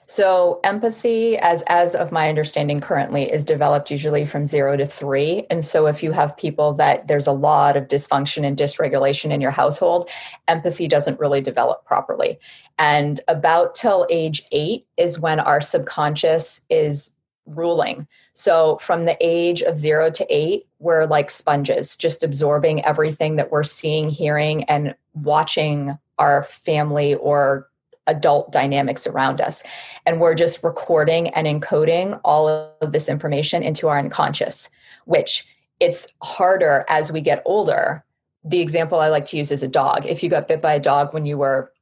So 0.06 0.58
empathy, 0.64 1.38
as 1.38 1.62
as 1.68 1.94
of 1.94 2.10
my 2.10 2.28
understanding 2.28 2.80
currently, 2.80 3.30
is 3.30 3.44
developed 3.44 3.92
usually 3.92 4.26
from 4.26 4.44
zero 4.44 4.76
to 4.76 4.84
three. 4.84 5.46
And 5.50 5.64
so 5.64 5.86
if 5.86 6.02
you 6.02 6.10
have 6.10 6.36
people 6.36 6.72
that 6.74 7.06
there's 7.06 7.28
a 7.28 7.32
lot 7.32 7.76
of 7.76 7.86
dysfunction 7.86 8.44
and 8.44 8.56
dysregulation 8.56 9.30
in 9.30 9.40
your 9.40 9.52
household, 9.52 10.10
empathy 10.48 10.88
doesn't 10.88 11.20
really 11.20 11.40
develop 11.40 11.84
properly. 11.84 12.40
And 12.76 13.20
about 13.28 13.76
till 13.76 14.04
age 14.10 14.42
eight 14.50 14.84
is 14.96 15.20
when 15.20 15.38
our 15.38 15.60
subconscious 15.60 16.62
is 16.68 17.12
ruling. 17.54 18.06
So 18.32 18.78
from 18.78 19.04
the 19.04 19.16
age 19.20 19.62
of 19.62 19.76
zero 19.76 20.10
to 20.10 20.26
eight, 20.30 20.66
we're 20.78 21.06
like 21.06 21.30
sponges, 21.30 21.96
just 21.96 22.22
absorbing 22.22 22.84
everything 22.84 23.36
that 23.36 23.50
we're 23.50 23.64
seeing, 23.64 24.08
hearing, 24.08 24.64
and 24.64 24.94
watching 25.14 25.98
our 26.18 26.44
family 26.44 27.14
or 27.14 27.68
adult 28.06 28.50
dynamics 28.52 29.06
around 29.06 29.40
us. 29.40 29.62
And 30.06 30.20
we're 30.20 30.34
just 30.34 30.64
recording 30.64 31.28
and 31.28 31.46
encoding 31.46 32.20
all 32.24 32.48
of 32.80 32.92
this 32.92 33.08
information 33.08 33.62
into 33.62 33.88
our 33.88 33.98
unconscious, 33.98 34.70
which 35.04 35.46
it's 35.78 36.08
harder 36.22 36.84
as 36.88 37.12
we 37.12 37.20
get 37.20 37.42
older. 37.44 38.04
The 38.44 38.60
example 38.60 39.00
I 39.00 39.08
like 39.08 39.26
to 39.26 39.36
use 39.36 39.50
is 39.50 39.62
a 39.62 39.68
dog. 39.68 40.06
If 40.06 40.22
you 40.22 40.30
got 40.30 40.48
bit 40.48 40.60
by 40.60 40.74
a 40.74 40.80
dog 40.80 41.12
when 41.14 41.26
you 41.26 41.38
were 41.38 41.72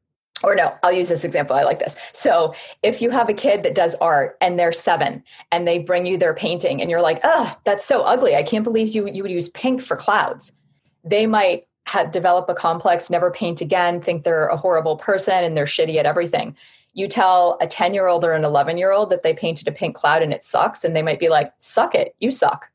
or 0.42 0.54
no, 0.54 0.76
I'll 0.82 0.92
use 0.92 1.08
this 1.08 1.24
example. 1.24 1.56
I 1.56 1.64
like 1.64 1.78
this. 1.78 1.96
So 2.12 2.54
if 2.82 3.02
you 3.02 3.10
have 3.10 3.28
a 3.28 3.34
kid 3.34 3.62
that 3.64 3.74
does 3.74 3.96
art 3.96 4.36
and 4.40 4.58
they're 4.58 4.72
seven 4.72 5.22
and 5.50 5.66
they 5.66 5.78
bring 5.78 6.06
you 6.06 6.16
their 6.16 6.34
painting 6.34 6.80
and 6.80 6.90
you're 6.90 7.02
like, 7.02 7.20
oh, 7.24 7.56
that's 7.64 7.84
so 7.84 8.02
ugly. 8.02 8.36
I 8.36 8.42
can't 8.42 8.64
believe 8.64 8.94
you, 8.94 9.08
you 9.08 9.22
would 9.22 9.32
use 9.32 9.48
pink 9.48 9.80
for 9.80 9.96
clouds. 9.96 10.52
They 11.04 11.26
might 11.26 11.66
have, 11.86 12.12
develop 12.12 12.48
a 12.48 12.54
complex, 12.54 13.10
never 13.10 13.30
paint 13.30 13.60
again, 13.60 14.00
think 14.00 14.22
they're 14.22 14.48
a 14.48 14.56
horrible 14.56 14.96
person 14.96 15.42
and 15.42 15.56
they're 15.56 15.64
shitty 15.64 15.96
at 15.96 16.06
everything. 16.06 16.56
You 16.92 17.08
tell 17.08 17.58
a 17.60 17.66
10 17.66 17.94
year 17.94 18.06
old 18.06 18.24
or 18.24 18.32
an 18.32 18.44
11 18.44 18.78
year 18.78 18.92
old 18.92 19.10
that 19.10 19.22
they 19.22 19.34
painted 19.34 19.66
a 19.66 19.72
pink 19.72 19.96
cloud 19.96 20.22
and 20.22 20.32
it 20.32 20.44
sucks. 20.44 20.84
And 20.84 20.94
they 20.94 21.02
might 21.02 21.20
be 21.20 21.28
like, 21.28 21.52
suck 21.58 21.94
it, 21.94 22.14
you 22.20 22.30
suck. 22.30 22.70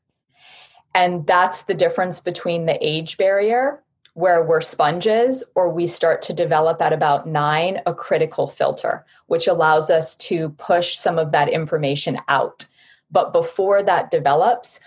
And 0.94 1.26
that's 1.26 1.64
the 1.64 1.74
difference 1.74 2.20
between 2.20 2.66
the 2.66 2.78
age 2.80 3.16
barrier 3.16 3.83
where 4.14 4.42
we're 4.42 4.60
sponges, 4.60 5.44
or 5.54 5.68
we 5.68 5.86
start 5.86 6.22
to 6.22 6.32
develop 6.32 6.80
at 6.80 6.92
about 6.92 7.26
nine 7.26 7.80
a 7.84 7.92
critical 7.94 8.46
filter, 8.46 9.04
which 9.26 9.46
allows 9.46 9.90
us 9.90 10.14
to 10.16 10.50
push 10.50 10.96
some 10.96 11.18
of 11.18 11.32
that 11.32 11.48
information 11.48 12.18
out. 12.28 12.66
But 13.10 13.32
before 13.32 13.82
that 13.82 14.10
develops, 14.10 14.80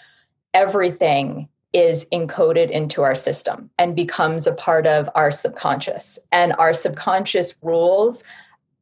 everything 0.54 1.50
is 1.74 2.08
encoded 2.12 2.70
into 2.72 3.04
our 3.04 3.16
system 3.16 3.70
and 3.78 3.96
becomes 3.96 4.48
a 4.48 4.54
part 4.54 4.88
of 4.88 5.10
our 5.14 5.32
subconscious. 5.32 6.18
And 6.32 6.54
our 6.54 6.74
subconscious 6.74 7.54
rules 7.62 8.24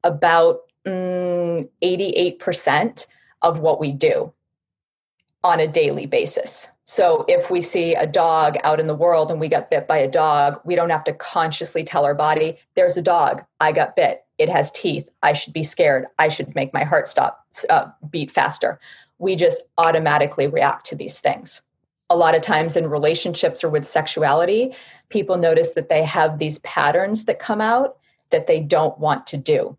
about 0.04 0.62
mm, 0.86 1.68
88% 1.84 3.08
of 3.42 3.60
what 3.60 3.80
we 3.80 3.92
do 3.92 4.32
on 5.46 5.60
a 5.60 5.68
daily 5.68 6.08
basis. 6.08 6.72
So 6.86 7.24
if 7.28 7.52
we 7.52 7.62
see 7.62 7.94
a 7.94 8.08
dog 8.08 8.58
out 8.64 8.80
in 8.80 8.88
the 8.88 8.96
world 8.96 9.30
and 9.30 9.40
we 9.40 9.48
got 9.48 9.70
bit 9.70 9.88
by 9.88 9.98
a 9.98 10.10
dog, 10.10 10.60
we 10.66 10.76
don't 10.76 10.90
have 10.90 11.04
to 11.04 11.14
consciously 11.14 11.84
tell 11.84 12.04
our 12.04 12.16
body, 12.16 12.58
there's 12.74 12.98
a 12.98 13.02
dog, 13.02 13.44
I 13.60 13.72
got 13.72 13.96
bit. 13.96 14.24
It 14.40 14.50
has 14.50 14.72
teeth. 14.72 15.08
I 15.22 15.34
should 15.34 15.54
be 15.54 15.62
scared. 15.62 16.08
I 16.18 16.30
should 16.30 16.56
make 16.56 16.74
my 16.74 16.84
heart 16.84 17.08
stop 17.08 17.46
uh, 17.70 17.90
beat 18.10 18.32
faster. 18.32 18.80
We 19.20 19.36
just 19.36 19.62
automatically 19.78 20.48
react 20.48 20.88
to 20.88 20.96
these 20.96 21.20
things. 21.20 21.62
A 22.10 22.16
lot 22.16 22.36
of 22.36 22.42
times 22.42 22.76
in 22.76 22.90
relationships 22.90 23.64
or 23.64 23.70
with 23.70 23.86
sexuality, 23.86 24.74
people 25.10 25.38
notice 25.38 25.74
that 25.74 25.90
they 25.90 26.04
have 26.04 26.40
these 26.40 26.58
patterns 26.60 27.26
that 27.26 27.38
come 27.38 27.62
out 27.62 27.98
that 28.32 28.48
they 28.48 28.60
don't 28.60 28.98
want 29.00 29.28
to 29.28 29.38
do. 29.38 29.78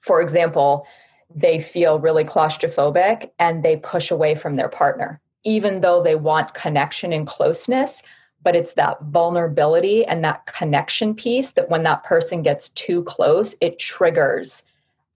For 0.00 0.20
example, 0.20 0.86
they 1.34 1.60
feel 1.60 1.98
really 1.98 2.24
claustrophobic 2.24 3.30
and 3.38 3.62
they 3.62 3.76
push 3.76 4.10
away 4.10 4.34
from 4.34 4.56
their 4.56 4.68
partner 4.68 5.20
even 5.44 5.80
though 5.80 6.02
they 6.02 6.14
want 6.14 6.54
connection 6.54 7.12
and 7.12 7.26
closeness. 7.26 8.02
But 8.42 8.54
it's 8.54 8.74
that 8.74 9.02
vulnerability 9.02 10.04
and 10.04 10.24
that 10.24 10.46
connection 10.46 11.14
piece 11.14 11.52
that 11.52 11.70
when 11.70 11.82
that 11.84 12.04
person 12.04 12.42
gets 12.42 12.68
too 12.70 13.02
close 13.02 13.56
it 13.60 13.78
triggers 13.78 14.64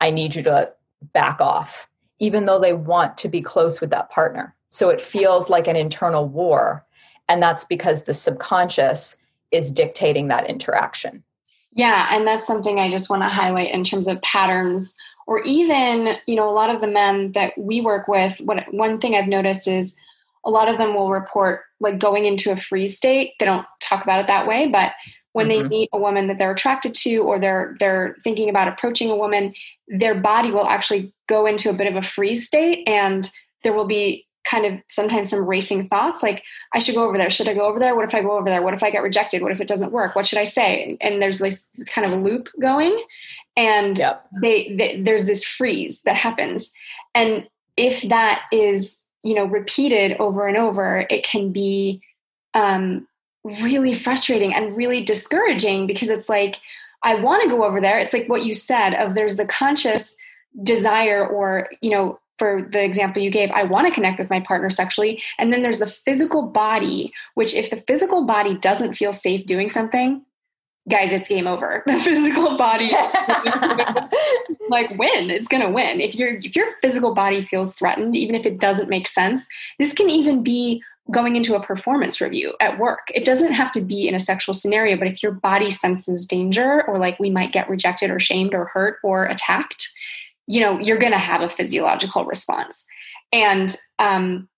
i 0.00 0.10
need 0.10 0.34
you 0.34 0.42
to 0.42 0.72
back 1.12 1.40
off 1.40 1.88
even 2.18 2.44
though 2.44 2.58
they 2.58 2.72
want 2.72 3.16
to 3.18 3.28
be 3.28 3.42
close 3.42 3.80
with 3.80 3.90
that 3.90 4.10
partner. 4.10 4.54
So 4.70 4.90
it 4.90 5.00
feels 5.00 5.50
like 5.50 5.66
an 5.66 5.76
internal 5.76 6.28
war 6.28 6.84
and 7.28 7.42
that's 7.42 7.64
because 7.64 8.04
the 8.04 8.14
subconscious 8.14 9.16
is 9.50 9.70
dictating 9.70 10.28
that 10.28 10.48
interaction. 10.48 11.22
Yeah 11.72 12.08
and 12.10 12.26
that's 12.26 12.46
something 12.46 12.78
i 12.78 12.90
just 12.90 13.08
want 13.08 13.22
to 13.22 13.28
highlight 13.28 13.72
in 13.72 13.84
terms 13.84 14.08
of 14.08 14.20
patterns 14.22 14.94
or 15.26 15.42
even 15.42 16.16
you 16.26 16.36
know 16.36 16.48
a 16.48 16.52
lot 16.52 16.74
of 16.74 16.80
the 16.80 16.86
men 16.86 17.32
that 17.32 17.52
we 17.56 17.80
work 17.80 18.08
with 18.08 18.38
what 18.40 18.72
one 18.72 19.00
thing 19.00 19.14
i've 19.14 19.28
noticed 19.28 19.68
is 19.68 19.94
a 20.44 20.50
lot 20.50 20.68
of 20.68 20.78
them 20.78 20.94
will 20.94 21.10
report 21.10 21.62
like 21.80 21.98
going 21.98 22.24
into 22.24 22.50
a 22.50 22.56
freeze 22.56 22.96
state. 22.96 23.34
They 23.38 23.46
don't 23.46 23.66
talk 23.80 24.02
about 24.02 24.20
it 24.20 24.26
that 24.26 24.46
way, 24.46 24.68
but 24.68 24.92
when 25.32 25.48
mm-hmm. 25.48 25.62
they 25.62 25.68
meet 25.68 25.90
a 25.92 25.98
woman 25.98 26.26
that 26.28 26.38
they're 26.38 26.52
attracted 26.52 26.94
to 26.94 27.18
or 27.18 27.38
they're 27.38 27.74
they're 27.78 28.16
thinking 28.24 28.48
about 28.48 28.68
approaching 28.68 29.10
a 29.10 29.16
woman, 29.16 29.54
their 29.88 30.14
body 30.14 30.50
will 30.50 30.66
actually 30.66 31.12
go 31.28 31.46
into 31.46 31.70
a 31.70 31.74
bit 31.74 31.86
of 31.86 31.96
a 31.96 32.02
freeze 32.02 32.46
state 32.46 32.86
and 32.88 33.30
there 33.62 33.72
will 33.72 33.86
be 33.86 34.26
kind 34.44 34.66
of 34.66 34.80
sometimes 34.88 35.30
some 35.30 35.46
racing 35.46 35.88
thoughts 35.88 36.20
like 36.20 36.42
I 36.74 36.80
should 36.80 36.96
go 36.96 37.06
over 37.06 37.16
there. 37.16 37.30
Should 37.30 37.48
I 37.48 37.54
go 37.54 37.66
over 37.66 37.78
there? 37.78 37.94
What 37.94 38.08
if 38.08 38.14
I 38.14 38.22
go 38.22 38.36
over 38.36 38.50
there? 38.50 38.60
What 38.60 38.74
if 38.74 38.82
I 38.82 38.90
get 38.90 39.04
rejected? 39.04 39.40
What 39.40 39.52
if 39.52 39.60
it 39.60 39.68
doesn't 39.68 39.92
work? 39.92 40.16
What 40.16 40.26
should 40.26 40.38
I 40.38 40.44
say? 40.44 40.96
And 41.00 41.22
there's 41.22 41.40
like 41.40 41.54
this 41.76 41.88
kind 41.88 42.04
of 42.04 42.12
a 42.12 42.22
loop 42.22 42.48
going 42.60 43.00
and 43.56 43.98
yep. 43.98 44.26
they, 44.40 44.74
they 44.76 45.02
there's 45.02 45.26
this 45.26 45.44
freeze 45.44 46.00
that 46.02 46.16
happens. 46.16 46.72
And 47.14 47.48
if 47.76 48.02
that 48.08 48.42
is 48.52 49.02
you 49.22 49.34
know 49.34 49.44
repeated 49.44 50.16
over 50.18 50.46
and 50.46 50.56
over 50.56 51.06
it 51.08 51.24
can 51.24 51.52
be 51.52 52.00
um, 52.54 53.06
really 53.44 53.94
frustrating 53.94 54.54
and 54.54 54.76
really 54.76 55.02
discouraging 55.02 55.86
because 55.86 56.10
it's 56.10 56.28
like 56.28 56.60
i 57.02 57.14
want 57.14 57.42
to 57.42 57.48
go 57.48 57.64
over 57.64 57.80
there 57.80 57.98
it's 57.98 58.12
like 58.12 58.28
what 58.28 58.44
you 58.44 58.54
said 58.54 58.94
of 58.94 59.14
there's 59.14 59.36
the 59.36 59.46
conscious 59.46 60.16
desire 60.62 61.26
or 61.26 61.68
you 61.80 61.90
know 61.90 62.18
for 62.38 62.68
the 62.70 62.84
example 62.84 63.22
you 63.22 63.30
gave 63.30 63.50
i 63.52 63.64
want 63.64 63.86
to 63.86 63.94
connect 63.94 64.18
with 64.18 64.30
my 64.30 64.40
partner 64.40 64.70
sexually 64.70 65.22
and 65.38 65.52
then 65.52 65.62
there's 65.62 65.80
the 65.80 65.86
physical 65.86 66.42
body 66.42 67.12
which 67.34 67.54
if 67.54 67.70
the 67.70 67.82
physical 67.88 68.24
body 68.24 68.56
doesn't 68.58 68.94
feel 68.94 69.12
safe 69.12 69.46
doing 69.46 69.70
something 69.70 70.22
guys, 70.88 71.12
it's 71.12 71.28
game 71.28 71.46
over. 71.46 71.82
The 71.92 71.98
physical 71.98 72.56
body 72.56 72.90
like 74.68 74.90
win. 74.98 75.30
It's 75.30 75.48
gonna 75.48 75.70
win. 75.70 76.00
If 76.00 76.14
your 76.14 76.36
if 76.36 76.56
your 76.56 76.66
physical 76.80 77.14
body 77.14 77.44
feels 77.44 77.74
threatened, 77.74 78.16
even 78.16 78.34
if 78.34 78.46
it 78.46 78.58
doesn't 78.58 78.88
make 78.88 79.06
sense, 79.06 79.46
this 79.78 79.92
can 79.92 80.10
even 80.10 80.42
be 80.42 80.82
going 81.10 81.36
into 81.36 81.54
a 81.54 81.62
performance 81.62 82.20
review 82.20 82.54
at 82.60 82.78
work. 82.78 83.10
It 83.14 83.24
doesn't 83.24 83.52
have 83.52 83.72
to 83.72 83.80
be 83.80 84.06
in 84.06 84.14
a 84.14 84.20
sexual 84.20 84.54
scenario, 84.54 84.96
but 84.96 85.08
if 85.08 85.22
your 85.22 85.32
body 85.32 85.70
senses 85.70 86.26
danger 86.26 86.84
or 86.86 86.98
like 86.98 87.18
we 87.18 87.30
might 87.30 87.52
get 87.52 87.68
rejected 87.68 88.10
or 88.10 88.20
shamed 88.20 88.54
or 88.54 88.66
hurt 88.66 88.98
or 89.02 89.26
attacked, 89.26 89.88
you 90.46 90.60
know, 90.60 90.78
you're 90.78 90.98
gonna 90.98 91.18
have 91.18 91.42
a 91.42 91.48
physiological 91.48 92.24
response. 92.24 92.86
And 93.32 93.74
um, 93.98 94.48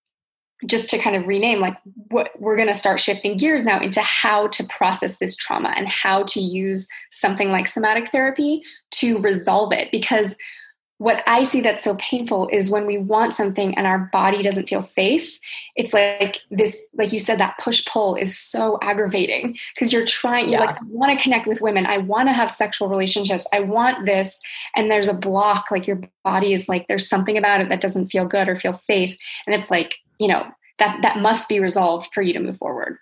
just 0.65 0.89
to 0.89 0.97
kind 0.97 1.15
of 1.15 1.27
rename 1.27 1.59
like 1.59 1.77
what 2.07 2.31
we're 2.39 2.55
going 2.55 2.67
to 2.67 2.73
start 2.73 2.99
shifting 2.99 3.37
gears 3.37 3.65
now 3.65 3.79
into 3.79 4.01
how 4.01 4.47
to 4.47 4.63
process 4.65 5.17
this 5.17 5.35
trauma 5.35 5.73
and 5.75 5.87
how 5.87 6.23
to 6.23 6.39
use 6.39 6.87
something 7.11 7.49
like 7.49 7.67
somatic 7.67 8.09
therapy 8.11 8.61
to 8.91 9.19
resolve 9.19 9.73
it 9.73 9.91
because 9.91 10.37
what 10.97 11.21
I 11.27 11.43
see 11.43 11.59
that's 11.59 11.83
so 11.83 11.95
painful 11.95 12.47
is 12.53 12.69
when 12.69 12.85
we 12.85 12.97
want 12.97 13.35
something 13.35 13.77
and 13.77 13.85
our 13.85 14.09
body 14.13 14.41
doesn't 14.41 14.69
feel 14.69 14.81
safe. 14.81 15.37
It's 15.75 15.93
like 15.93 16.39
this, 16.49 16.85
like 16.93 17.11
you 17.11 17.19
said, 17.19 17.37
that 17.39 17.57
push 17.57 17.85
pull 17.85 18.15
is 18.15 18.37
so 18.37 18.79
aggravating 18.81 19.57
because 19.73 19.91
you're 19.91 20.05
trying, 20.05 20.49
you're 20.49 20.61
like, 20.61 20.77
I 20.77 20.85
want 20.87 21.17
to 21.17 21.21
connect 21.21 21.47
with 21.47 21.59
women. 21.59 21.85
I 21.85 21.97
want 21.97 22.29
to 22.29 22.33
have 22.33 22.49
sexual 22.49 22.87
relationships. 22.87 23.45
I 23.51 23.59
want 23.59 24.05
this. 24.05 24.39
And 24.73 24.89
there's 24.89 25.09
a 25.09 25.13
block, 25.13 25.69
like 25.69 25.85
your 25.85 25.99
body 26.23 26.53
is 26.53 26.69
like, 26.69 26.87
there's 26.87 27.09
something 27.09 27.37
about 27.37 27.59
it 27.59 27.67
that 27.67 27.81
doesn't 27.81 28.07
feel 28.07 28.25
good 28.25 28.47
or 28.47 28.55
feel 28.55 28.73
safe. 28.73 29.17
And 29.45 29.53
it's 29.53 29.69
like, 29.69 29.97
you 30.19 30.27
know, 30.27 30.45
that 30.79 30.99
that 31.01 31.19
must 31.19 31.47
be 31.47 31.59
resolved 31.59 32.09
for 32.13 32.21
you 32.21 32.33
to 32.33 32.39
move 32.39 32.57
forward. 32.57 32.97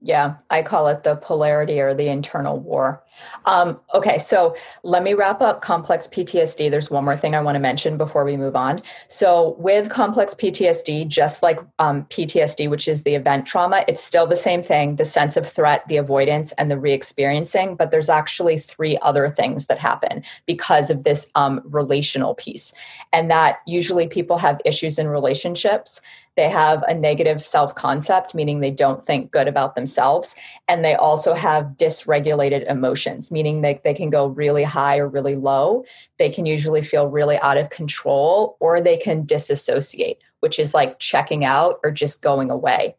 Yeah, 0.00 0.36
I 0.48 0.62
call 0.62 0.86
it 0.86 1.02
the 1.02 1.16
polarity 1.16 1.80
or 1.80 1.92
the 1.92 2.06
internal 2.06 2.60
war. 2.60 3.02
Um, 3.46 3.80
okay, 3.92 4.16
so 4.18 4.54
let 4.84 5.02
me 5.02 5.12
wrap 5.12 5.40
up 5.40 5.60
complex 5.60 6.06
PTSD. 6.06 6.70
There's 6.70 6.88
one 6.88 7.04
more 7.04 7.16
thing 7.16 7.34
I 7.34 7.40
want 7.40 7.56
to 7.56 7.60
mention 7.60 7.96
before 7.96 8.24
we 8.24 8.36
move 8.36 8.54
on. 8.54 8.80
So, 9.08 9.56
with 9.58 9.90
complex 9.90 10.34
PTSD, 10.34 11.08
just 11.08 11.42
like 11.42 11.58
um, 11.80 12.04
PTSD, 12.04 12.70
which 12.70 12.86
is 12.86 13.02
the 13.02 13.16
event 13.16 13.44
trauma, 13.44 13.84
it's 13.88 14.00
still 14.02 14.24
the 14.24 14.36
same 14.36 14.62
thing 14.62 14.94
the 14.94 15.04
sense 15.04 15.36
of 15.36 15.48
threat, 15.48 15.82
the 15.88 15.96
avoidance, 15.96 16.52
and 16.52 16.70
the 16.70 16.78
re 16.78 16.92
experiencing. 16.92 17.74
But 17.74 17.90
there's 17.90 18.08
actually 18.08 18.58
three 18.58 18.98
other 19.02 19.28
things 19.28 19.66
that 19.66 19.80
happen 19.80 20.22
because 20.46 20.90
of 20.90 21.02
this 21.02 21.28
um, 21.34 21.60
relational 21.64 22.36
piece. 22.36 22.72
And 23.12 23.32
that 23.32 23.58
usually 23.66 24.06
people 24.06 24.38
have 24.38 24.60
issues 24.64 24.96
in 24.96 25.08
relationships 25.08 26.00
they 26.38 26.48
have 26.48 26.84
a 26.84 26.94
negative 26.94 27.44
self 27.44 27.74
concept, 27.74 28.32
meaning 28.32 28.60
they 28.60 28.70
don't 28.70 29.04
think 29.04 29.32
good 29.32 29.48
about 29.48 29.74
themselves. 29.74 30.36
And 30.68 30.84
they 30.84 30.94
also 30.94 31.34
have 31.34 31.74
dysregulated 31.76 32.64
emotions, 32.70 33.32
meaning 33.32 33.60
they, 33.60 33.80
they 33.82 33.92
can 33.92 34.08
go 34.08 34.28
really 34.28 34.62
high 34.62 34.98
or 34.98 35.08
really 35.08 35.34
low. 35.34 35.84
They 36.16 36.30
can 36.30 36.46
usually 36.46 36.80
feel 36.80 37.08
really 37.08 37.38
out 37.40 37.58
of 37.58 37.70
control, 37.70 38.56
or 38.60 38.80
they 38.80 38.96
can 38.96 39.26
disassociate, 39.26 40.22
which 40.38 40.60
is 40.60 40.74
like 40.74 41.00
checking 41.00 41.44
out 41.44 41.80
or 41.82 41.90
just 41.90 42.22
going 42.22 42.50
away. 42.50 42.94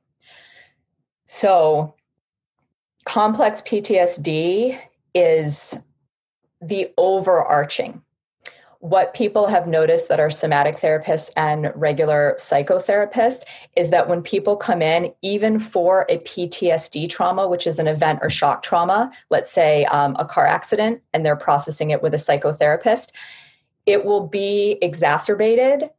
So, 1.25 1.95
complex 3.05 3.61
PTSD 3.61 4.77
is 5.15 5.79
the 6.59 6.89
overarching 6.97 8.01
what 8.79 9.13
people 9.13 9.47
have 9.47 9.67
noticed 9.67 10.07
that 10.07 10.21
are 10.21 10.29
somatic 10.29 10.77
therapists 10.77 11.31
and 11.35 11.71
regular 11.75 12.35
psychotherapists 12.39 13.43
is 13.75 13.89
that 13.89 14.07
when 14.07 14.21
people 14.21 14.55
come 14.55 14.81
in, 14.81 15.13
even 15.21 15.59
for 15.59 16.05
a 16.07 16.17
PTSD 16.19 17.09
trauma, 17.09 17.47
which 17.47 17.67
is 17.67 17.77
an 17.77 17.87
event 17.87 18.19
or 18.21 18.29
shock 18.29 18.63
trauma, 18.63 19.11
let's 19.29 19.51
say 19.51 19.83
um, 19.85 20.15
a 20.17 20.23
car 20.23 20.47
accident, 20.47 21.01
and 21.13 21.25
they're 21.25 21.35
processing 21.35 21.91
it 21.91 22.01
with 22.01 22.13
a 22.13 22.17
psychotherapist, 22.17 23.11
it 23.85 24.05
will 24.05 24.27
be 24.27 24.77
exacerbated 24.81 25.89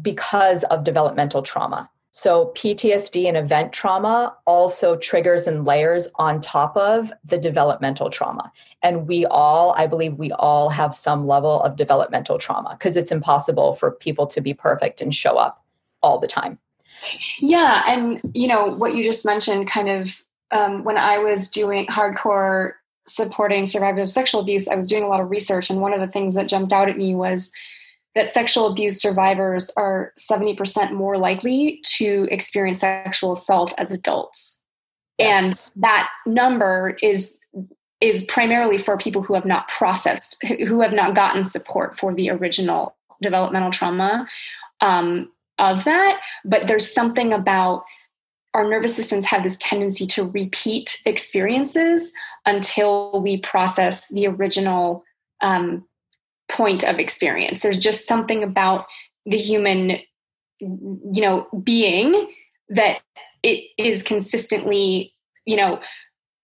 because 0.00 0.64
of 0.64 0.82
developmental 0.82 1.42
trauma. 1.42 1.90
So, 2.16 2.52
PTSD 2.54 3.26
and 3.26 3.36
event 3.36 3.72
trauma 3.72 4.36
also 4.46 4.94
triggers 4.96 5.48
and 5.48 5.64
layers 5.64 6.06
on 6.14 6.40
top 6.40 6.76
of 6.76 7.12
the 7.24 7.38
developmental 7.38 8.08
trauma. 8.08 8.52
And 8.84 9.08
we 9.08 9.26
all, 9.26 9.74
I 9.76 9.88
believe, 9.88 10.14
we 10.14 10.30
all 10.30 10.68
have 10.68 10.94
some 10.94 11.26
level 11.26 11.60
of 11.64 11.74
developmental 11.74 12.38
trauma 12.38 12.76
because 12.78 12.96
it's 12.96 13.10
impossible 13.10 13.74
for 13.74 13.90
people 13.90 14.28
to 14.28 14.40
be 14.40 14.54
perfect 14.54 15.00
and 15.00 15.12
show 15.12 15.38
up 15.38 15.64
all 16.04 16.20
the 16.20 16.28
time. 16.28 16.60
Yeah. 17.40 17.82
And, 17.84 18.20
you 18.32 18.46
know, 18.46 18.66
what 18.66 18.94
you 18.94 19.02
just 19.02 19.26
mentioned 19.26 19.68
kind 19.68 19.88
of 19.88 20.22
um, 20.52 20.84
when 20.84 20.96
I 20.96 21.18
was 21.18 21.50
doing 21.50 21.88
hardcore 21.88 22.74
supporting 23.08 23.66
survivors 23.66 24.10
of 24.10 24.12
sexual 24.14 24.40
abuse, 24.40 24.68
I 24.68 24.76
was 24.76 24.86
doing 24.86 25.02
a 25.02 25.08
lot 25.08 25.20
of 25.20 25.30
research. 25.30 25.68
And 25.68 25.80
one 25.80 25.92
of 25.92 25.98
the 25.98 26.06
things 26.06 26.34
that 26.34 26.46
jumped 26.46 26.72
out 26.72 26.88
at 26.88 26.96
me 26.96 27.16
was 27.16 27.50
that 28.14 28.30
sexual 28.30 28.66
abuse 28.66 29.00
survivors 29.00 29.70
are 29.76 30.12
70% 30.18 30.92
more 30.92 31.18
likely 31.18 31.80
to 31.96 32.28
experience 32.30 32.80
sexual 32.80 33.32
assault 33.32 33.74
as 33.78 33.90
adults. 33.90 34.60
Yes. 35.18 35.70
And 35.74 35.82
that 35.82 36.08
number 36.26 36.96
is 37.02 37.38
is 38.00 38.24
primarily 38.26 38.76
for 38.76 38.98
people 38.98 39.22
who 39.22 39.32
have 39.34 39.46
not 39.46 39.68
processed, 39.68 40.36
who 40.44 40.80
have 40.82 40.92
not 40.92 41.14
gotten 41.14 41.42
support 41.42 41.98
for 41.98 42.12
the 42.12 42.28
original 42.28 42.94
developmental 43.22 43.70
trauma 43.70 44.28
um, 44.80 45.30
of 45.58 45.84
that. 45.84 46.20
But 46.44 46.68
there's 46.68 46.92
something 46.92 47.32
about 47.32 47.84
our 48.52 48.68
nervous 48.68 48.94
systems 48.94 49.24
have 49.26 49.42
this 49.42 49.56
tendency 49.56 50.06
to 50.06 50.30
repeat 50.30 51.00
experiences 51.06 52.12
until 52.46 53.20
we 53.20 53.38
process 53.38 54.08
the 54.08 54.26
original 54.26 55.02
um, 55.40 55.84
point 56.48 56.84
of 56.84 56.98
experience. 56.98 57.60
There's 57.60 57.78
just 57.78 58.06
something 58.06 58.42
about 58.42 58.86
the 59.26 59.38
human, 59.38 59.98
you 60.60 61.22
know, 61.22 61.46
being 61.62 62.32
that 62.68 63.00
it 63.42 63.64
is 63.78 64.02
consistently, 64.02 65.14
you 65.44 65.56
know, 65.56 65.80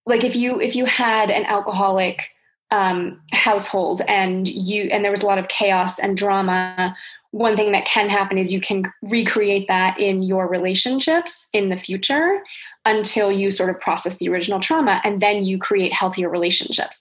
like 0.06 0.24
if 0.24 0.36
you 0.36 0.60
if 0.60 0.74
you 0.74 0.84
had 0.86 1.30
an 1.30 1.44
alcoholic 1.44 2.30
um, 2.70 3.20
household 3.32 4.00
and 4.06 4.48
you 4.48 4.84
and 4.84 5.04
there 5.04 5.10
was 5.10 5.22
a 5.22 5.26
lot 5.26 5.38
of 5.38 5.48
chaos 5.48 5.98
and 5.98 6.16
drama 6.16 6.96
one 7.32 7.56
thing 7.56 7.70
that 7.72 7.84
can 7.84 8.08
happen 8.08 8.38
is 8.38 8.52
you 8.52 8.60
can 8.60 8.84
recreate 9.02 9.68
that 9.68 9.98
in 10.00 10.22
your 10.22 10.48
relationships 10.48 11.46
in 11.52 11.68
the 11.68 11.76
future 11.76 12.42
until 12.84 13.30
you 13.30 13.50
sort 13.50 13.70
of 13.70 13.80
process 13.80 14.16
the 14.16 14.28
original 14.28 14.58
trauma 14.58 15.00
and 15.04 15.22
then 15.22 15.44
you 15.44 15.58
create 15.58 15.92
healthier 15.92 16.28
relationships 16.28 17.00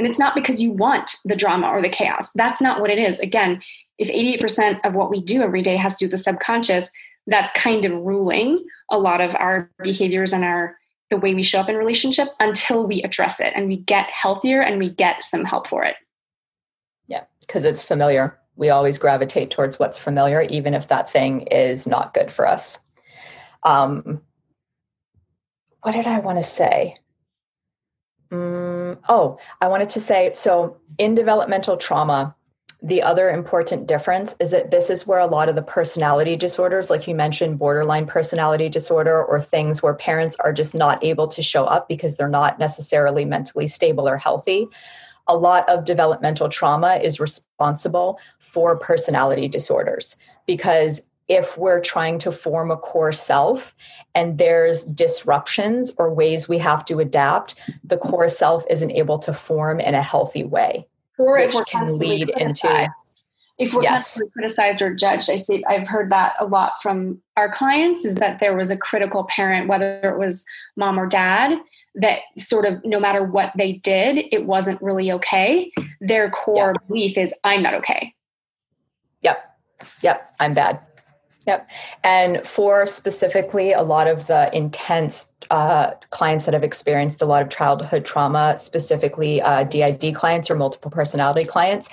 and 0.00 0.06
it's 0.06 0.18
not 0.18 0.34
because 0.34 0.62
you 0.62 0.72
want 0.72 1.16
the 1.26 1.36
drama 1.36 1.68
or 1.68 1.82
the 1.82 1.90
chaos. 1.90 2.30
That's 2.34 2.58
not 2.58 2.80
what 2.80 2.88
it 2.88 2.98
is. 2.98 3.20
Again, 3.20 3.60
if 3.98 4.08
88% 4.08 4.80
of 4.82 4.94
what 4.94 5.10
we 5.10 5.20
do 5.20 5.42
every 5.42 5.60
day 5.60 5.76
has 5.76 5.98
to 5.98 5.98
do 5.98 6.06
with 6.06 6.12
the 6.12 6.16
subconscious, 6.16 6.88
that's 7.26 7.52
kind 7.52 7.84
of 7.84 7.92
ruling 7.92 8.64
a 8.90 8.98
lot 8.98 9.20
of 9.20 9.36
our 9.36 9.70
behaviors 9.82 10.32
and 10.32 10.42
our 10.42 10.74
the 11.10 11.18
way 11.18 11.34
we 11.34 11.42
show 11.42 11.60
up 11.60 11.68
in 11.68 11.76
relationship 11.76 12.28
until 12.40 12.86
we 12.86 13.02
address 13.02 13.40
it 13.40 13.52
and 13.54 13.68
we 13.68 13.76
get 13.76 14.08
healthier 14.08 14.62
and 14.62 14.78
we 14.78 14.88
get 14.88 15.22
some 15.22 15.44
help 15.44 15.68
for 15.68 15.84
it. 15.84 15.96
Yeah, 17.06 17.24
because 17.40 17.66
it's 17.66 17.82
familiar. 17.82 18.38
We 18.56 18.70
always 18.70 18.96
gravitate 18.96 19.50
towards 19.50 19.78
what's 19.78 19.98
familiar, 19.98 20.40
even 20.42 20.72
if 20.72 20.88
that 20.88 21.10
thing 21.10 21.42
is 21.42 21.86
not 21.86 22.14
good 22.14 22.32
for 22.32 22.48
us. 22.48 22.78
Um, 23.64 24.22
what 25.82 25.92
did 25.92 26.06
I 26.06 26.20
want 26.20 26.38
to 26.38 26.42
say? 26.42 26.96
Mm, 28.32 28.79
oh, 29.08 29.38
I 29.60 29.68
wanted 29.68 29.90
to 29.90 30.00
say 30.00 30.32
so 30.32 30.76
in 30.98 31.14
developmental 31.14 31.76
trauma, 31.76 32.34
the 32.82 33.02
other 33.02 33.28
important 33.28 33.86
difference 33.86 34.34
is 34.40 34.52
that 34.52 34.70
this 34.70 34.88
is 34.88 35.06
where 35.06 35.18
a 35.18 35.26
lot 35.26 35.48
of 35.50 35.54
the 35.54 35.62
personality 35.62 36.34
disorders, 36.34 36.88
like 36.88 37.06
you 37.06 37.14
mentioned, 37.14 37.58
borderline 37.58 38.06
personality 38.06 38.68
disorder, 38.68 39.22
or 39.22 39.40
things 39.40 39.82
where 39.82 39.94
parents 39.94 40.36
are 40.36 40.52
just 40.52 40.74
not 40.74 41.02
able 41.04 41.28
to 41.28 41.42
show 41.42 41.64
up 41.64 41.88
because 41.88 42.16
they're 42.16 42.28
not 42.28 42.58
necessarily 42.58 43.24
mentally 43.24 43.66
stable 43.66 44.08
or 44.08 44.16
healthy. 44.16 44.66
A 45.26 45.36
lot 45.36 45.68
of 45.68 45.84
developmental 45.84 46.48
trauma 46.48 46.96
is 46.96 47.20
responsible 47.20 48.18
for 48.38 48.78
personality 48.78 49.46
disorders 49.46 50.16
because 50.46 51.09
if 51.30 51.56
we're 51.56 51.80
trying 51.80 52.18
to 52.18 52.32
form 52.32 52.72
a 52.72 52.76
core 52.76 53.12
self 53.12 53.74
and 54.16 54.36
there's 54.36 54.84
disruptions 54.84 55.92
or 55.96 56.12
ways 56.12 56.48
we 56.48 56.58
have 56.58 56.84
to 56.86 56.98
adapt, 56.98 57.54
the 57.84 57.96
core 57.96 58.28
self 58.28 58.64
isn't 58.68 58.90
able 58.90 59.20
to 59.20 59.32
form 59.32 59.78
in 59.78 59.94
a 59.94 60.02
healthy 60.02 60.42
way, 60.42 60.88
or 61.18 61.38
which 61.38 61.54
can 61.68 61.96
lead 61.98 62.30
into 62.30 62.88
if 63.58 63.72
we're 63.72 63.82
yes. 63.82 63.92
constantly 63.92 64.30
criticized 64.32 64.82
or 64.82 64.92
judged. 64.92 65.30
I 65.30 65.36
see 65.36 65.62
I've 65.66 65.86
heard 65.86 66.10
that 66.10 66.32
a 66.40 66.46
lot 66.46 66.82
from 66.82 67.22
our 67.36 67.52
clients 67.52 68.04
is 68.04 68.16
that 68.16 68.40
there 68.40 68.56
was 68.56 68.72
a 68.72 68.76
critical 68.76 69.24
parent, 69.24 69.68
whether 69.68 70.00
it 70.00 70.18
was 70.18 70.44
mom 70.76 70.98
or 70.98 71.06
dad, 71.06 71.60
that 71.94 72.20
sort 72.38 72.64
of 72.64 72.84
no 72.84 72.98
matter 72.98 73.22
what 73.22 73.52
they 73.56 73.74
did, 73.74 74.18
it 74.32 74.46
wasn't 74.46 74.82
really 74.82 75.12
okay. 75.12 75.70
Their 76.00 76.28
core 76.28 76.72
yep. 76.74 76.88
belief 76.88 77.16
is 77.16 77.34
I'm 77.44 77.62
not 77.62 77.74
okay. 77.74 78.14
Yep. 79.22 79.44
Yep. 80.02 80.34
I'm 80.40 80.54
bad. 80.54 80.80
Yep. 81.46 81.70
And 82.04 82.46
for 82.46 82.86
specifically 82.86 83.72
a 83.72 83.82
lot 83.82 84.08
of 84.08 84.26
the 84.26 84.54
intense 84.54 85.32
uh, 85.50 85.92
clients 86.10 86.44
that 86.44 86.54
have 86.54 86.62
experienced 86.62 87.22
a 87.22 87.26
lot 87.26 87.42
of 87.42 87.48
childhood 87.48 88.04
trauma, 88.04 88.58
specifically 88.58 89.40
uh, 89.40 89.64
DID 89.64 90.14
clients 90.14 90.50
or 90.50 90.54
multiple 90.54 90.90
personality 90.90 91.44
clients, 91.44 91.88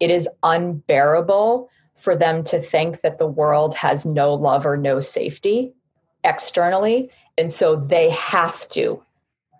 it 0.00 0.10
is 0.10 0.28
unbearable 0.42 1.70
for 1.96 2.14
them 2.14 2.44
to 2.44 2.60
think 2.60 3.00
that 3.00 3.18
the 3.18 3.26
world 3.26 3.74
has 3.74 4.06
no 4.06 4.32
love 4.34 4.66
or 4.66 4.76
no 4.76 5.00
safety 5.00 5.72
externally. 6.22 7.10
And 7.36 7.52
so 7.52 7.76
they 7.76 8.10
have 8.10 8.68
to 8.70 9.02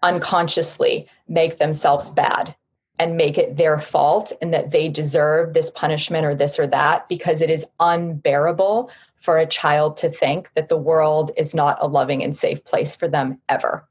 unconsciously 0.02 1.08
make 1.28 1.58
themselves 1.58 2.10
bad 2.10 2.56
and 2.98 3.16
make 3.16 3.38
it 3.38 3.56
their 3.56 3.78
fault 3.78 4.32
and 4.42 4.52
that 4.52 4.70
they 4.70 4.88
deserve 4.88 5.54
this 5.54 5.70
punishment 5.70 6.26
or 6.26 6.34
this 6.34 6.58
or 6.58 6.66
that 6.66 7.08
because 7.08 7.40
it 7.40 7.48
is 7.48 7.66
unbearable 7.80 8.90
for 9.20 9.38
a 9.38 9.46
child 9.46 9.96
to 9.98 10.08
think 10.08 10.50
that 10.54 10.68
the 10.68 10.76
world 10.76 11.30
is 11.36 11.54
not 11.54 11.78
a 11.80 11.86
loving 11.86 12.22
and 12.22 12.34
safe 12.34 12.64
place 12.64 12.94
for 12.94 13.06
them 13.06 13.38
ever. 13.48 13.86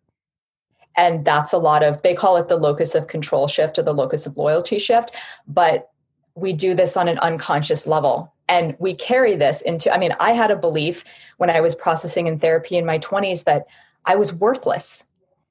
And 0.98 1.24
that's 1.24 1.54
a 1.54 1.58
lot 1.58 1.84
of, 1.84 2.02
they 2.02 2.14
call 2.14 2.36
it 2.38 2.50
the 2.50 2.58
locus 2.58 2.96
of 2.96 3.08
control 3.08 3.48
shift 3.48 3.78
or 3.78 3.84
the 3.84 3.94
locus 3.94 4.26
of 4.26 4.36
loyalty 4.36 4.80
shift. 4.80 5.16
But 5.48 5.92
we 6.36 6.52
do 6.52 6.74
this 6.74 6.98
on 6.98 7.08
an 7.08 7.20
unconscious 7.20 7.88
level. 7.88 8.34
And 8.48 8.76
we 8.80 8.96
carry 8.96 9.36
this 9.36 9.62
into, 9.62 9.94
I 9.94 9.98
mean, 9.98 10.14
I 10.20 10.32
had 10.32 10.52
a 10.52 10.56
belief 10.56 11.06
when 11.38 11.50
I 11.50 11.62
was 11.62 11.76
processing 11.76 12.28
in 12.28 12.40
therapy 12.40 12.76
in 12.76 12.86
my 12.86 12.98
20s 13.00 13.44
that 13.44 13.68
I 14.06 14.16
was 14.16 14.34
worthless. 14.34 15.06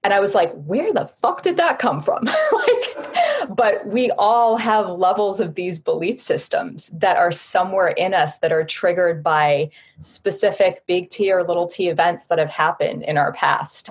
And 0.08 0.14
I 0.14 0.20
was 0.20 0.34
like, 0.34 0.54
where 0.54 0.90
the 0.90 1.06
fuck 1.06 1.42
did 1.42 1.58
that 1.58 1.78
come 1.78 2.00
from? 2.00 2.24
like, 2.52 3.54
but 3.54 3.86
we 3.86 4.10
all 4.12 4.56
have 4.56 4.88
levels 4.88 5.38
of 5.38 5.54
these 5.54 5.78
belief 5.78 6.18
systems 6.18 6.86
that 6.94 7.18
are 7.18 7.30
somewhere 7.30 7.88
in 7.88 8.14
us 8.14 8.38
that 8.38 8.50
are 8.50 8.64
triggered 8.64 9.22
by 9.22 9.68
specific 10.00 10.82
big 10.86 11.10
T 11.10 11.30
or 11.30 11.44
little 11.44 11.66
t 11.66 11.90
events 11.90 12.28
that 12.28 12.38
have 12.38 12.48
happened 12.48 13.02
in 13.02 13.18
our 13.18 13.34
past. 13.34 13.90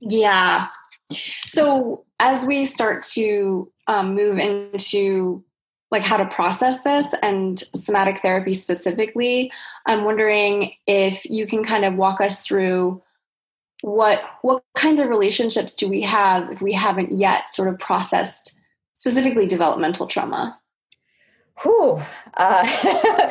Yeah. 0.00 0.66
So 1.46 2.04
as 2.18 2.44
we 2.44 2.64
start 2.64 3.04
to 3.12 3.70
um, 3.86 4.16
move 4.16 4.38
into 4.38 5.44
like 5.92 6.02
how 6.04 6.16
to 6.16 6.26
process 6.26 6.82
this 6.82 7.14
and 7.22 7.60
somatic 7.76 8.22
therapy 8.22 8.54
specifically, 8.54 9.52
I'm 9.86 10.02
wondering 10.02 10.72
if 10.88 11.24
you 11.24 11.46
can 11.46 11.62
kind 11.62 11.84
of 11.84 11.94
walk 11.94 12.20
us 12.20 12.44
through 12.44 13.00
what 13.82 14.22
what 14.42 14.62
kinds 14.76 15.00
of 15.00 15.08
relationships 15.08 15.74
do 15.74 15.88
we 15.88 16.00
have 16.02 16.50
if 16.50 16.62
we 16.62 16.72
haven't 16.72 17.12
yet 17.12 17.50
sort 17.50 17.68
of 17.68 17.78
processed 17.78 18.58
specifically 18.94 19.46
developmental 19.46 20.06
trauma? 20.06 20.58
Whew. 21.62 22.00
Uh, 22.34 23.30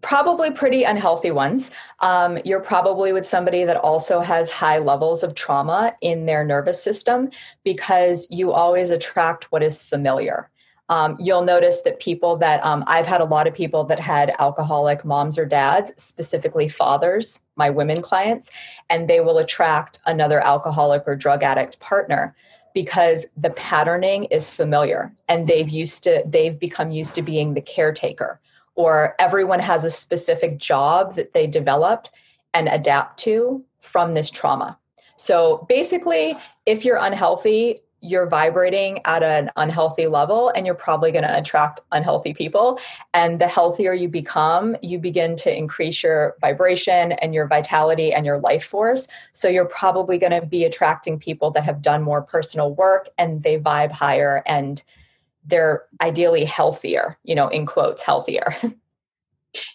probably 0.00 0.50
pretty 0.50 0.84
unhealthy 0.84 1.30
ones. 1.30 1.70
Um, 2.00 2.38
you're 2.44 2.60
probably 2.60 3.12
with 3.12 3.26
somebody 3.26 3.64
that 3.64 3.76
also 3.76 4.20
has 4.20 4.50
high 4.50 4.78
levels 4.78 5.22
of 5.22 5.34
trauma 5.34 5.94
in 6.00 6.26
their 6.26 6.44
nervous 6.44 6.82
system 6.82 7.30
because 7.64 8.28
you 8.30 8.52
always 8.52 8.90
attract 8.90 9.50
what 9.50 9.62
is 9.62 9.82
familiar. 9.82 10.50
Um, 10.92 11.16
you'll 11.18 11.44
notice 11.44 11.80
that 11.82 12.00
people 12.00 12.36
that 12.36 12.62
um, 12.62 12.84
I've 12.86 13.06
had 13.06 13.22
a 13.22 13.24
lot 13.24 13.46
of 13.46 13.54
people 13.54 13.82
that 13.84 13.98
had 13.98 14.34
alcoholic 14.38 15.06
moms 15.06 15.38
or 15.38 15.46
dads, 15.46 15.90
specifically 15.96 16.68
fathers, 16.68 17.40
my 17.56 17.70
women 17.70 18.02
clients, 18.02 18.50
and 18.90 19.08
they 19.08 19.20
will 19.20 19.38
attract 19.38 20.00
another 20.04 20.38
alcoholic 20.40 21.04
or 21.06 21.16
drug 21.16 21.42
addict 21.42 21.80
partner 21.80 22.36
because 22.74 23.24
the 23.38 23.48
patterning 23.48 24.24
is 24.24 24.52
familiar 24.52 25.10
and 25.30 25.48
they've 25.48 25.70
used 25.70 26.04
to 26.04 26.22
they've 26.26 26.58
become 26.58 26.90
used 26.90 27.14
to 27.14 27.22
being 27.22 27.54
the 27.54 27.62
caretaker 27.62 28.38
or 28.74 29.14
everyone 29.18 29.60
has 29.60 29.86
a 29.86 29.90
specific 29.90 30.58
job 30.58 31.14
that 31.14 31.32
they 31.32 31.46
developed 31.46 32.10
and 32.52 32.68
adapt 32.68 33.18
to 33.18 33.64
from 33.80 34.12
this 34.12 34.30
trauma. 34.30 34.78
So 35.16 35.64
basically, 35.70 36.36
if 36.66 36.84
you're 36.84 36.98
unhealthy, 37.00 37.80
you're 38.02 38.26
vibrating 38.26 39.00
at 39.04 39.22
an 39.22 39.50
unhealthy 39.56 40.06
level 40.08 40.50
and 40.54 40.66
you're 40.66 40.74
probably 40.74 41.12
going 41.12 41.24
to 41.24 41.38
attract 41.38 41.80
unhealthy 41.92 42.34
people. 42.34 42.78
And 43.14 43.40
the 43.40 43.46
healthier 43.46 43.94
you 43.94 44.08
become, 44.08 44.76
you 44.82 44.98
begin 44.98 45.36
to 45.36 45.56
increase 45.56 46.02
your 46.02 46.36
vibration 46.40 47.12
and 47.12 47.32
your 47.32 47.46
vitality 47.46 48.12
and 48.12 48.26
your 48.26 48.40
life 48.40 48.64
force. 48.64 49.08
So 49.32 49.48
you're 49.48 49.64
probably 49.64 50.18
going 50.18 50.32
to 50.32 50.44
be 50.44 50.64
attracting 50.64 51.20
people 51.20 51.52
that 51.52 51.64
have 51.64 51.80
done 51.80 52.02
more 52.02 52.22
personal 52.22 52.74
work 52.74 53.08
and 53.16 53.42
they 53.44 53.58
vibe 53.58 53.92
higher 53.92 54.42
and 54.46 54.82
they're 55.44 55.84
ideally 56.00 56.44
healthier, 56.44 57.16
you 57.22 57.34
know, 57.34 57.48
in 57.48 57.66
quotes, 57.66 58.02
healthier. 58.02 58.54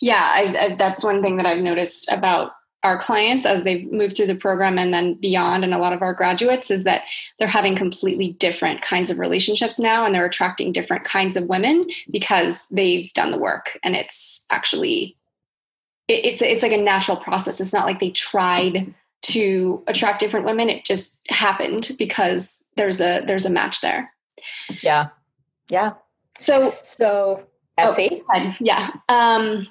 Yeah, 0.02 0.32
I, 0.34 0.58
I, 0.60 0.76
that's 0.76 1.04
one 1.04 1.22
thing 1.22 1.38
that 1.38 1.46
I've 1.46 1.62
noticed 1.62 2.12
about 2.12 2.54
our 2.84 2.98
clients 2.98 3.46
as 3.46 3.64
they 3.64 3.84
move 3.86 4.16
through 4.16 4.28
the 4.28 4.36
program 4.36 4.78
and 4.78 4.94
then 4.94 5.16
beyond 5.16 5.64
and 5.64 5.74
a 5.74 5.80
lot 5.80 5.94
of 5.94 6.02
our 6.02 6.14
graduates 6.14 6.70
is 6.70 6.84
that 6.84 7.04
they're 7.38 7.48
having 7.48 7.76
completely 7.76 8.34
different 8.34 8.82
kinds 8.82 9.10
of 9.10 9.20
relationships 9.20 9.80
now 9.80 10.06
and 10.06 10.14
they're 10.14 10.26
attracting 10.26 10.72
different 10.72 11.04
kinds 11.04 11.36
of 11.36 11.46
women 11.46 11.90
because 12.12 12.70
they've 12.70 13.12
done 13.14 13.32
the 13.32 13.40
work. 13.40 13.80
And 13.84 13.96
it's 13.96 14.46
actually 14.50 15.18
it, 16.08 16.26
it's 16.26 16.42
it's 16.42 16.64
like 16.64 16.72
a 16.72 16.78
natural 16.78 17.18
process. 17.18 17.60
It's 17.60 17.74
not 17.74 17.86
like 17.86 18.00
they 18.00 18.12
tried 18.12 18.94
to 19.24 19.84
attract 19.88 20.20
different 20.20 20.46
women. 20.46 20.70
It 20.70 20.86
just 20.86 21.20
happened 21.30 21.92
because 21.98 22.62
there's 22.76 23.02
a 23.02 23.24
there's 23.26 23.46
a 23.46 23.50
match 23.50 23.82
there. 23.82 24.14
Yeah. 24.82 25.10
Yeah. 25.70 25.94
So 26.38 26.76
so 26.84 27.48
Essie? 27.78 28.24
Oh, 28.34 28.56
yeah. 28.60 28.90
Um 29.10 29.68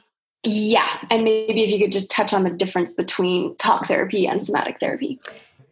yeah. 0.47 0.99
And 1.11 1.25
maybe 1.25 1.63
if 1.63 1.71
you 1.71 1.79
could 1.79 1.93
just 1.93 2.11
touch 2.11 2.33
on 2.33 2.45
the 2.45 2.51
difference 2.51 2.95
between 2.95 3.57
talk 3.57 3.87
therapy 3.87 4.27
and 4.27 4.43
somatic 4.43 4.79
therapy. 4.81 5.19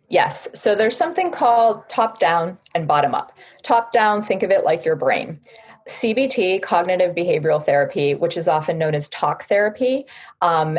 Yes. 0.09 0.49
So 0.55 0.75
there's 0.75 0.97
something 0.97 1.31
called 1.31 1.89
top 1.89 2.21
down 2.21 2.59
and 2.75 2.87
bottom 2.87 3.15
up. 3.15 3.33
Top 3.63 3.93
down, 3.93 4.23
think 4.23 4.43
of 4.43 4.51
it 4.51 4.65
like 4.65 4.85
your 4.85 4.97
brain. 4.97 5.41
CBT, 5.89 6.63
cognitive 6.63 7.15
behavioral 7.15 7.63
therapy, 7.63 8.15
which 8.15 8.37
is 8.37 8.49
often 8.49 8.79
known 8.79 8.95
as 8.95 9.09
talk 9.09 9.45
therapy, 9.45 10.05
um, 10.41 10.79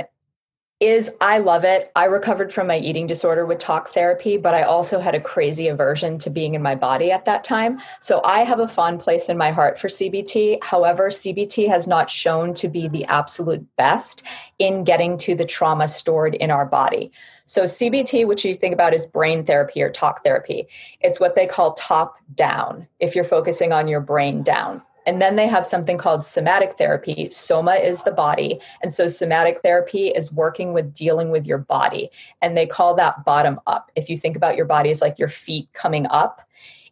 is 0.81 1.09
I 1.21 1.37
love 1.37 1.63
it. 1.63 1.89
I 1.95 2.05
recovered 2.05 2.51
from 2.51 2.67
my 2.67 2.77
eating 2.77 3.07
disorder 3.07 3.45
with 3.45 3.59
talk 3.59 3.89
therapy, 3.89 4.35
but 4.35 4.53
I 4.53 4.63
also 4.63 4.99
had 4.99 5.15
a 5.15 5.21
crazy 5.21 5.69
aversion 5.69 6.19
to 6.19 6.29
being 6.29 6.53
in 6.53 6.61
my 6.61 6.75
body 6.75 7.13
at 7.13 7.23
that 7.25 7.45
time. 7.45 7.79
So 8.01 8.21
I 8.25 8.39
have 8.39 8.59
a 8.59 8.67
fond 8.67 8.99
place 8.99 9.29
in 9.29 9.37
my 9.37 9.51
heart 9.51 9.79
for 9.79 9.87
CBT. 9.87 10.61
However, 10.61 11.09
CBT 11.09 11.69
has 11.69 11.87
not 11.87 12.09
shown 12.09 12.53
to 12.55 12.67
be 12.67 12.89
the 12.89 13.05
absolute 13.05 13.65
best 13.77 14.23
in 14.59 14.83
getting 14.83 15.17
to 15.19 15.33
the 15.33 15.45
trauma 15.45 15.87
stored 15.87 16.35
in 16.35 16.51
our 16.51 16.65
body. 16.65 17.09
So 17.45 17.63
CBT, 17.63 18.27
which 18.27 18.43
you 18.43 18.53
think 18.53 18.73
about 18.73 18.93
is 18.93 19.05
brain 19.05 19.45
therapy 19.45 19.81
or 19.81 19.89
talk 19.89 20.25
therapy, 20.25 20.67
it's 20.99 21.21
what 21.21 21.35
they 21.35 21.47
call 21.47 21.73
top 21.73 22.17
down 22.33 22.87
if 22.99 23.15
you're 23.15 23.23
focusing 23.23 23.71
on 23.71 23.87
your 23.87 24.01
brain 24.01 24.43
down. 24.43 24.81
And 25.05 25.21
then 25.21 25.35
they 25.35 25.47
have 25.47 25.65
something 25.65 25.97
called 25.97 26.23
somatic 26.23 26.77
therapy. 26.77 27.29
Soma 27.29 27.75
is 27.75 28.03
the 28.03 28.11
body. 28.11 28.59
And 28.81 28.93
so 28.93 29.07
somatic 29.07 29.61
therapy 29.61 30.07
is 30.07 30.31
working 30.31 30.73
with 30.73 30.93
dealing 30.93 31.29
with 31.29 31.45
your 31.45 31.57
body. 31.57 32.09
And 32.41 32.57
they 32.57 32.65
call 32.65 32.95
that 32.95 33.23
bottom 33.23 33.59
up. 33.67 33.91
If 33.95 34.09
you 34.09 34.17
think 34.17 34.35
about 34.35 34.55
your 34.55 34.65
body 34.65 34.89
as 34.89 35.01
like 35.01 35.19
your 35.19 35.29
feet 35.29 35.69
coming 35.73 36.07
up, 36.07 36.41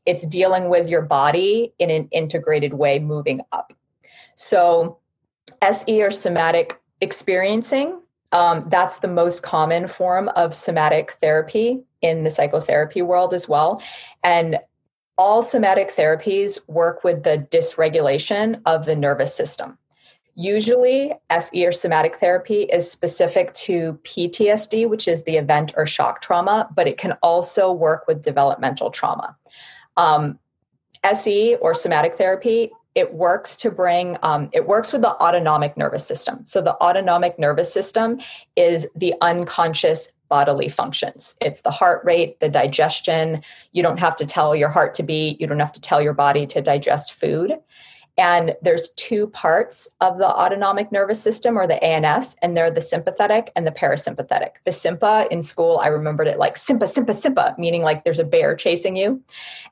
it's 0.06 0.26
dealing 0.26 0.69
with 0.69 0.89
your 0.89 1.02
body 1.02 1.73
in 1.80 1.89
an 1.89 2.08
integrated 2.12 2.73
way, 2.73 2.99
moving 2.99 3.41
up. 3.52 3.73
So 4.36 4.99
SE 5.62 6.04
or 6.04 6.12
somatic 6.12 6.82
experiencing, 7.02 7.99
um, 8.32 8.65
that's 8.67 8.99
the 8.99 9.08
most 9.08 9.43
common 9.43 9.88
form 9.88 10.28
of 10.30 10.56
somatic 10.56 11.12
therapy 11.13 11.84
in 12.02 12.23
the 12.23 12.30
psychotherapy 12.30 13.02
world 13.02 13.34
as 13.34 13.47
well. 13.47 13.82
And 14.23 14.60
all 15.17 15.43
somatic 15.43 15.95
therapies 15.95 16.60
work 16.67 17.04
with 17.04 17.23
the 17.23 17.47
dysregulation 17.52 18.62
of 18.65 18.86
the 18.86 18.95
nervous 18.95 19.36
system. 19.36 19.78
Usually, 20.36 21.13
SE 21.30 21.65
or 21.65 21.71
somatic 21.71 22.15
therapy 22.15 22.63
is 22.63 22.91
specific 22.91 23.54
to 23.54 23.99
PTSD, 24.04 24.89
which 24.89 25.08
is 25.08 25.23
the 25.23 25.38
event 25.38 25.73
or 25.78 25.86
shock 25.86 26.21
trauma, 26.21 26.67
but 26.76 26.88
it 26.88 26.97
can 26.97 27.13
also 27.21 27.71
work 27.71 28.08
with 28.08 28.23
developmental 28.23 28.89
trauma. 28.89 29.38
Um, 29.95 30.39
SE 31.04 31.56
or 31.62 31.76
somatic 31.76 32.15
therapy, 32.15 32.71
it 32.96 33.14
works 33.14 33.58
to 33.58 33.72
bring, 33.72 34.18
um, 34.22 34.50
it 34.54 34.68
works 34.68 34.94
with 34.94 35.02
the 35.02 35.12
autonomic 35.24 35.76
nervous 35.78 36.06
system. 36.06 36.46
So, 36.46 36.62
the 36.62 36.76
autonomic 36.76 37.40
nervous 37.40 37.74
system 37.74 38.20
is 38.56 38.88
the 38.96 39.14
unconscious 39.22 40.12
bodily 40.30 40.70
functions. 40.70 41.36
It's 41.42 41.62
the 41.62 41.72
heart 41.72 42.04
rate, 42.04 42.40
the 42.40 42.50
digestion. 42.50 43.42
You 43.72 43.84
don't 43.84 44.00
have 44.00 44.16
to 44.18 44.26
tell 44.26 44.56
your 44.56 44.70
heart 44.70 44.94
to 44.96 45.04
beat, 45.04 45.40
you 45.40 45.48
don't 45.48 45.60
have 45.60 45.74
to 45.74 45.82
tell 45.82 46.02
your 46.02 46.14
body 46.14 46.48
to 46.48 46.62
digest 46.62 47.14
food. 47.14 47.54
And 48.17 48.56
there's 48.62 48.89
two 48.89 49.28
parts 49.28 49.88
of 49.99 50.19
the 50.19 50.28
autonomic 50.28 50.91
nervous 50.91 51.21
system 51.21 51.58
or 51.58 51.65
the 51.65 51.84
ANS, 51.84 52.36
and 52.43 52.56
they're 52.56 52.69
the 52.69 52.82
sympathetic 52.82 53.52
and 53.56 53.65
the 53.65 53.71
parasympathetic. 53.71 54.52
The 54.65 54.71
Simpa 54.71 55.28
in 55.30 55.41
school, 55.41 55.80
I 55.82 55.88
remembered 55.88 56.28
it 56.28 56.38
like 56.38 56.56
Simpa, 56.56 56.84
Simpa, 56.84 57.13
Simpa, 57.19 57.58
meaning 57.58 57.82
like 57.82 58.04
there's 58.04 58.19
a 58.19 58.23
bear 58.23 58.56
chasing 58.56 58.95
you. 58.95 59.23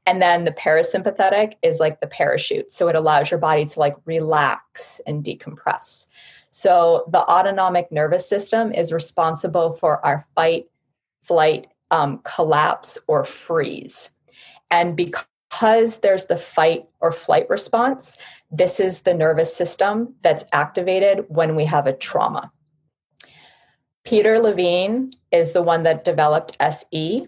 And 0.08 0.22
then 0.22 0.46
the 0.46 0.52
parasympathetic 0.52 1.54
is 1.62 1.80
like 1.80 2.00
the 2.00 2.08
parachute. 2.08 2.74
So 2.74 2.88
it 2.88 2.96
allows 2.96 3.30
your 3.30 3.40
body 3.40 3.66
to 3.66 3.80
like 3.80 3.96
relax 4.06 5.00
and 5.06 5.24
decompress. 5.24 6.08
So 6.50 7.06
the 7.12 7.20
autonomic 7.20 7.92
nervous 7.92 8.28
system 8.28 8.74
is 8.74 8.92
responsible 8.92 9.72
for 9.72 10.04
our 10.06 10.26
fight, 10.36 10.66
flight, 11.22 11.68
um, 11.92 12.22
collapse, 12.24 12.98
or 13.08 13.24
freeze. 13.24 14.12
And 14.72 14.96
because 14.96 15.26
there's 15.60 16.26
the 16.26 16.38
fight 16.38 16.86
or 17.00 17.12
flight 17.12 17.50
response, 17.50 18.18
this 18.52 18.80
is 18.80 19.02
the 19.02 19.14
nervous 19.14 19.56
system 19.56 20.16
that's 20.22 20.46
activated 20.52 21.26
when 21.28 21.56
we 21.56 21.66
have 21.66 21.88
a 21.88 21.94
trauma. 21.94 22.52
Peter 24.04 24.40
Levine 24.40 25.12
is 25.32 25.52
the 25.52 25.62
one 25.62 25.84
that 25.84 26.04
developed 26.04 26.58
SE. 26.60 27.28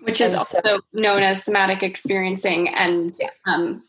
Which 0.00 0.20
is 0.20 0.34
also 0.34 0.80
known 0.92 1.22
as 1.22 1.44
somatic 1.44 1.82
experiencing 1.82 2.68
and 2.68 3.12
um, 3.46 3.82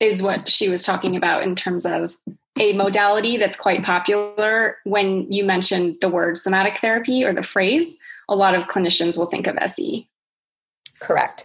is 0.00 0.22
what 0.22 0.48
she 0.48 0.68
was 0.68 0.84
talking 0.84 1.16
about 1.16 1.42
in 1.42 1.54
terms 1.54 1.86
of 1.86 2.16
a 2.58 2.72
modality 2.74 3.36
that's 3.36 3.56
quite 3.56 3.82
popular 3.82 4.78
when 4.84 5.30
you 5.30 5.44
mention 5.44 5.96
the 6.00 6.08
word 6.08 6.36
somatic 6.36 6.78
therapy 6.78 7.24
or 7.24 7.32
the 7.32 7.42
phrase 7.42 7.96
a 8.28 8.36
lot 8.36 8.54
of 8.54 8.64
clinicians 8.64 9.16
will 9.16 9.26
think 9.26 9.46
of 9.46 9.56
se 9.70 10.06
correct 11.00 11.44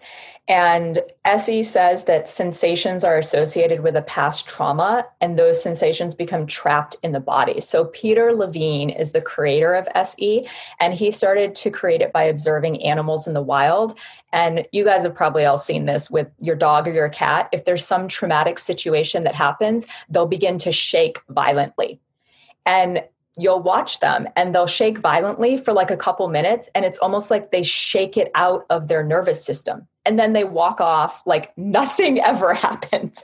And 0.50 1.02
SE 1.26 1.62
says 1.64 2.06
that 2.06 2.30
sensations 2.30 3.04
are 3.04 3.18
associated 3.18 3.82
with 3.82 3.98
a 3.98 4.02
past 4.02 4.48
trauma, 4.48 5.06
and 5.20 5.38
those 5.38 5.62
sensations 5.62 6.16
become 6.16 6.48
trapped 6.48 6.96
in 7.04 7.12
the 7.12 7.20
body. 7.20 7.60
So, 7.60 7.86
Peter 7.86 8.34
Levine 8.34 8.90
is 8.90 9.12
the 9.12 9.22
creator 9.22 9.74
of 9.74 9.90
SE, 9.94 10.48
and 10.80 10.94
he 10.94 11.12
started 11.12 11.54
to 11.56 11.70
create 11.70 12.02
it 12.02 12.14
by 12.14 12.24
observing 12.24 12.82
animals 12.82 13.28
in 13.28 13.34
the 13.34 13.42
wild. 13.42 14.00
And 14.32 14.66
you 14.72 14.86
guys 14.86 15.04
have 15.04 15.16
probably 15.16 15.44
all 15.44 15.58
seen 15.58 15.86
this 15.86 16.10
with 16.10 16.30
your 16.40 16.56
dog 16.56 16.88
or 16.88 16.94
your 16.94 17.10
cat. 17.10 17.50
If 17.52 17.66
there's 17.66 17.86
some 17.86 18.08
traumatic 18.08 18.58
situation 18.58 19.26
that 19.26 19.36
happens, 19.36 19.86
they'll 20.10 20.28
begin 20.28 20.58
to 20.60 20.72
shake 20.72 21.20
violently. 21.28 22.00
And 22.66 23.04
you'll 23.38 23.62
watch 23.62 24.00
them 24.00 24.28
and 24.36 24.54
they'll 24.54 24.66
shake 24.66 24.98
violently 24.98 25.58
for 25.58 25.72
like 25.72 25.92
a 25.92 25.98
couple 25.98 26.28
minutes 26.28 26.70
and 26.74 26.84
it's 26.84 26.98
almost 26.98 27.30
like 27.30 27.52
they 27.52 27.62
shake 27.62 28.18
it 28.18 28.32
out 28.34 28.66
of 28.70 28.88
their 28.88 29.04
nervous 29.04 29.46
system 29.46 29.88
and 30.08 30.18
then 30.18 30.34
they 30.34 30.46
walk 30.46 30.80
off 30.80 31.22
like 31.26 31.56
nothing 31.58 32.20
ever 32.32 32.54
happened 32.54 33.18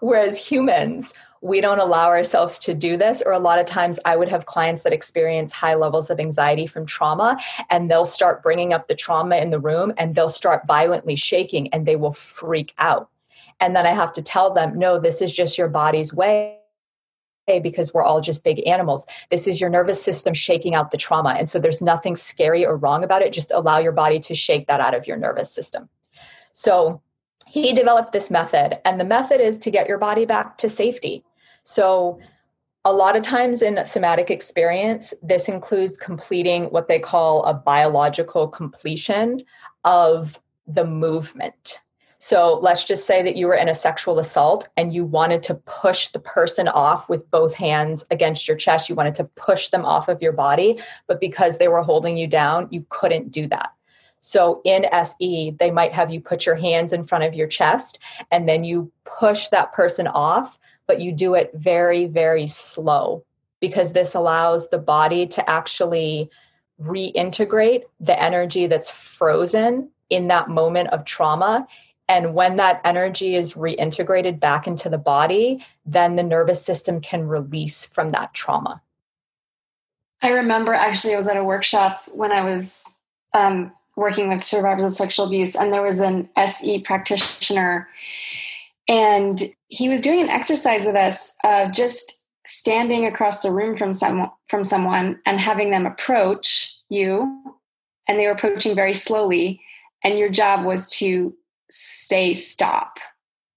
whereas 0.00 0.36
humans 0.36 1.14
we 1.40 1.60
don't 1.60 1.78
allow 1.78 2.06
ourselves 2.06 2.58
to 2.58 2.74
do 2.74 2.96
this 2.96 3.22
or 3.24 3.32
a 3.32 3.38
lot 3.38 3.58
of 3.58 3.66
times 3.66 3.98
i 4.04 4.16
would 4.16 4.28
have 4.28 4.46
clients 4.46 4.82
that 4.82 4.92
experience 4.92 5.52
high 5.52 5.74
levels 5.74 6.10
of 6.10 6.20
anxiety 6.20 6.66
from 6.66 6.84
trauma 6.84 7.38
and 7.70 7.90
they'll 7.90 8.04
start 8.04 8.42
bringing 8.42 8.72
up 8.72 8.86
the 8.86 8.94
trauma 8.94 9.36
in 9.36 9.50
the 9.50 9.60
room 9.60 9.92
and 9.96 10.14
they'll 10.14 10.28
start 10.28 10.66
violently 10.66 11.16
shaking 11.16 11.72
and 11.72 11.86
they 11.86 11.96
will 11.96 12.12
freak 12.12 12.74
out 12.78 13.08
and 13.60 13.74
then 13.74 13.86
i 13.86 13.90
have 13.90 14.12
to 14.12 14.22
tell 14.22 14.52
them 14.52 14.78
no 14.78 14.98
this 14.98 15.22
is 15.22 15.34
just 15.34 15.56
your 15.56 15.68
body's 15.68 16.12
way 16.12 16.58
because 17.62 17.92
we're 17.92 18.02
all 18.02 18.20
just 18.20 18.44
big 18.44 18.66
animals. 18.66 19.06
This 19.30 19.46
is 19.46 19.60
your 19.60 19.70
nervous 19.70 20.02
system 20.02 20.34
shaking 20.34 20.74
out 20.74 20.90
the 20.90 20.96
trauma. 20.96 21.30
And 21.30 21.48
so 21.48 21.58
there's 21.58 21.82
nothing 21.82 22.16
scary 22.16 22.64
or 22.64 22.76
wrong 22.76 23.04
about 23.04 23.22
it. 23.22 23.32
Just 23.32 23.52
allow 23.52 23.78
your 23.78 23.92
body 23.92 24.18
to 24.20 24.34
shake 24.34 24.66
that 24.66 24.80
out 24.80 24.94
of 24.94 25.06
your 25.06 25.16
nervous 25.16 25.50
system. 25.50 25.88
So 26.54 27.02
he 27.46 27.74
developed 27.74 28.12
this 28.12 28.30
method, 28.30 28.78
and 28.86 28.98
the 28.98 29.04
method 29.04 29.40
is 29.40 29.58
to 29.58 29.70
get 29.70 29.88
your 29.88 29.98
body 29.98 30.24
back 30.24 30.56
to 30.58 30.68
safety. 30.68 31.22
So 31.64 32.18
a 32.84 32.92
lot 32.92 33.16
of 33.16 33.22
times 33.22 33.62
in 33.62 33.84
somatic 33.84 34.30
experience, 34.30 35.12
this 35.22 35.48
includes 35.48 35.96
completing 35.96 36.64
what 36.64 36.88
they 36.88 36.98
call 36.98 37.42
a 37.44 37.54
biological 37.54 38.48
completion 38.48 39.40
of 39.84 40.40
the 40.66 40.84
movement. 40.84 41.80
So 42.18 42.58
let's 42.62 42.84
just 42.84 43.06
say 43.06 43.22
that 43.22 43.36
you 43.36 43.46
were 43.46 43.54
in 43.54 43.68
a 43.68 43.74
sexual 43.74 44.18
assault 44.18 44.68
and 44.78 44.94
you 44.94 45.04
wanted 45.04 45.42
to 45.44 45.56
push 45.56 46.08
the 46.08 46.18
person 46.18 46.68
off 46.68 47.08
with 47.08 47.30
both 47.30 47.54
hands 47.54 48.06
against 48.10 48.48
your 48.48 48.56
chest. 48.56 48.88
You 48.88 48.94
wanted 48.94 49.14
to 49.16 49.24
push 49.24 49.68
them 49.68 49.84
off 49.84 50.08
of 50.08 50.22
your 50.22 50.32
body, 50.32 50.78
but 51.06 51.20
because 51.20 51.58
they 51.58 51.68
were 51.68 51.82
holding 51.82 52.16
you 52.16 52.26
down, 52.26 52.68
you 52.70 52.86
couldn't 52.88 53.30
do 53.30 53.46
that. 53.48 53.72
So 54.26 54.62
in 54.64 54.86
SE, 54.86 55.54
they 55.58 55.70
might 55.70 55.92
have 55.92 56.10
you 56.10 56.18
put 56.18 56.46
your 56.46 56.54
hands 56.54 56.94
in 56.94 57.04
front 57.04 57.24
of 57.24 57.34
your 57.34 57.46
chest 57.46 57.98
and 58.30 58.48
then 58.48 58.64
you 58.64 58.90
push 59.04 59.48
that 59.48 59.74
person 59.74 60.06
off, 60.06 60.58
but 60.86 60.98
you 60.98 61.12
do 61.12 61.34
it 61.34 61.50
very, 61.52 62.06
very 62.06 62.46
slow 62.46 63.22
because 63.60 63.92
this 63.92 64.14
allows 64.14 64.70
the 64.70 64.78
body 64.78 65.26
to 65.26 65.50
actually 65.50 66.30
reintegrate 66.80 67.82
the 68.00 68.18
energy 68.18 68.66
that's 68.66 68.90
frozen 68.90 69.90
in 70.08 70.28
that 70.28 70.48
moment 70.48 70.88
of 70.88 71.04
trauma 71.04 71.68
and 72.08 72.32
when 72.34 72.56
that 72.56 72.80
energy 72.82 73.34
is 73.34 73.54
reintegrated 73.54 74.40
back 74.40 74.66
into 74.66 74.88
the 74.88 74.98
body, 74.98 75.64
then 75.84 76.16
the 76.16 76.22
nervous 76.22 76.64
system 76.64 77.00
can 77.00 77.28
release 77.28 77.84
from 77.84 78.10
that 78.10 78.34
trauma. 78.34 78.82
I 80.22 80.30
remember 80.30 80.72
actually, 80.72 81.14
I 81.14 81.16
was 81.16 81.28
at 81.28 81.36
a 81.36 81.44
workshop 81.44 82.02
when 82.12 82.32
I 82.32 82.42
was 82.44 82.98
um, 83.32 83.72
working 83.96 84.28
with 84.28 84.44
survivors 84.44 84.84
of 84.84 84.92
sexual 84.92 85.26
abuse, 85.26 85.54
and 85.54 85.72
there 85.72 85.82
was 85.82 86.00
an 86.00 86.28
SE 86.36 86.80
practitioner, 86.82 87.88
and 88.88 89.42
he 89.68 89.88
was 89.88 90.00
doing 90.00 90.20
an 90.20 90.28
exercise 90.28 90.84
with 90.84 90.96
us 90.96 91.32
of 91.42 91.72
just 91.72 92.24
standing 92.46 93.06
across 93.06 93.42
the 93.42 93.52
room 93.52 93.76
from 93.76 93.94
some 93.94 94.30
from 94.48 94.64
someone 94.64 95.20
and 95.26 95.40
having 95.40 95.70
them 95.70 95.86
approach 95.86 96.76
you, 96.88 97.42
and 98.08 98.18
they 98.18 98.26
were 98.26 98.32
approaching 98.32 98.74
very 98.74 98.94
slowly, 98.94 99.60
and 100.02 100.18
your 100.18 100.28
job 100.28 100.64
was 100.64 100.90
to 100.90 101.34
say 101.70 102.34
stop 102.34 102.98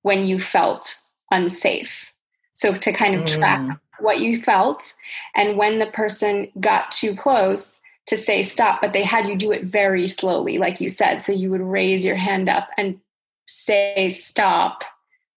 when 0.01 0.25
you 0.25 0.39
felt 0.39 0.95
unsafe. 1.31 2.13
So 2.53 2.73
to 2.73 2.91
kind 2.91 3.13
of 3.13 3.25
track 3.25 3.61
mm. 3.61 3.79
what 3.99 4.19
you 4.19 4.41
felt 4.41 4.93
and 5.35 5.57
when 5.57 5.77
the 5.77 5.85
person 5.85 6.49
got 6.59 6.91
too 6.91 7.15
close 7.15 7.79
to 8.07 8.17
say 8.17 8.41
stop, 8.41 8.81
but 8.81 8.93
they 8.93 9.03
had 9.03 9.27
you 9.27 9.35
do 9.35 9.51
it 9.51 9.63
very 9.63 10.07
slowly, 10.07 10.57
like 10.57 10.81
you 10.81 10.89
said. 10.89 11.21
So 11.21 11.31
you 11.31 11.51
would 11.51 11.61
raise 11.61 12.05
your 12.05 12.15
hand 12.15 12.49
up 12.49 12.69
and 12.77 12.99
say 13.45 14.09
stop, 14.09 14.83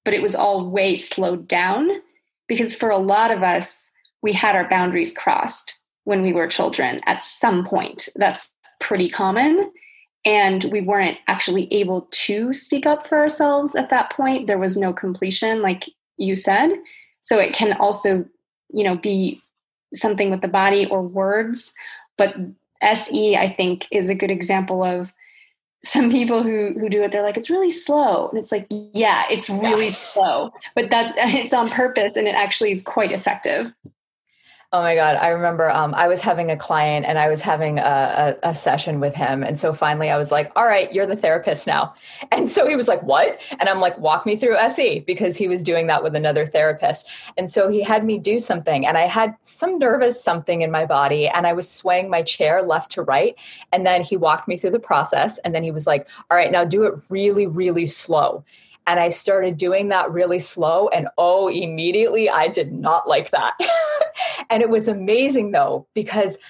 but 0.05 0.15
it 0.15 0.23
was 0.23 0.35
all 0.35 0.69
way 0.69 0.97
slowed 0.97 1.47
down 1.49 1.91
because 2.49 2.75
for 2.75 2.91
a 2.91 2.99
lot 2.99 3.31
of 3.31 3.43
us, 3.43 3.91
we 4.23 4.33
had 4.33 4.55
our 4.55 4.69
boundaries 4.69 5.17
crossed 5.17 5.79
when 6.05 6.23
we 6.23 6.33
were 6.33 6.47
children 6.47 7.01
at 7.07 7.23
some 7.23 7.65
point. 7.65 8.09
That's 8.17 8.53
pretty 8.81 9.11
common 9.11 9.71
and 10.25 10.65
we 10.65 10.81
weren't 10.81 11.19
actually 11.29 11.73
able 11.73 12.03
to 12.11 12.53
speak 12.53 12.87
up 12.87 13.07
for 13.07 13.19
ourselves 13.19 13.75
at 13.75 13.91
that 13.91 14.11
point 14.11 14.47
there 14.47 14.59
was 14.59 14.77
no 14.77 14.93
completion 14.93 15.63
like 15.63 15.89
you 16.17 16.35
said 16.35 16.71
so 17.21 17.39
it 17.39 17.53
can 17.53 17.73
also 17.75 18.25
you 18.73 18.85
know 18.85 18.97
be 18.97 19.41
something 19.95 20.31
with 20.31 20.41
the 20.41 20.49
body 20.49 20.87
or 20.87 21.03
words 21.03 21.73
but 22.19 22.35
se 22.83 23.37
i 23.37 23.49
think 23.49 23.87
is 23.91 24.09
a 24.09 24.15
good 24.15 24.31
example 24.31 24.83
of 24.83 25.13
some 25.85 26.11
people 26.11 26.43
who 26.43 26.75
who 26.79 26.89
do 26.89 27.03
it. 27.03 27.13
They're 27.13 27.23
like 27.23 27.37
it's 27.37 27.51
really 27.51 27.71
slow. 27.71 28.29
And 28.29 28.39
it's 28.39 28.53
like 28.53 28.67
yeah 28.71 29.25
it's 29.31 29.49
really 29.49 29.85
yeah. 29.85 29.91
slow. 29.91 30.53
But 30.75 30.91
that's 30.91 31.13
it's 31.17 31.53
on 31.53 31.71
purpose 31.71 32.17
and 32.17 32.27
it 32.27 32.35
actually 32.35 32.73
is 32.73 32.83
quite 32.83 33.13
effective 33.13 33.73
Oh 34.73 34.83
my 34.83 34.95
God. 34.95 35.17
I 35.17 35.31
remember 35.31 35.69
um, 35.69 35.95
I 35.97 36.07
was 36.07 36.21
having 36.21 36.49
a 36.49 36.57
client 36.57 37.05
and 37.05 37.19
I 37.19 37.29
was 37.29 37.41
having 37.41 37.81
a, 37.81 38.37
a, 38.45 38.51
a, 38.51 38.55
session 38.55 39.01
with 39.01 39.17
him. 39.17 39.43
And 39.43 39.59
so 39.59 39.73
finally 39.73 40.11
I 40.11 40.17
was 40.17 40.31
like, 40.31 40.53
all 40.55 40.65
right, 40.65 40.93
you're 40.93 41.07
the 41.07 41.17
therapist 41.17 41.67
now. 41.67 41.95
And 42.33 42.49
so 42.49 42.69
he 42.69 42.77
was 42.77 42.87
like, 42.87 43.03
what? 43.03 43.41
And 43.59 43.69
I'm 43.69 43.81
like, 43.81 43.99
walk 43.99 44.25
me 44.25 44.37
through 44.37 44.57
SE 44.57 45.01
because 45.01 45.37
he 45.37 45.49
was 45.49 45.65
doing 45.65 45.89
that 45.89 46.05
with 46.05 46.15
another 46.15 46.47
therapist. 46.47 47.09
And 47.37 47.51
so 47.51 47.69
he 47.69 47.83
had 47.83 48.05
me 48.05 48.19
do 48.19 48.39
something 48.39 48.87
and 48.87 48.97
I 48.97 49.03
had 49.03 49.35
some 49.43 49.79
nervous 49.79 50.23
something 50.23 50.63
in 50.63 50.71
my 50.71 50.87
body 50.87 51.27
and 51.27 51.49
I 51.49 51.53
was 51.53 51.69
swaying 51.69 52.09
my 52.09 52.23
chair 52.23 52.63
left 52.63 52.93
to 52.93 53.03
right. 53.03 53.35
And 53.73 53.85
then 53.85 54.03
he 54.05 54.17
walked 54.17 54.47
me 54.47 54.57
through 54.57 54.71
the 54.71 54.79
process. 54.79 55.39
And 55.39 55.53
then 55.53 55.65
he 55.65 55.73
was 55.73 55.89
like, 55.89 56.09
all 56.31 56.37
right, 56.37 56.53
now 56.53 56.65
do 56.65 56.85
it 56.85 56.95
really, 57.11 57.49
really 57.49 57.87
slow. 57.87 58.45
And 58.91 58.99
I 58.99 59.11
started 59.11 59.57
doing 59.57 59.87
that 59.91 60.11
really 60.11 60.41
slow. 60.41 60.89
And 60.89 61.07
oh, 61.17 61.47
immediately 61.47 62.29
I 62.29 62.49
did 62.49 62.73
not 62.73 63.07
like 63.07 63.31
that. 63.31 63.57
and 64.51 64.65
it 64.65 64.69
was 64.69 64.89
amazing 64.89 65.53
though, 65.53 65.87
because 65.95 66.41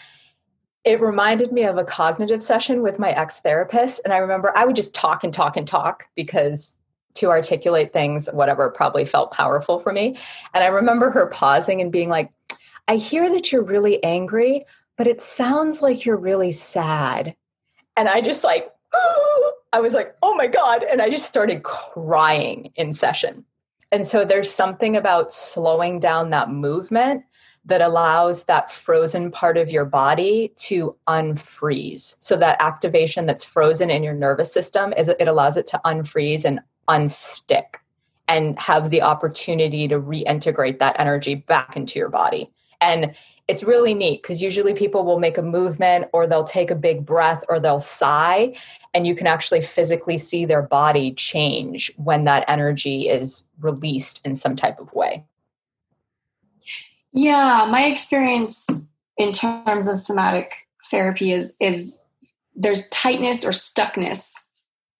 it 0.85 1.03
reminded 1.03 1.53
me 1.53 1.65
of 1.65 1.77
a 1.77 1.85
cognitive 1.85 2.43
session 2.43 2.81
with 2.81 2.99
my 2.99 3.11
ex 3.11 3.41
therapist. 3.41 4.01
And 4.07 4.15
I 4.15 4.17
remember 4.17 4.57
I 4.57 4.65
would 4.65 4.75
just 4.75 4.95
talk 4.95 5.23
and 5.23 5.35
talk 5.35 5.59
and 5.59 5.69
talk 5.69 6.07
because 6.15 6.79
to 7.17 7.29
articulate 7.29 7.93
things, 7.93 8.27
whatever, 8.33 8.71
probably 8.71 9.05
felt 9.05 9.33
powerful 9.33 9.79
for 9.79 9.93
me. 9.93 10.17
And 10.55 10.65
I 10.65 10.69
remember 10.69 11.11
her 11.11 11.27
pausing 11.27 11.83
and 11.83 11.93
being 11.93 12.09
like, 12.09 12.33
I 12.89 12.97
hear 12.97 13.29
that 13.29 13.53
you're 13.53 13.63
really 13.63 14.03
angry, 14.03 14.63
but 14.97 15.07
it 15.07 15.21
sounds 15.21 15.83
like 15.83 16.07
you're 16.07 16.17
really 16.17 16.53
sad. 16.53 17.37
And 17.99 18.09
I 18.09 18.23
just 18.23 18.45
like, 18.45 18.73
I 19.73 19.81
was 19.81 19.95
like, 19.95 20.17
oh 20.23 20.35
my 20.35 20.47
God. 20.47 20.83
And 20.83 21.01
I 21.01 21.09
just 21.11 21.27
started 21.27 21.63
crying 21.63 22.73
in 22.77 22.93
session. 22.93 23.45
And 23.93 24.07
so 24.07 24.25
there's 24.25 24.51
something 24.51 24.97
about 24.97 25.33
slowing 25.33 26.01
down 26.01 26.31
that 26.31 26.51
movement 26.51 27.25
that 27.65 27.81
allows 27.81 28.45
that 28.45 28.71
frozen 28.71 29.31
part 29.31 29.59
of 29.59 29.71
your 29.71 29.85
body 29.85 30.53
to 30.57 30.97
unfreeze. 31.07 32.17
So 32.21 32.37
that 32.37 32.57
activation 32.61 33.27
that's 33.27 33.45
frozen 33.45 33.91
in 33.91 34.03
your 34.03 34.15
nervous 34.15 34.53
system 34.53 34.95
is 34.97 35.09
it 35.09 35.29
allows 35.29 35.57
it 35.57 35.67
to 35.69 35.81
unfreeze 35.85 36.45
and 36.45 36.61
unstick 36.89 37.77
and 38.29 38.59
have 38.59 38.91
the 38.91 39.03
opportunity 39.03 39.89
to 39.89 40.01
reintegrate 40.01 40.79
that 40.79 40.99
energy 40.99 41.35
back 41.35 41.77
into 41.77 41.99
your 41.99 42.09
body. 42.09 42.51
And 42.81 43.15
it's 43.51 43.65
really 43.65 43.95
neat 43.95 44.23
because 44.23 44.41
usually 44.41 44.73
people 44.73 45.05
will 45.05 45.19
make 45.19 45.37
a 45.37 45.43
movement 45.43 46.07
or 46.13 46.25
they'll 46.25 46.45
take 46.45 46.71
a 46.71 46.77
big 46.77 47.05
breath 47.05 47.43
or 47.49 47.59
they'll 47.59 47.81
sigh 47.81 48.55
and 48.95 49.09
you 49.09 49.15
can 49.17 49.27
actually 49.27 49.61
physically 49.61 50.17
see 50.17 50.45
their 50.45 50.63
body 50.63 51.13
change 51.15 51.93
when 51.97 52.25
that 52.25 52.45
energy 52.47 53.09
is 53.09 53.45
released 53.59 54.25
in 54.25 54.37
some 54.37 54.55
type 54.55 54.79
of 54.79 54.93
way. 54.95 55.25
Yeah 57.13 57.67
my 57.69 57.87
experience 57.87 58.69
in 59.17 59.33
terms 59.33 59.89
of 59.89 59.99
somatic 59.99 60.55
therapy 60.89 61.33
is 61.33 61.53
is 61.59 61.99
there's 62.55 62.87
tightness 62.91 63.45
or 63.45 63.51
stuckness 63.51 64.33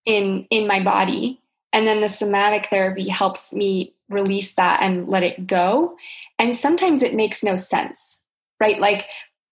in 0.07 0.45
in 0.51 0.67
my 0.67 0.83
body 0.83 1.41
and 1.73 1.87
then 1.87 2.01
the 2.01 2.09
somatic 2.09 2.67
therapy 2.67 3.09
helps 3.09 3.53
me 3.53 3.95
release 4.09 4.57
that 4.57 4.83
and 4.83 5.07
let 5.07 5.23
it 5.23 5.47
go 5.47 5.95
and 6.37 6.57
sometimes 6.57 7.05
it 7.05 7.15
makes 7.15 7.45
no 7.45 7.55
sense 7.55 8.20
right? 8.61 8.79
Like, 8.79 9.07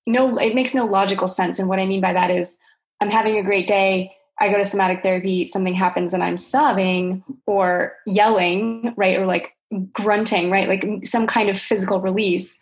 no, 0.06 0.36
it 0.38 0.54
makes 0.54 0.74
no 0.74 0.84
logical 0.84 1.28
sense. 1.28 1.58
And 1.58 1.68
what 1.68 1.78
I 1.78 1.86
mean 1.86 2.00
by 2.00 2.12
that 2.12 2.30
is, 2.30 2.56
I'm 3.00 3.10
having 3.10 3.36
a 3.36 3.42
great 3.42 3.66
day. 3.66 4.14
I 4.40 4.50
go 4.50 4.56
to 4.56 4.64
somatic 4.64 5.02
therapy, 5.02 5.46
something 5.46 5.74
happens 5.74 6.14
and 6.14 6.22
I'm 6.22 6.36
sobbing 6.36 7.24
or 7.46 7.96
yelling, 8.06 8.94
right? 8.96 9.18
Or 9.18 9.26
like 9.26 9.54
grunting, 9.92 10.50
right? 10.50 10.68
Like 10.68 11.06
some 11.06 11.26
kind 11.26 11.48
of 11.48 11.58
physical 11.58 12.00
release. 12.00 12.56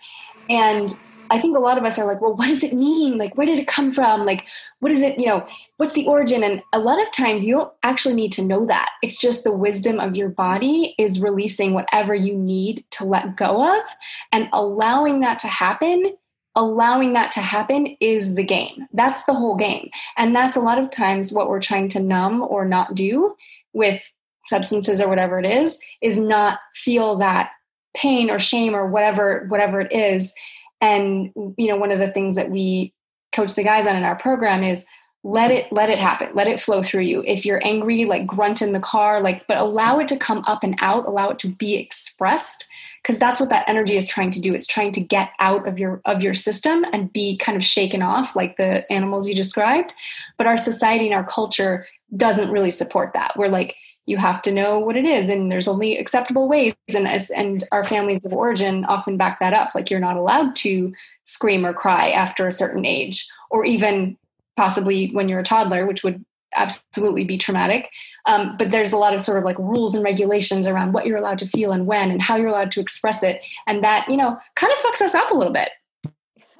And 0.48 0.98
I 1.30 1.40
think 1.40 1.56
a 1.56 1.60
lot 1.60 1.76
of 1.76 1.84
us 1.84 1.98
are 1.98 2.06
like, 2.06 2.20
well, 2.20 2.34
what 2.34 2.46
does 2.46 2.62
it 2.62 2.72
mean? 2.72 3.18
Like, 3.18 3.36
where 3.36 3.46
did 3.46 3.58
it 3.58 3.66
come 3.66 3.92
from? 3.92 4.24
Like, 4.24 4.46
what 4.78 4.92
is 4.92 5.00
it, 5.00 5.18
you 5.18 5.26
know, 5.26 5.46
what's 5.76 5.92
the 5.92 6.06
origin? 6.06 6.42
And 6.42 6.62
a 6.72 6.78
lot 6.78 7.02
of 7.02 7.10
times 7.12 7.44
you 7.44 7.54
don't 7.54 7.72
actually 7.82 8.14
need 8.14 8.32
to 8.32 8.44
know 8.44 8.64
that. 8.66 8.90
It's 9.02 9.20
just 9.20 9.44
the 9.44 9.52
wisdom 9.52 9.98
of 9.98 10.16
your 10.16 10.28
body 10.28 10.94
is 10.98 11.20
releasing 11.20 11.74
whatever 11.74 12.14
you 12.14 12.34
need 12.34 12.84
to 12.92 13.04
let 13.04 13.36
go 13.36 13.76
of 13.76 13.84
and 14.32 14.48
allowing 14.52 15.20
that 15.20 15.38
to 15.40 15.48
happen. 15.48 16.16
Allowing 16.56 17.12
that 17.12 17.30
to 17.32 17.40
happen 17.40 17.96
is 18.00 18.34
the 18.34 18.42
game. 18.42 18.88
That's 18.92 19.24
the 19.24 19.34
whole 19.34 19.56
game. 19.56 19.90
And 20.16 20.34
that's 20.34 20.56
a 20.56 20.60
lot 20.60 20.78
of 20.78 20.90
times 20.90 21.32
what 21.32 21.48
we're 21.48 21.60
trying 21.60 21.88
to 21.90 22.00
numb 22.00 22.42
or 22.42 22.64
not 22.64 22.94
do 22.94 23.36
with 23.74 24.02
substances 24.46 25.00
or 25.00 25.08
whatever 25.08 25.38
it 25.38 25.46
is, 25.46 25.78
is 26.00 26.18
not 26.18 26.58
feel 26.74 27.16
that 27.18 27.50
pain 27.96 28.30
or 28.30 28.38
shame 28.38 28.74
or 28.74 28.86
whatever 28.86 29.46
whatever 29.48 29.80
it 29.80 29.92
is. 29.92 30.32
And 30.80 31.30
you 31.56 31.68
know 31.68 31.76
one 31.76 31.90
of 31.90 31.98
the 31.98 32.10
things 32.10 32.34
that 32.36 32.50
we 32.50 32.92
coach 33.32 33.54
the 33.54 33.64
guys 33.64 33.86
on 33.86 33.96
in 33.96 34.04
our 34.04 34.16
program 34.16 34.62
is 34.62 34.84
let 35.24 35.50
it 35.50 35.70
let 35.72 35.90
it 35.90 35.98
happen. 35.98 36.28
Let 36.34 36.46
it 36.46 36.60
flow 36.60 36.82
through 36.82 37.02
you. 37.02 37.22
If 37.26 37.44
you're 37.44 37.64
angry 37.64 38.04
like 38.04 38.26
grunt 38.26 38.62
in 38.62 38.72
the 38.72 38.80
car 38.80 39.20
like 39.20 39.46
but 39.46 39.58
allow 39.58 39.98
it 39.98 40.08
to 40.08 40.16
come 40.16 40.44
up 40.46 40.62
and 40.62 40.76
out. 40.80 41.06
Allow 41.06 41.30
it 41.30 41.38
to 41.40 41.48
be 41.48 41.74
expressed 41.74 42.66
because 43.06 43.20
that's 43.20 43.38
what 43.38 43.50
that 43.50 43.68
energy 43.68 43.96
is 43.96 44.04
trying 44.04 44.32
to 44.32 44.40
do. 44.40 44.52
It's 44.52 44.66
trying 44.66 44.90
to 44.92 45.00
get 45.00 45.30
out 45.38 45.68
of 45.68 45.78
your 45.78 46.00
of 46.06 46.22
your 46.22 46.34
system 46.34 46.84
and 46.92 47.12
be 47.12 47.36
kind 47.36 47.54
of 47.54 47.62
shaken 47.62 48.02
off 48.02 48.34
like 48.34 48.56
the 48.56 48.90
animals 48.92 49.28
you 49.28 49.34
described. 49.34 49.94
But 50.36 50.48
our 50.48 50.56
society 50.56 51.06
and 51.06 51.14
our 51.14 51.24
culture 51.24 51.86
doesn't 52.16 52.50
really 52.50 52.72
support 52.72 53.12
that. 53.14 53.34
We're 53.36 53.46
like 53.46 53.76
you 54.06 54.16
have 54.16 54.42
to 54.42 54.52
know 54.52 54.78
what 54.78 54.96
it 54.96 55.04
is 55.04 55.28
and 55.28 55.50
there's 55.50 55.68
only 55.68 55.96
acceptable 55.96 56.48
ways. 56.48 56.74
And 56.92 57.06
and 57.36 57.62
our 57.70 57.84
families 57.84 58.24
of 58.24 58.32
origin 58.32 58.84
often 58.86 59.16
back 59.16 59.38
that 59.38 59.52
up 59.52 59.72
like 59.72 59.88
you're 59.88 60.00
not 60.00 60.16
allowed 60.16 60.56
to 60.56 60.92
scream 61.22 61.64
or 61.64 61.72
cry 61.72 62.10
after 62.10 62.46
a 62.46 62.52
certain 62.52 62.84
age 62.84 63.28
or 63.50 63.64
even 63.64 64.16
possibly 64.56 65.10
when 65.10 65.28
you're 65.28 65.40
a 65.40 65.44
toddler 65.44 65.86
which 65.86 66.02
would 66.02 66.24
absolutely 66.56 67.24
be 67.24 67.38
traumatic. 67.38 67.88
Um, 68.26 68.56
but 68.58 68.70
there's 68.70 68.92
a 68.92 68.98
lot 68.98 69.14
of 69.14 69.20
sort 69.20 69.38
of 69.38 69.44
like 69.44 69.58
rules 69.58 69.94
and 69.94 70.02
regulations 70.02 70.66
around 70.66 70.92
what 70.92 71.06
you're 71.06 71.18
allowed 71.18 71.38
to 71.38 71.48
feel 71.48 71.72
and 71.72 71.86
when 71.86 72.10
and 72.10 72.20
how 72.20 72.36
you're 72.36 72.48
allowed 72.48 72.72
to 72.72 72.80
express 72.80 73.22
it. 73.22 73.40
And 73.66 73.84
that 73.84 74.08
you 74.08 74.16
know 74.16 74.38
kind 74.54 74.72
of 74.72 74.78
fucks 74.80 75.00
us 75.00 75.14
up 75.14 75.30
a 75.30 75.34
little 75.34 75.52
bit. 75.52 75.70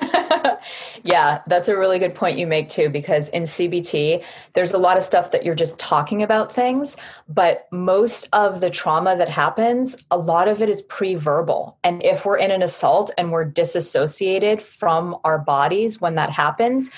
Yeah, 1.03 1.43
that's 1.47 1.69
a 1.69 1.77
really 1.77 1.99
good 1.99 2.15
point 2.15 2.39
you 2.39 2.47
make 2.47 2.69
too, 2.69 2.89
because 2.89 3.29
in 3.29 3.45
CBT, 3.45 4.25
there's 4.55 4.73
a 4.73 4.79
lot 4.79 4.97
of 4.97 5.05
stuff 5.05 5.31
that 5.31 5.45
you're 5.45 5.55
just 5.55 5.79
talking 5.79 6.23
about 6.23 6.53
things, 6.53 6.97
but 7.29 7.69
most 7.71 8.29
of 8.33 8.61
the 8.61 8.71
trauma 8.71 9.17
that 9.17 9.29
happens, 9.29 10.05
a 10.11 10.19
lot 10.19 10.49
of 10.49 10.61
it 10.61 10.69
is 10.69 10.83
pre 10.83 11.15
verbal. 11.15 11.79
And 11.85 12.03
if 12.03 12.27
we're 12.27 12.39
in 12.39 12.51
an 12.51 12.63
assault 12.63 13.13
and 13.17 13.31
we're 13.31 13.45
disassociated 13.45 14.63
from 14.63 15.17
our 15.23 15.39
bodies 15.39 16.01
when 16.01 16.17
that 16.17 16.31
happens, 16.31 16.91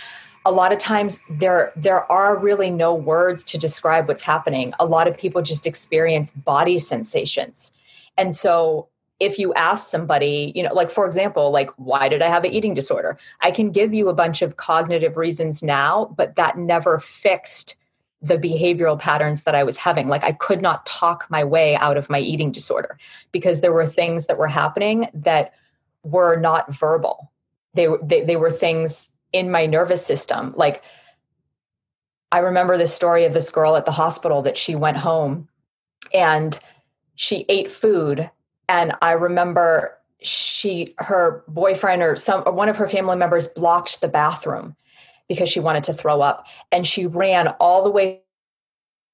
a 0.48 0.52
lot 0.52 0.72
of 0.72 0.78
times 0.78 1.20
there 1.28 1.72
there 1.76 2.10
are 2.10 2.38
really 2.38 2.70
no 2.70 2.94
words 2.94 3.44
to 3.44 3.58
describe 3.58 4.08
what's 4.08 4.22
happening 4.22 4.72
a 4.80 4.86
lot 4.86 5.06
of 5.06 5.16
people 5.16 5.42
just 5.42 5.66
experience 5.66 6.30
body 6.30 6.78
sensations 6.78 7.72
and 8.16 8.34
so 8.34 8.88
if 9.20 9.38
you 9.38 9.52
ask 9.54 9.90
somebody, 9.90 10.52
you 10.54 10.62
know, 10.62 10.72
like 10.72 10.90
for 10.90 11.04
example, 11.04 11.50
like, 11.50 11.70
why 11.76 12.08
did 12.08 12.22
I 12.22 12.28
have 12.28 12.44
an 12.44 12.52
eating 12.52 12.74
disorder? 12.74 13.18
I 13.40 13.50
can 13.50 13.70
give 13.72 13.92
you 13.92 14.08
a 14.08 14.14
bunch 14.14 14.42
of 14.42 14.56
cognitive 14.56 15.16
reasons 15.16 15.62
now, 15.62 16.14
but 16.16 16.36
that 16.36 16.56
never 16.56 16.98
fixed 16.98 17.74
the 18.22 18.36
behavioral 18.36 18.98
patterns 18.98 19.44
that 19.44 19.54
I 19.54 19.64
was 19.64 19.76
having. 19.76 20.08
Like, 20.08 20.24
I 20.24 20.32
could 20.32 20.62
not 20.62 20.86
talk 20.86 21.26
my 21.30 21.42
way 21.42 21.76
out 21.76 21.96
of 21.96 22.10
my 22.10 22.18
eating 22.18 22.52
disorder 22.52 22.98
because 23.32 23.60
there 23.60 23.72
were 23.72 23.86
things 23.86 24.26
that 24.26 24.38
were 24.38 24.48
happening 24.48 25.08
that 25.14 25.52
were 26.04 26.36
not 26.36 26.72
verbal. 26.72 27.32
They, 27.74 27.88
they, 28.02 28.22
they 28.22 28.36
were 28.36 28.50
things 28.50 29.10
in 29.32 29.50
my 29.50 29.66
nervous 29.66 30.04
system. 30.04 30.52
Like, 30.56 30.82
I 32.30 32.38
remember 32.38 32.76
the 32.76 32.86
story 32.86 33.24
of 33.24 33.34
this 33.34 33.50
girl 33.50 33.76
at 33.76 33.86
the 33.86 33.92
hospital 33.92 34.42
that 34.42 34.58
she 34.58 34.74
went 34.74 34.98
home 34.98 35.48
and 36.12 36.58
she 37.14 37.44
ate 37.48 37.70
food. 37.70 38.30
And 38.68 38.92
I 39.00 39.12
remember 39.12 39.96
she 40.20 40.94
her 40.98 41.44
boyfriend 41.48 42.02
or 42.02 42.16
some 42.16 42.42
or 42.44 42.52
one 42.52 42.68
of 42.68 42.76
her 42.76 42.88
family 42.88 43.16
members 43.16 43.48
blocked 43.48 44.00
the 44.00 44.08
bathroom 44.08 44.74
because 45.28 45.48
she 45.48 45.60
wanted 45.60 45.84
to 45.84 45.92
throw 45.92 46.20
up. 46.20 46.46
And 46.70 46.86
she 46.86 47.06
ran 47.06 47.48
all 47.60 47.82
the 47.82 47.90
way 47.90 48.22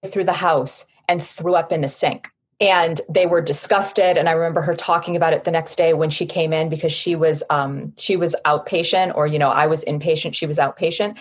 through 0.06 0.24
the 0.24 0.32
house 0.32 0.86
and 1.08 1.22
threw 1.22 1.54
up 1.54 1.70
in 1.72 1.82
the 1.82 1.88
sink 1.88 2.30
and 2.64 3.02
they 3.10 3.26
were 3.26 3.42
disgusted. 3.42 4.16
And 4.16 4.28
i 4.28 4.32
remember 4.32 4.62
her 4.62 4.74
talking 4.74 5.14
about 5.14 5.34
it 5.34 5.44
the 5.44 5.50
next 5.50 5.76
day 5.76 5.92
when 5.92 6.10
she 6.10 6.24
came 6.24 6.52
in 6.52 6.68
because 6.70 6.92
she 6.92 7.14
was 7.14 7.44
um, 7.50 7.92
she 7.98 8.16
was 8.16 8.34
outpatient 8.46 9.14
or 9.14 9.26
you 9.26 9.38
know 9.38 9.50
i 9.50 9.66
was 9.66 9.84
inpatient 9.84 10.34
she 10.34 10.46
was 10.46 10.56
outpatient. 10.58 11.18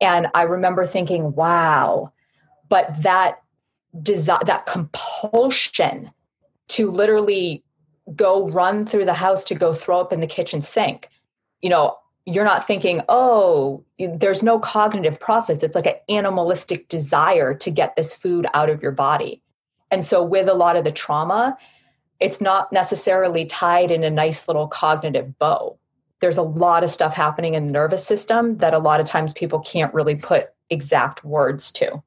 And 0.00 0.26
i 0.34 0.42
remember 0.42 0.86
thinking 0.86 1.34
wow 1.34 2.12
but 2.68 2.86
that 3.02 3.42
desire 4.02 4.40
that 4.46 4.66
compulsion 4.66 6.10
to 6.68 6.90
literally 6.90 7.62
go 8.14 8.48
run 8.48 8.86
through 8.86 9.04
the 9.04 9.14
house 9.14 9.44
to 9.44 9.54
go 9.54 9.72
throw 9.72 10.00
up 10.00 10.12
in 10.12 10.20
the 10.20 10.26
kitchen 10.26 10.62
sink. 10.62 11.08
You 11.60 11.70
know 11.70 11.98
you're 12.28 12.44
not 12.44 12.66
thinking 12.66 13.02
oh 13.10 13.84
there's 13.98 14.42
no 14.42 14.58
cognitive 14.58 15.20
process. 15.20 15.62
It's 15.62 15.74
like 15.74 15.86
an 15.86 16.00
animalistic 16.08 16.88
desire 16.88 17.54
to 17.54 17.70
get 17.70 17.96
this 17.96 18.14
food 18.14 18.46
out 18.54 18.70
of 18.70 18.82
your 18.82 18.92
body 18.92 19.42
and 19.90 20.04
so 20.04 20.22
with 20.22 20.48
a 20.48 20.54
lot 20.54 20.76
of 20.76 20.84
the 20.84 20.92
trauma 20.92 21.56
it's 22.20 22.40
not 22.40 22.72
necessarily 22.72 23.44
tied 23.44 23.90
in 23.90 24.02
a 24.04 24.10
nice 24.10 24.48
little 24.48 24.68
cognitive 24.68 25.38
bow. 25.38 25.78
There's 26.20 26.38
a 26.38 26.42
lot 26.42 26.82
of 26.82 26.90
stuff 26.90 27.14
happening 27.14 27.54
in 27.54 27.66
the 27.66 27.72
nervous 27.72 28.06
system 28.06 28.58
that 28.58 28.74
a 28.74 28.78
lot 28.78 29.00
of 29.00 29.06
times 29.06 29.32
people 29.34 29.60
can't 29.60 29.92
really 29.92 30.14
put 30.14 30.48
exact 30.70 31.24
words 31.24 31.70
to. 31.72 32.02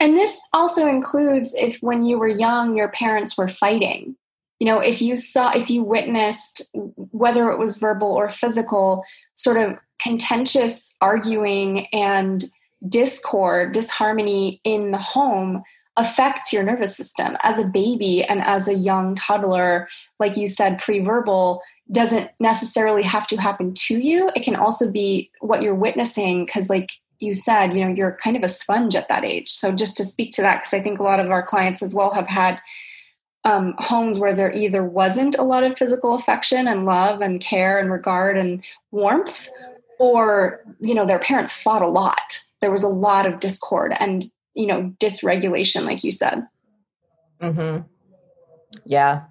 And 0.00 0.14
this 0.14 0.40
also 0.54 0.86
includes 0.86 1.54
if 1.54 1.78
when 1.82 2.02
you 2.04 2.18
were 2.18 2.28
young 2.28 2.76
your 2.76 2.88
parents 2.88 3.36
were 3.36 3.48
fighting. 3.48 4.16
You 4.60 4.66
know 4.66 4.78
if 4.78 5.02
you 5.02 5.14
saw 5.14 5.50
if 5.50 5.68
you 5.68 5.84
witnessed 5.84 6.70
whether 6.72 7.50
it 7.50 7.58
was 7.58 7.76
verbal 7.76 8.10
or 8.10 8.30
physical 8.30 9.04
sort 9.34 9.58
of 9.58 9.76
contentious 10.02 10.94
arguing 11.00 11.86
and 11.88 12.44
discord 12.88 13.72
disharmony 13.72 14.60
in 14.64 14.90
the 14.90 14.98
home 14.98 15.62
affects 15.98 16.52
your 16.52 16.62
nervous 16.62 16.96
system. 16.96 17.36
As 17.42 17.58
a 17.58 17.66
baby 17.66 18.24
and 18.24 18.40
as 18.40 18.68
a 18.68 18.74
young 18.74 19.14
toddler 19.14 19.88
like 20.18 20.36
you 20.36 20.48
said 20.48 20.78
pre-verbal 20.78 21.60
doesn't 21.90 22.30
necessarily 22.40 23.02
have 23.02 23.26
to 23.26 23.36
happen 23.36 23.74
to 23.74 23.98
you. 23.98 24.30
It 24.34 24.44
can 24.44 24.56
also 24.56 24.90
be 24.90 25.30
what 25.40 25.62
you're 25.62 25.74
witnessing 25.74 26.46
because 26.46 26.70
like 26.70 26.90
you 27.18 27.34
said 27.34 27.74
you 27.74 27.84
know 27.84 27.92
you're 27.92 28.16
kind 28.22 28.36
of 28.36 28.42
a 28.42 28.48
sponge 28.48 28.96
at 28.96 29.08
that 29.08 29.24
age. 29.24 29.50
So 29.50 29.72
just 29.72 29.96
to 29.98 30.04
speak 30.04 30.32
to 30.32 30.42
that 30.42 30.60
because 30.60 30.74
i 30.74 30.80
think 30.80 30.98
a 30.98 31.02
lot 31.02 31.20
of 31.20 31.30
our 31.30 31.42
clients 31.42 31.82
as 31.82 31.94
well 31.94 32.14
have 32.14 32.28
had 32.28 32.60
um, 33.44 33.74
homes 33.78 34.18
where 34.18 34.34
there 34.34 34.52
either 34.52 34.84
wasn't 34.84 35.38
a 35.38 35.42
lot 35.42 35.64
of 35.64 35.78
physical 35.78 36.14
affection 36.14 36.68
and 36.68 36.84
love 36.84 37.20
and 37.20 37.40
care 37.40 37.78
and 37.78 37.90
regard 37.90 38.36
and 38.36 38.62
warmth, 38.90 39.48
or 39.98 40.60
you 40.80 40.94
know 40.94 41.06
their 41.06 41.18
parents 41.18 41.52
fought 41.52 41.82
a 41.82 41.88
lot. 41.88 42.38
There 42.60 42.70
was 42.70 42.82
a 42.82 42.88
lot 42.88 43.26
of 43.26 43.40
discord. 43.40 43.94
And 43.98 44.30
you 44.58 44.66
know 44.66 44.92
dysregulation, 44.98 45.84
like 45.84 46.02
you 46.04 46.10
said. 46.10 46.46
Hmm. 47.40 47.78
Yeah, 48.84 49.22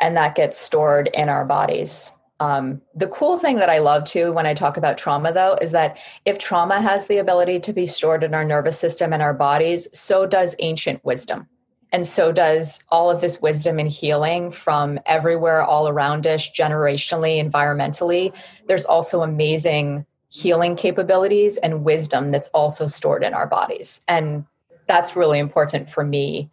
and 0.00 0.16
that 0.16 0.34
gets 0.34 0.58
stored 0.58 1.08
in 1.14 1.28
our 1.28 1.44
bodies. 1.44 2.12
Um, 2.40 2.80
the 2.94 3.06
cool 3.08 3.38
thing 3.38 3.56
that 3.56 3.68
I 3.68 3.78
love 3.78 4.04
too 4.04 4.32
when 4.32 4.46
I 4.46 4.54
talk 4.54 4.76
about 4.76 4.98
trauma, 4.98 5.32
though, 5.32 5.56
is 5.60 5.72
that 5.72 5.98
if 6.24 6.38
trauma 6.38 6.80
has 6.80 7.06
the 7.06 7.18
ability 7.18 7.60
to 7.60 7.72
be 7.72 7.86
stored 7.86 8.24
in 8.24 8.34
our 8.34 8.44
nervous 8.44 8.78
system 8.78 9.12
and 9.12 9.22
our 9.22 9.34
bodies, 9.34 9.88
so 9.96 10.26
does 10.26 10.56
ancient 10.58 11.04
wisdom. 11.04 11.46
And 11.92 12.06
so 12.06 12.32
does 12.32 12.82
all 12.88 13.10
of 13.10 13.20
this 13.20 13.42
wisdom 13.42 13.78
and 13.78 13.90
healing 13.90 14.50
from 14.50 14.98
everywhere, 15.06 15.62
all 15.62 15.88
around 15.88 16.26
us, 16.26 16.48
generationally, 16.50 17.42
environmentally. 17.42 18.34
There's 18.66 18.84
also 18.84 19.22
amazing 19.22 20.06
healing 20.30 20.76
capabilities 20.76 21.56
and 21.58 21.84
wisdom 21.84 22.30
that's 22.30 22.48
also 22.48 22.86
stored 22.86 23.22
in 23.22 23.34
our 23.34 23.46
bodies. 23.46 24.02
And 24.08 24.46
that's 24.86 25.16
really 25.16 25.38
important 25.38 25.90
for 25.90 26.04
me 26.04 26.50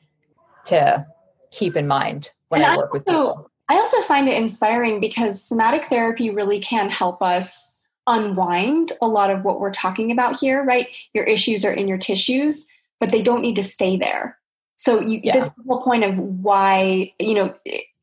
to 0.66 1.06
keep 1.52 1.76
in 1.76 1.88
mind 1.88 2.32
when 2.50 2.62
and 2.62 2.72
I 2.72 2.78
work 2.78 2.92
also, 2.92 2.94
with 2.94 3.06
people. 3.06 3.52
I 3.70 3.76
also 3.76 4.02
find 4.02 4.28
it 4.28 4.38
inspiring 4.38 5.00
because 5.00 5.42
somatic 5.42 5.86
therapy 5.86 6.30
really 6.30 6.60
can 6.60 6.90
help 6.90 7.22
us 7.22 7.74
unwind 8.08 8.94
a 9.02 9.08
lot 9.08 9.30
of 9.30 9.44
what 9.44 9.60
we're 9.60 9.72
talking 9.72 10.12
about 10.12 10.40
here, 10.40 10.64
right? 10.64 10.88
Your 11.14 11.26
issues 11.26 11.64
are 11.66 11.74
in 11.74 11.88
your 11.88 11.98
tissues, 11.98 12.66
but 13.00 13.12
they 13.12 13.22
don't 13.22 13.42
need 13.42 13.58
to 13.58 13.64
stay 13.64 13.98
there. 13.98 14.38
So 14.78 15.02
you, 15.02 15.20
yeah. 15.24 15.34
this 15.34 15.50
whole 15.68 15.82
point 15.82 16.04
of 16.04 16.18
why, 16.18 17.14
you 17.20 17.36
know, 17.36 17.56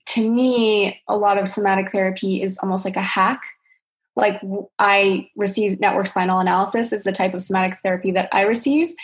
to 0.07 0.31
me, 0.31 1.01
a 1.09 1.17
lot 1.17 1.39
of 1.39 1.49
somatic 1.49 1.91
therapy 1.91 2.43
is 2.43 2.59
almost 2.59 2.85
like 2.85 2.97
a 2.97 3.01
hack 3.01 3.41
like 4.17 4.41
I 4.79 5.29
receive 5.37 5.81
network 5.81 6.07
spinal 6.07 6.39
analysis 6.39 6.93
is 6.93 7.03
the 7.03 7.13
type 7.13 7.35
of 7.35 7.43
somatic 7.43 7.79
therapy 7.83 8.11
that 8.13 8.29
I 8.33 8.43
receive. 8.43 8.95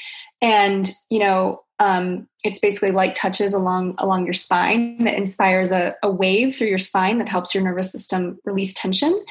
And, 0.43 0.91
you 1.11 1.19
know, 1.19 1.63
um, 1.81 2.29
it's 2.45 2.59
basically 2.59 2.91
light 2.91 3.15
touches 3.15 3.55
along 3.55 3.95
along 3.99 4.25
your 4.25 4.35
spine 4.35 5.03
that 5.05 5.15
inspires 5.15 5.73
a, 5.73 5.97
a 6.03 6.11
wave 6.11 6.55
through 6.55 6.69
your 6.69 6.79
spine 6.79 7.19
that 7.19 7.29
helps 7.29 7.55
your 7.55 7.65
nervous 7.65 7.91
system 7.91 8.39
release 8.45 8.75
tension. 8.75 9.25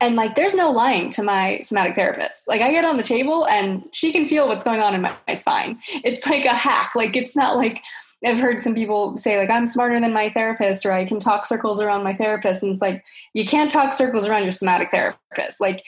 And 0.00 0.14
like, 0.14 0.36
there's 0.36 0.54
no 0.54 0.70
lying 0.70 1.08
to 1.10 1.22
my 1.22 1.60
somatic 1.60 1.94
therapist. 1.94 2.46
Like, 2.46 2.60
I 2.60 2.70
get 2.72 2.84
on 2.84 2.98
the 2.98 3.02
table 3.02 3.46
and 3.46 3.88
she 3.92 4.12
can 4.12 4.28
feel 4.28 4.46
what's 4.46 4.64
going 4.64 4.80
on 4.80 4.94
in 4.94 5.00
my, 5.00 5.16
my 5.26 5.32
spine. 5.32 5.78
It's 6.04 6.26
like 6.26 6.44
a 6.44 6.54
hack. 6.54 6.92
Like, 6.94 7.16
it's 7.16 7.34
not 7.34 7.56
like 7.56 7.82
I've 8.24 8.38
heard 8.38 8.60
some 8.60 8.74
people 8.74 9.16
say 9.16 9.38
like 9.38 9.50
I'm 9.50 9.66
smarter 9.66 10.00
than 10.00 10.12
my 10.12 10.30
therapist 10.30 10.86
or 10.86 10.92
I 10.92 11.04
can 11.04 11.20
talk 11.20 11.44
circles 11.44 11.80
around 11.80 12.04
my 12.04 12.14
therapist 12.14 12.62
and 12.62 12.72
it's 12.72 12.80
like 12.80 13.04
you 13.34 13.46
can't 13.46 13.70
talk 13.70 13.92
circles 13.92 14.26
around 14.26 14.42
your 14.42 14.52
somatic 14.52 14.90
therapist. 14.90 15.60
Like 15.60 15.84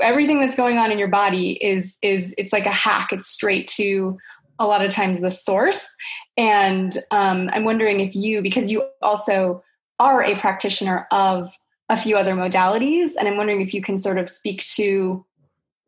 everything 0.00 0.40
that's 0.40 0.56
going 0.56 0.78
on 0.78 0.90
in 0.90 0.98
your 0.98 1.08
body 1.08 1.52
is 1.64 1.98
is 2.02 2.34
it's 2.38 2.52
like 2.52 2.66
a 2.66 2.70
hack. 2.70 3.12
It's 3.12 3.26
straight 3.26 3.68
to 3.68 4.18
a 4.58 4.66
lot 4.66 4.84
of 4.84 4.90
times 4.90 5.20
the 5.20 5.30
source. 5.30 5.94
And 6.36 6.96
um, 7.10 7.48
I'm 7.52 7.64
wondering 7.64 8.00
if 8.00 8.14
you 8.14 8.42
because 8.42 8.70
you 8.70 8.84
also 9.02 9.62
are 9.98 10.22
a 10.22 10.38
practitioner 10.38 11.06
of 11.10 11.52
a 11.88 11.96
few 11.96 12.16
other 12.16 12.34
modalities 12.34 13.10
and 13.18 13.26
I'm 13.26 13.36
wondering 13.36 13.60
if 13.60 13.74
you 13.74 13.82
can 13.82 13.98
sort 13.98 14.18
of 14.18 14.28
speak 14.28 14.64
to 14.76 15.24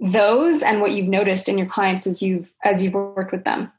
those 0.00 0.62
and 0.62 0.80
what 0.80 0.92
you've 0.92 1.09
noticed 1.09 1.48
in 1.48 1.57
your 1.57 1.66
clients 1.66 2.07
as 2.07 2.20
you've 2.20 2.53
as 2.64 2.82
you've 2.82 2.94
worked 2.94 3.30
with 3.30 3.44
them. 3.44 3.70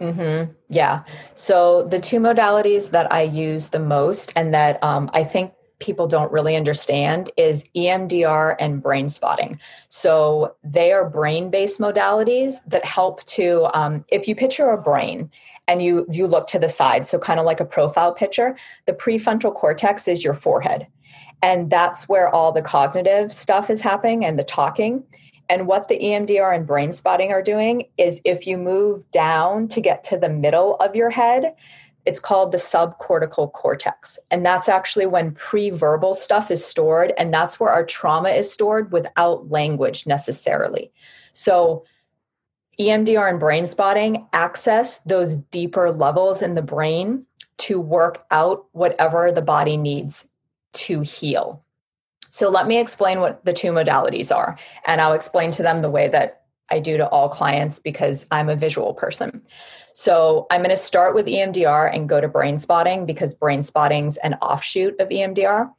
Mm-hmm. 0.00 0.52
Yeah. 0.68 1.04
So 1.34 1.84
the 1.84 1.98
two 1.98 2.20
modalities 2.20 2.90
that 2.90 3.12
I 3.12 3.22
use 3.22 3.68
the 3.68 3.78
most 3.78 4.32
and 4.36 4.52
that 4.54 4.82
um, 4.82 5.10
I 5.12 5.24
think 5.24 5.52
people 5.78 6.06
don't 6.06 6.32
really 6.32 6.56
understand 6.56 7.30
is 7.36 7.68
EMDR 7.76 8.56
and 8.58 8.82
brain 8.82 9.08
spotting. 9.08 9.60
So 9.88 10.54
they 10.64 10.92
are 10.92 11.08
brain 11.08 11.50
based 11.50 11.80
modalities 11.80 12.54
that 12.66 12.84
help 12.84 13.22
to, 13.24 13.68
um, 13.74 14.04
if 14.10 14.26
you 14.26 14.34
picture 14.34 14.70
a 14.70 14.80
brain 14.80 15.30
and 15.68 15.82
you, 15.82 16.06
you 16.10 16.26
look 16.26 16.46
to 16.48 16.58
the 16.58 16.68
side, 16.68 17.04
so 17.04 17.18
kind 17.18 17.38
of 17.38 17.44
like 17.44 17.60
a 17.60 17.66
profile 17.66 18.14
picture, 18.14 18.56
the 18.86 18.92
prefrontal 18.92 19.54
cortex 19.54 20.08
is 20.08 20.24
your 20.24 20.34
forehead. 20.34 20.86
And 21.42 21.70
that's 21.70 22.08
where 22.08 22.34
all 22.34 22.52
the 22.52 22.62
cognitive 22.62 23.30
stuff 23.32 23.68
is 23.68 23.82
happening 23.82 24.24
and 24.24 24.38
the 24.38 24.44
talking. 24.44 25.04
And 25.48 25.66
what 25.66 25.88
the 25.88 25.98
EMDR 25.98 26.54
and 26.54 26.66
brain 26.66 26.92
spotting 26.92 27.30
are 27.30 27.42
doing 27.42 27.88
is 27.98 28.20
if 28.24 28.46
you 28.46 28.58
move 28.58 29.08
down 29.10 29.68
to 29.68 29.80
get 29.80 30.04
to 30.04 30.18
the 30.18 30.28
middle 30.28 30.74
of 30.76 30.96
your 30.96 31.10
head, 31.10 31.54
it's 32.04 32.20
called 32.20 32.52
the 32.52 32.58
subcortical 32.58 33.52
cortex. 33.52 34.18
And 34.30 34.46
that's 34.46 34.68
actually 34.68 35.06
when 35.06 35.32
pre 35.32 35.70
verbal 35.70 36.14
stuff 36.14 36.50
is 36.50 36.64
stored. 36.64 37.12
And 37.18 37.34
that's 37.34 37.58
where 37.58 37.70
our 37.70 37.84
trauma 37.84 38.30
is 38.30 38.50
stored 38.50 38.92
without 38.92 39.50
language 39.50 40.06
necessarily. 40.06 40.92
So, 41.32 41.84
EMDR 42.78 43.30
and 43.30 43.40
brain 43.40 43.66
spotting 43.66 44.26
access 44.34 45.00
those 45.00 45.36
deeper 45.36 45.90
levels 45.90 46.42
in 46.42 46.54
the 46.54 46.62
brain 46.62 47.24
to 47.58 47.80
work 47.80 48.26
out 48.30 48.66
whatever 48.72 49.32
the 49.32 49.42
body 49.42 49.78
needs 49.78 50.28
to 50.74 51.00
heal. 51.00 51.64
So 52.36 52.50
let 52.50 52.66
me 52.66 52.78
explain 52.78 53.20
what 53.20 53.42
the 53.46 53.54
two 53.54 53.72
modalities 53.72 54.30
are, 54.30 54.58
and 54.84 55.00
I'll 55.00 55.14
explain 55.14 55.52
to 55.52 55.62
them 55.62 55.78
the 55.78 55.88
way 55.88 56.06
that 56.08 56.42
I 56.70 56.80
do 56.80 56.98
to 56.98 57.08
all 57.08 57.30
clients 57.30 57.78
because 57.78 58.26
I'm 58.30 58.50
a 58.50 58.56
visual 58.56 58.92
person. 58.92 59.40
So 59.94 60.46
I'm 60.50 60.60
going 60.60 60.68
to 60.68 60.76
start 60.76 61.14
with 61.14 61.24
EMDR 61.24 61.94
and 61.94 62.06
go 62.06 62.20
to 62.20 62.28
brain 62.28 62.58
spotting 62.58 63.06
because 63.06 63.34
brain 63.34 63.62
spotting's 63.62 64.18
an 64.18 64.34
offshoot 64.42 65.00
of 65.00 65.08
EMDR. 65.08 65.72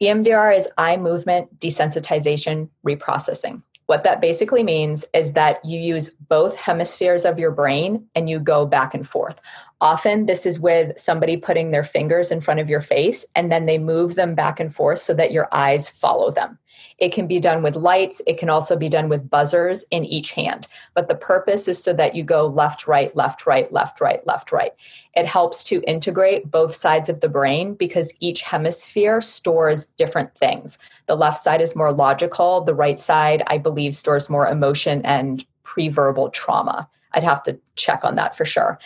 EMDR 0.00 0.56
is 0.56 0.70
eye 0.78 0.96
movement 0.96 1.60
desensitization 1.60 2.70
reprocessing. 2.86 3.62
What 3.84 4.04
that 4.04 4.22
basically 4.22 4.62
means 4.62 5.04
is 5.12 5.34
that 5.34 5.62
you 5.62 5.78
use 5.78 6.08
both 6.08 6.56
hemispheres 6.56 7.26
of 7.26 7.38
your 7.38 7.50
brain 7.50 8.06
and 8.14 8.30
you 8.30 8.40
go 8.40 8.64
back 8.64 8.94
and 8.94 9.06
forth. 9.06 9.42
Often, 9.80 10.26
this 10.26 10.44
is 10.44 10.58
with 10.58 10.98
somebody 10.98 11.36
putting 11.36 11.70
their 11.70 11.84
fingers 11.84 12.32
in 12.32 12.40
front 12.40 12.58
of 12.58 12.68
your 12.68 12.80
face 12.80 13.24
and 13.36 13.50
then 13.50 13.66
they 13.66 13.78
move 13.78 14.16
them 14.16 14.34
back 14.34 14.58
and 14.58 14.74
forth 14.74 14.98
so 14.98 15.14
that 15.14 15.32
your 15.32 15.48
eyes 15.52 15.88
follow 15.88 16.30
them. 16.32 16.58
It 16.98 17.12
can 17.12 17.28
be 17.28 17.38
done 17.38 17.62
with 17.62 17.76
lights. 17.76 18.20
It 18.26 18.38
can 18.38 18.50
also 18.50 18.76
be 18.76 18.88
done 18.88 19.08
with 19.08 19.30
buzzers 19.30 19.84
in 19.90 20.04
each 20.04 20.32
hand. 20.32 20.66
But 20.94 21.06
the 21.06 21.14
purpose 21.14 21.68
is 21.68 21.82
so 21.82 21.92
that 21.92 22.16
you 22.16 22.24
go 22.24 22.46
left, 22.46 22.88
right, 22.88 23.14
left, 23.14 23.46
right, 23.46 23.72
left, 23.72 24.00
right, 24.00 24.24
left, 24.26 24.50
right. 24.50 24.72
It 25.14 25.26
helps 25.26 25.62
to 25.64 25.82
integrate 25.86 26.50
both 26.50 26.74
sides 26.74 27.08
of 27.08 27.20
the 27.20 27.28
brain 27.28 27.74
because 27.74 28.14
each 28.18 28.42
hemisphere 28.42 29.20
stores 29.20 29.86
different 29.86 30.34
things. 30.34 30.78
The 31.06 31.16
left 31.16 31.38
side 31.38 31.60
is 31.60 31.76
more 31.76 31.92
logical. 31.92 32.62
The 32.62 32.74
right 32.74 32.98
side, 32.98 33.44
I 33.46 33.58
believe, 33.58 33.94
stores 33.94 34.28
more 34.28 34.48
emotion 34.48 35.02
and 35.04 35.46
pre 35.62 35.88
verbal 35.88 36.30
trauma. 36.30 36.88
I'd 37.12 37.24
have 37.24 37.42
to 37.44 37.58
check 37.76 38.04
on 38.04 38.16
that 38.16 38.36
for 38.36 38.44
sure. 38.44 38.78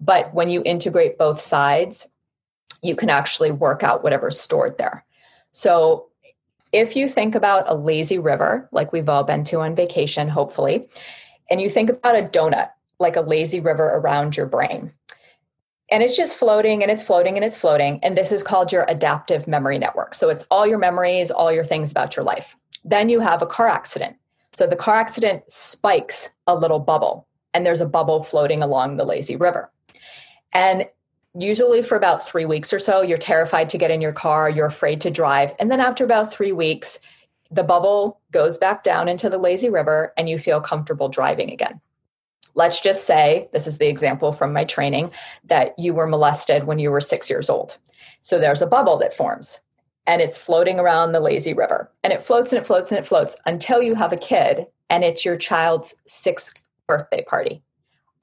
But 0.00 0.32
when 0.34 0.48
you 0.48 0.62
integrate 0.64 1.18
both 1.18 1.40
sides, 1.40 2.08
you 2.82 2.96
can 2.96 3.10
actually 3.10 3.50
work 3.50 3.82
out 3.82 4.02
whatever's 4.02 4.40
stored 4.40 4.78
there. 4.78 5.04
So 5.52 6.06
if 6.72 6.96
you 6.96 7.08
think 7.08 7.34
about 7.34 7.64
a 7.68 7.74
lazy 7.74 8.18
river, 8.18 8.68
like 8.72 8.92
we've 8.92 9.08
all 9.08 9.24
been 9.24 9.44
to 9.44 9.60
on 9.60 9.74
vacation, 9.74 10.28
hopefully, 10.28 10.88
and 11.50 11.60
you 11.60 11.68
think 11.68 11.90
about 11.90 12.18
a 12.18 12.22
donut, 12.22 12.70
like 12.98 13.16
a 13.16 13.22
lazy 13.22 13.60
river 13.60 13.84
around 13.84 14.36
your 14.36 14.46
brain, 14.46 14.92
and 15.90 16.02
it's 16.02 16.16
just 16.16 16.36
floating 16.36 16.82
and 16.82 16.90
it's 16.90 17.02
floating 17.02 17.34
and 17.34 17.44
it's 17.44 17.58
floating. 17.58 17.98
And 18.02 18.16
this 18.16 18.30
is 18.30 18.44
called 18.44 18.70
your 18.70 18.86
adaptive 18.88 19.48
memory 19.48 19.78
network. 19.78 20.14
So 20.14 20.28
it's 20.28 20.46
all 20.50 20.66
your 20.66 20.78
memories, 20.78 21.32
all 21.32 21.52
your 21.52 21.64
things 21.64 21.90
about 21.90 22.14
your 22.14 22.24
life. 22.24 22.56
Then 22.84 23.08
you 23.08 23.18
have 23.20 23.42
a 23.42 23.46
car 23.46 23.66
accident. 23.66 24.16
So 24.52 24.66
the 24.66 24.76
car 24.76 24.96
accident 24.96 25.42
spikes 25.48 26.30
a 26.46 26.54
little 26.54 26.78
bubble, 26.78 27.26
and 27.52 27.66
there's 27.66 27.80
a 27.80 27.86
bubble 27.86 28.22
floating 28.22 28.62
along 28.62 28.96
the 28.96 29.04
lazy 29.04 29.36
river. 29.36 29.70
And 30.52 30.86
usually 31.34 31.82
for 31.82 31.96
about 31.96 32.26
three 32.26 32.44
weeks 32.44 32.72
or 32.72 32.78
so, 32.78 33.02
you're 33.02 33.18
terrified 33.18 33.68
to 33.70 33.78
get 33.78 33.90
in 33.90 34.00
your 34.00 34.12
car, 34.12 34.50
you're 34.50 34.66
afraid 34.66 35.00
to 35.02 35.10
drive. 35.10 35.54
And 35.58 35.70
then 35.70 35.80
after 35.80 36.04
about 36.04 36.32
three 36.32 36.52
weeks, 36.52 36.98
the 37.50 37.64
bubble 37.64 38.20
goes 38.30 38.58
back 38.58 38.84
down 38.84 39.08
into 39.08 39.28
the 39.28 39.38
lazy 39.38 39.68
river 39.68 40.12
and 40.16 40.28
you 40.28 40.38
feel 40.38 40.60
comfortable 40.60 41.08
driving 41.08 41.50
again. 41.50 41.80
Let's 42.54 42.80
just 42.80 43.06
say, 43.06 43.48
this 43.52 43.66
is 43.66 43.78
the 43.78 43.86
example 43.86 44.32
from 44.32 44.52
my 44.52 44.64
training, 44.64 45.12
that 45.44 45.78
you 45.78 45.94
were 45.94 46.06
molested 46.06 46.64
when 46.64 46.78
you 46.78 46.90
were 46.90 47.00
six 47.00 47.30
years 47.30 47.48
old. 47.48 47.78
So 48.20 48.38
there's 48.38 48.62
a 48.62 48.66
bubble 48.66 48.98
that 48.98 49.14
forms 49.14 49.60
and 50.06 50.20
it's 50.20 50.38
floating 50.38 50.80
around 50.80 51.12
the 51.12 51.20
lazy 51.20 51.54
river. 51.54 51.90
And 52.02 52.12
it 52.12 52.22
floats 52.22 52.52
and 52.52 52.60
it 52.60 52.66
floats 52.66 52.90
and 52.90 52.98
it 52.98 53.06
floats 53.06 53.36
until 53.46 53.82
you 53.82 53.94
have 53.94 54.12
a 54.12 54.16
kid 54.16 54.66
and 54.88 55.04
it's 55.04 55.24
your 55.24 55.36
child's 55.36 55.94
sixth 56.06 56.66
birthday 56.88 57.22
party. 57.22 57.62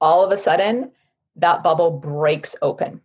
All 0.00 0.24
of 0.24 0.30
a 0.30 0.36
sudden, 0.36 0.92
that 1.38 1.62
bubble 1.62 1.90
breaks 1.90 2.56
open. 2.62 3.00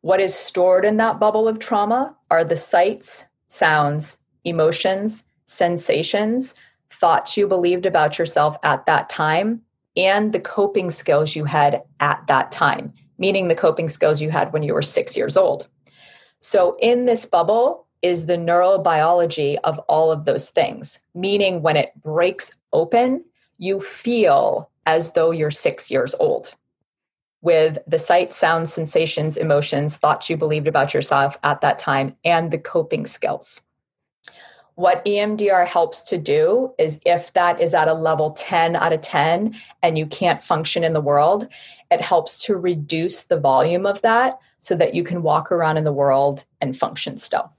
What 0.00 0.20
is 0.20 0.34
stored 0.34 0.84
in 0.84 0.98
that 0.98 1.18
bubble 1.18 1.48
of 1.48 1.58
trauma 1.58 2.14
are 2.30 2.44
the 2.44 2.56
sights, 2.56 3.24
sounds, 3.48 4.18
emotions, 4.44 5.24
sensations, 5.46 6.54
thoughts 6.90 7.36
you 7.36 7.48
believed 7.48 7.86
about 7.86 8.18
yourself 8.18 8.56
at 8.62 8.86
that 8.86 9.08
time, 9.08 9.62
and 9.96 10.32
the 10.32 10.40
coping 10.40 10.90
skills 10.90 11.34
you 11.34 11.44
had 11.44 11.82
at 12.00 12.24
that 12.28 12.52
time, 12.52 12.92
meaning 13.18 13.48
the 13.48 13.54
coping 13.54 13.88
skills 13.88 14.20
you 14.20 14.30
had 14.30 14.52
when 14.52 14.62
you 14.62 14.74
were 14.74 14.82
six 14.82 15.16
years 15.16 15.36
old. 15.36 15.66
So, 16.38 16.76
in 16.80 17.06
this 17.06 17.26
bubble 17.26 17.86
is 18.02 18.26
the 18.26 18.36
neurobiology 18.36 19.56
of 19.64 19.78
all 19.88 20.12
of 20.12 20.24
those 20.24 20.50
things, 20.50 21.00
meaning 21.14 21.62
when 21.62 21.76
it 21.76 21.90
breaks 22.02 22.54
open, 22.72 23.24
you 23.58 23.80
feel 23.80 24.70
as 24.84 25.14
though 25.14 25.30
you're 25.30 25.50
six 25.50 25.90
years 25.90 26.14
old 26.20 26.54
with 27.46 27.78
the 27.86 27.96
sight, 27.96 28.34
sounds, 28.34 28.72
sensations, 28.72 29.36
emotions, 29.36 29.98
thoughts 29.98 30.28
you 30.28 30.36
believed 30.36 30.66
about 30.66 30.92
yourself 30.92 31.38
at 31.44 31.60
that 31.60 31.78
time, 31.78 32.16
and 32.24 32.50
the 32.50 32.58
coping 32.58 33.06
skills. 33.06 33.62
What 34.74 35.04
EMDR 35.04 35.64
helps 35.64 36.02
to 36.06 36.18
do 36.18 36.74
is 36.76 37.00
if 37.06 37.32
that 37.34 37.60
is 37.60 37.72
at 37.72 37.86
a 37.86 37.94
level 37.94 38.32
10 38.32 38.74
out 38.74 38.92
of 38.92 39.00
10 39.00 39.54
and 39.80 39.96
you 39.96 40.06
can't 40.06 40.42
function 40.42 40.82
in 40.82 40.92
the 40.92 41.00
world, 41.00 41.46
it 41.88 42.00
helps 42.00 42.42
to 42.46 42.56
reduce 42.56 43.22
the 43.22 43.38
volume 43.38 43.86
of 43.86 44.02
that 44.02 44.40
so 44.58 44.74
that 44.74 44.92
you 44.92 45.04
can 45.04 45.22
walk 45.22 45.52
around 45.52 45.76
in 45.76 45.84
the 45.84 45.92
world 45.92 46.44
and 46.60 46.76
function 46.76 47.16
still. 47.16 47.52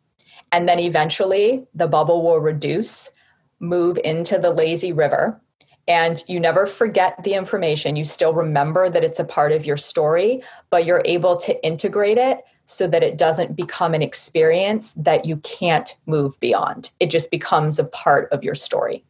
And 0.52 0.68
then 0.68 0.80
eventually 0.80 1.66
the 1.74 1.88
bubble 1.88 2.24
will 2.24 2.40
reduce, 2.40 3.14
move 3.62 3.98
into 4.04 4.38
the 4.38 4.52
lazy 4.52 4.92
river, 4.92 5.40
and 5.88 6.24
you 6.28 6.40
never 6.40 6.66
forget 6.66 7.24
the 7.24 7.34
information. 7.34 7.96
You 7.96 8.06
still 8.06 8.34
remember 8.34 8.90
that 8.90 9.04
it's 9.04 9.20
a 9.20 9.26
part 9.26 9.52
of 9.52 9.66
your 9.66 9.78
story, 9.78 10.42
but 10.70 10.86
you're 10.86 11.04
able 11.06 11.38
to 11.38 11.64
integrate 11.66 12.18
it 12.18 12.44
so 12.66 12.88
that 12.88 13.04
it 13.04 13.18
doesn't 13.18 13.56
become 13.56 13.94
an 13.94 14.02
experience 14.02 14.94
that 14.96 15.26
you 15.26 15.38
can't 15.38 15.98
move 16.06 16.38
beyond. 16.42 16.92
It 17.00 17.10
just 17.10 17.32
becomes 17.32 17.80
a 17.80 17.86
part 17.86 18.32
of 18.34 18.44
your 18.44 18.56
story. 18.56 19.06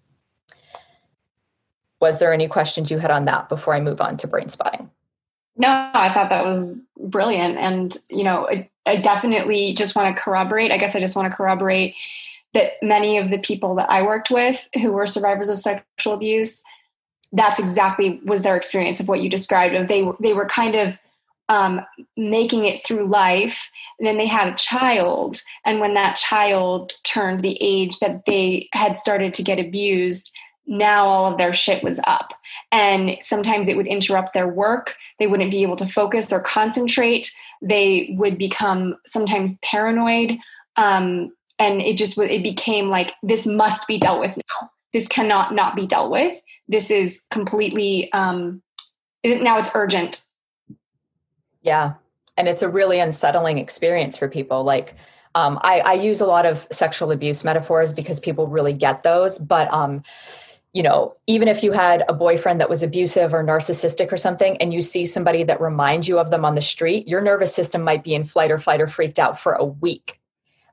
Was 2.00 2.20
there 2.20 2.32
any 2.32 2.48
questions 2.48 2.92
you 2.92 3.00
had 3.00 3.10
on 3.10 3.26
that 3.26 3.50
before 3.50 3.74
I 3.74 3.82
move 3.82 4.00
on 4.00 4.18
to 4.18 4.28
brain 4.28 4.50
spotting? 4.50 4.92
No, 5.56 5.70
I 5.70 6.14
thought 6.14 6.30
that 6.30 6.46
was 6.46 6.80
brilliant. 7.00 7.58
And, 7.58 7.98
you 8.12 8.24
know, 8.24 8.48
I, 8.48 8.70
I 8.86 8.98
definitely 8.98 9.74
just 9.74 9.96
want 9.96 10.16
to 10.16 10.22
corroborate. 10.22 10.72
I 10.72 10.78
guess 10.78 10.96
I 10.96 11.00
just 11.00 11.16
want 11.16 11.32
to 11.32 11.36
corroborate 11.36 11.96
that 12.54 12.74
many 12.82 13.18
of 13.18 13.30
the 13.30 13.40
people 13.40 13.76
that 13.76 13.90
I 13.90 14.02
worked 14.02 14.30
with 14.30 14.68
who 14.82 14.94
were 14.94 15.06
survivors 15.06 15.50
of 15.50 15.60
sexual 15.60 16.14
abuse, 16.14 16.62
that's 17.32 17.60
exactly 17.60 18.22
was 18.26 18.42
their 18.42 18.56
experience 18.56 19.00
of 19.00 19.08
what 19.08 19.22
you 19.22 19.30
described. 19.30 19.76
Of 19.76 19.88
they 19.88 20.10
they 20.20 20.34
were 20.34 20.48
kind 20.48 20.76
of 20.76 20.98
um, 21.50 21.82
making 22.16 22.66
it 22.66 22.86
through 22.86 23.08
life. 23.08 23.70
And 24.00 24.08
then 24.08 24.18
they 24.18 24.28
had 24.28 24.48
a 24.48 24.56
child, 24.56 25.42
and 25.66 25.80
when 25.80 25.94
that 25.96 26.16
child 26.16 26.94
turned 27.04 27.42
the 27.42 27.58
age 27.62 28.00
that 28.00 28.26
they 28.26 28.70
had 28.74 28.98
started 28.98 29.34
to 29.36 29.44
get 29.44 29.60
abused, 29.60 30.32
now 30.68 31.08
all 31.08 31.32
of 31.32 31.38
their 31.38 31.54
shit 31.54 31.84
was 31.84 32.00
up. 32.06 32.34
And 32.72 33.18
sometimes 33.22 33.70
it 33.70 33.78
would 33.78 33.88
interrupt 33.88 34.34
their 34.34 34.48
work. 34.48 34.96
They 35.18 35.28
wouldn't 35.28 35.52
be 35.52 35.64
able 35.64 35.78
to 35.78 35.88
focus 35.88 36.32
or 36.32 36.42
concentrate. 36.42 37.32
They 37.62 38.14
would 38.18 38.38
become 38.38 38.98
sometimes 39.06 39.58
paranoid. 39.60 40.38
Um, 40.76 41.32
and 41.60 41.82
it 41.82 41.98
just 41.98 42.18
it 42.18 42.44
became 42.44 42.90
like 42.90 43.14
this 43.24 43.46
must 43.46 43.88
be 43.88 43.98
dealt 43.98 44.20
with 44.20 44.38
now. 44.38 44.70
This 44.94 45.08
cannot 45.08 45.54
not 45.54 45.76
be 45.76 45.86
dealt 45.86 46.12
with. 46.12 46.42
This 46.68 46.92
is 46.92 47.24
completely 47.30 48.12
um, 48.14 48.62
now 49.24 49.60
it's 49.60 49.72
urgent. 49.76 50.24
Yeah, 51.62 51.94
and 52.38 52.48
it's 52.48 52.62
a 52.62 52.70
really 52.70 53.00
unsettling 53.00 53.58
experience 53.58 54.18
for 54.18 54.28
people. 54.30 54.64
Like 54.64 54.96
um, 55.36 55.60
I, 55.62 55.80
I 55.80 55.94
use 55.94 56.22
a 56.22 56.26
lot 56.26 56.46
of 56.46 56.68
sexual 56.72 57.12
abuse 57.12 57.44
metaphors 57.44 57.94
because 57.94 58.20
people 58.20 58.48
really 58.48 58.74
get 58.74 59.04
those, 59.04 59.38
but 59.38 59.72
um, 59.74 60.04
you 60.74 60.84
know, 60.84 61.16
even 61.26 61.48
if 61.48 61.64
you 61.64 61.72
had 61.72 62.04
a 62.08 62.14
boyfriend 62.14 62.62
that 62.62 62.70
was 62.70 62.84
abusive 62.84 63.34
or 63.34 63.44
narcissistic 63.44 64.12
or 64.12 64.18
something, 64.18 64.58
and 64.58 64.74
you 64.74 64.82
see 64.82 65.06
somebody 65.06 65.44
that 65.44 65.60
reminds 65.60 66.08
you 66.08 66.20
of 66.20 66.30
them 66.30 66.46
on 66.46 66.56
the 66.56 66.62
street, 66.62 67.08
your 67.08 67.22
nervous 67.22 67.54
system 67.54 67.82
might 67.82 68.04
be 68.04 68.14
in 68.14 68.24
flight 68.24 68.52
or 68.52 68.58
flight 68.58 68.82
or 68.82 68.88
freaked 68.88 69.20
out 69.20 69.40
for 69.40 69.54
a 69.54 69.66
week. 69.66 70.20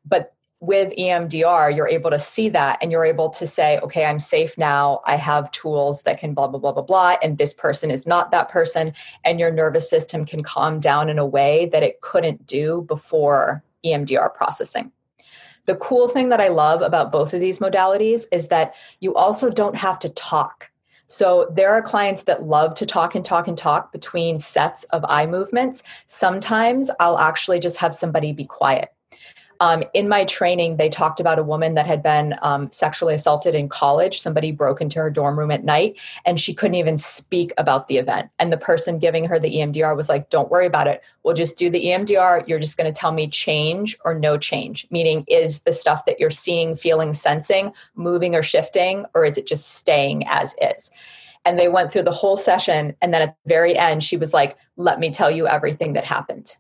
But 0.05 0.35
with 0.67 0.93
EMDR, 0.97 1.75
you're 1.77 1.89
able 1.89 2.11
to 2.11 2.19
see 2.19 2.49
that 2.49 2.79
and 2.81 2.91
you're 2.91 3.05
able 3.05 3.29
to 3.31 3.47
say, 3.47 3.79
okay, 3.81 4.05
I'm 4.05 4.19
safe 4.19 4.57
now. 4.57 5.01
I 5.05 5.17
have 5.17 5.51
tools 5.51 6.03
that 6.03 6.19
can 6.19 6.33
blah, 6.33 6.49
blah, 6.49 6.59
blah, 6.59 6.73
blah, 6.73 6.83
blah. 6.83 7.17
And 7.23 7.37
this 7.39 7.53
person 7.53 7.91
is 7.91 8.07
not 8.07 8.31
that 8.31 8.49
person. 8.49 8.93
And 9.25 9.39
your 9.39 9.53
nervous 9.53 9.89
system 9.89 10.25
can 10.25 10.43
calm 10.43 10.81
down 10.81 11.11
in 11.11 11.19
a 11.19 11.27
way 11.27 11.67
that 11.67 11.83
it 11.83 12.01
couldn't 12.01 12.47
do 12.47 12.83
before 12.83 13.63
EMDR 13.85 14.35
processing. 14.35 14.91
The 15.67 15.77
cool 15.77 16.09
thing 16.09 16.31
that 16.31 16.41
I 16.41 16.49
love 16.49 16.83
about 16.83 17.13
both 17.13 17.35
of 17.35 17.41
these 17.41 17.59
modalities 17.59 18.25
is 18.33 18.49
that 18.49 18.75
you 19.01 19.15
also 19.15 19.51
don't 19.51 19.77
have 19.77 19.99
to 20.01 20.09
talk. 20.11 20.71
So 21.07 21.51
there 21.55 21.73
are 21.73 21.83
clients 21.83 22.25
that 22.25 22.45
love 22.45 22.75
to 22.77 22.87
talk 22.87 23.15
and 23.15 23.25
talk 23.25 23.47
and 23.47 23.57
talk 23.57 23.93
between 23.93 24.39
sets 24.39 24.85
of 24.85 25.05
eye 25.07 25.27
movements. 25.27 25.83
Sometimes 26.07 26.91
I'll 27.01 27.19
actually 27.19 27.61
just 27.61 27.77
have 27.79 27.95
somebody 27.95 28.33
be 28.33 28.47
quiet 28.47 28.91
um, 29.61 29.85
in 29.95 30.09
my 30.09 30.25
training, 30.25 30.77
they 30.77 30.89
talked 30.89 31.21
about 31.21 31.39
a 31.39 31.43
woman 31.43 31.75
that 31.75 31.87
had 31.87 32.03
been 32.03 32.35
um, 32.43 32.71
sexually 32.71 33.15
assaulted 33.15 33.55
in 33.55 33.69
college. 33.69 34.21
Somebody 34.21 34.53
broke 34.53 34.81
into 34.81 34.99
her 34.99 35.11
dorm 35.11 35.39
room 35.39 35.51
at 35.51 35.65
night 35.65 35.99
and 36.25 36.41
she 36.41 36.55
couldn't 36.55 36.75
even 36.75 36.99
speak 36.99 37.53
about 37.59 37.89
the 37.89 37.99
event. 37.99 38.31
And 38.39 38.53
the 38.53 38.57
person 38.57 38.99
giving 38.99 39.25
her 39.27 39.39
the 39.39 39.55
EMDR 39.55 39.97
was 39.97 40.09
like, 40.09 40.31
Don't 40.31 40.51
worry 40.51 40.67
about 40.67 40.89
it. 40.89 41.03
We'll 41.23 41.35
just 41.35 41.59
do 41.59 41.71
the 41.71 41.85
EMDR. 41.85 42.47
You're 42.49 42.59
just 42.59 42.77
going 42.77 42.93
to 42.93 42.99
tell 42.99 43.13
me 43.13 43.29
change 43.29 43.97
or 44.05 44.19
no 44.19 44.37
change, 44.37 44.87
meaning 44.91 45.25
is 45.29 45.61
the 45.61 45.73
stuff 45.73 46.05
that 46.07 46.21
you're 46.21 46.31
seeing, 46.31 46.77
feeling, 46.77 47.13
sensing 47.13 47.73
moving 47.95 48.35
or 48.35 48.43
shifting, 48.43 49.07
or 49.15 49.25
is 49.25 49.39
it 49.39 49.47
just 49.47 49.75
staying 49.75 50.25
as 50.27 50.55
is? 50.61 50.91
And 51.45 51.59
they 51.59 51.69
went 51.69 51.93
through 51.93 52.05
the 52.05 52.11
whole 52.11 52.37
session. 52.37 52.95
And 53.03 53.13
then 53.13 53.23
at 53.23 53.37
the 53.45 53.49
very 53.49 53.77
end, 53.77 54.03
she 54.03 54.17
was 54.17 54.33
like, 54.33 54.57
Let 54.77 54.99
me 54.99 55.11
tell 55.11 55.31
you 55.31 55.47
everything 55.47 55.95
that 55.95 56.05
happened. 56.05 56.57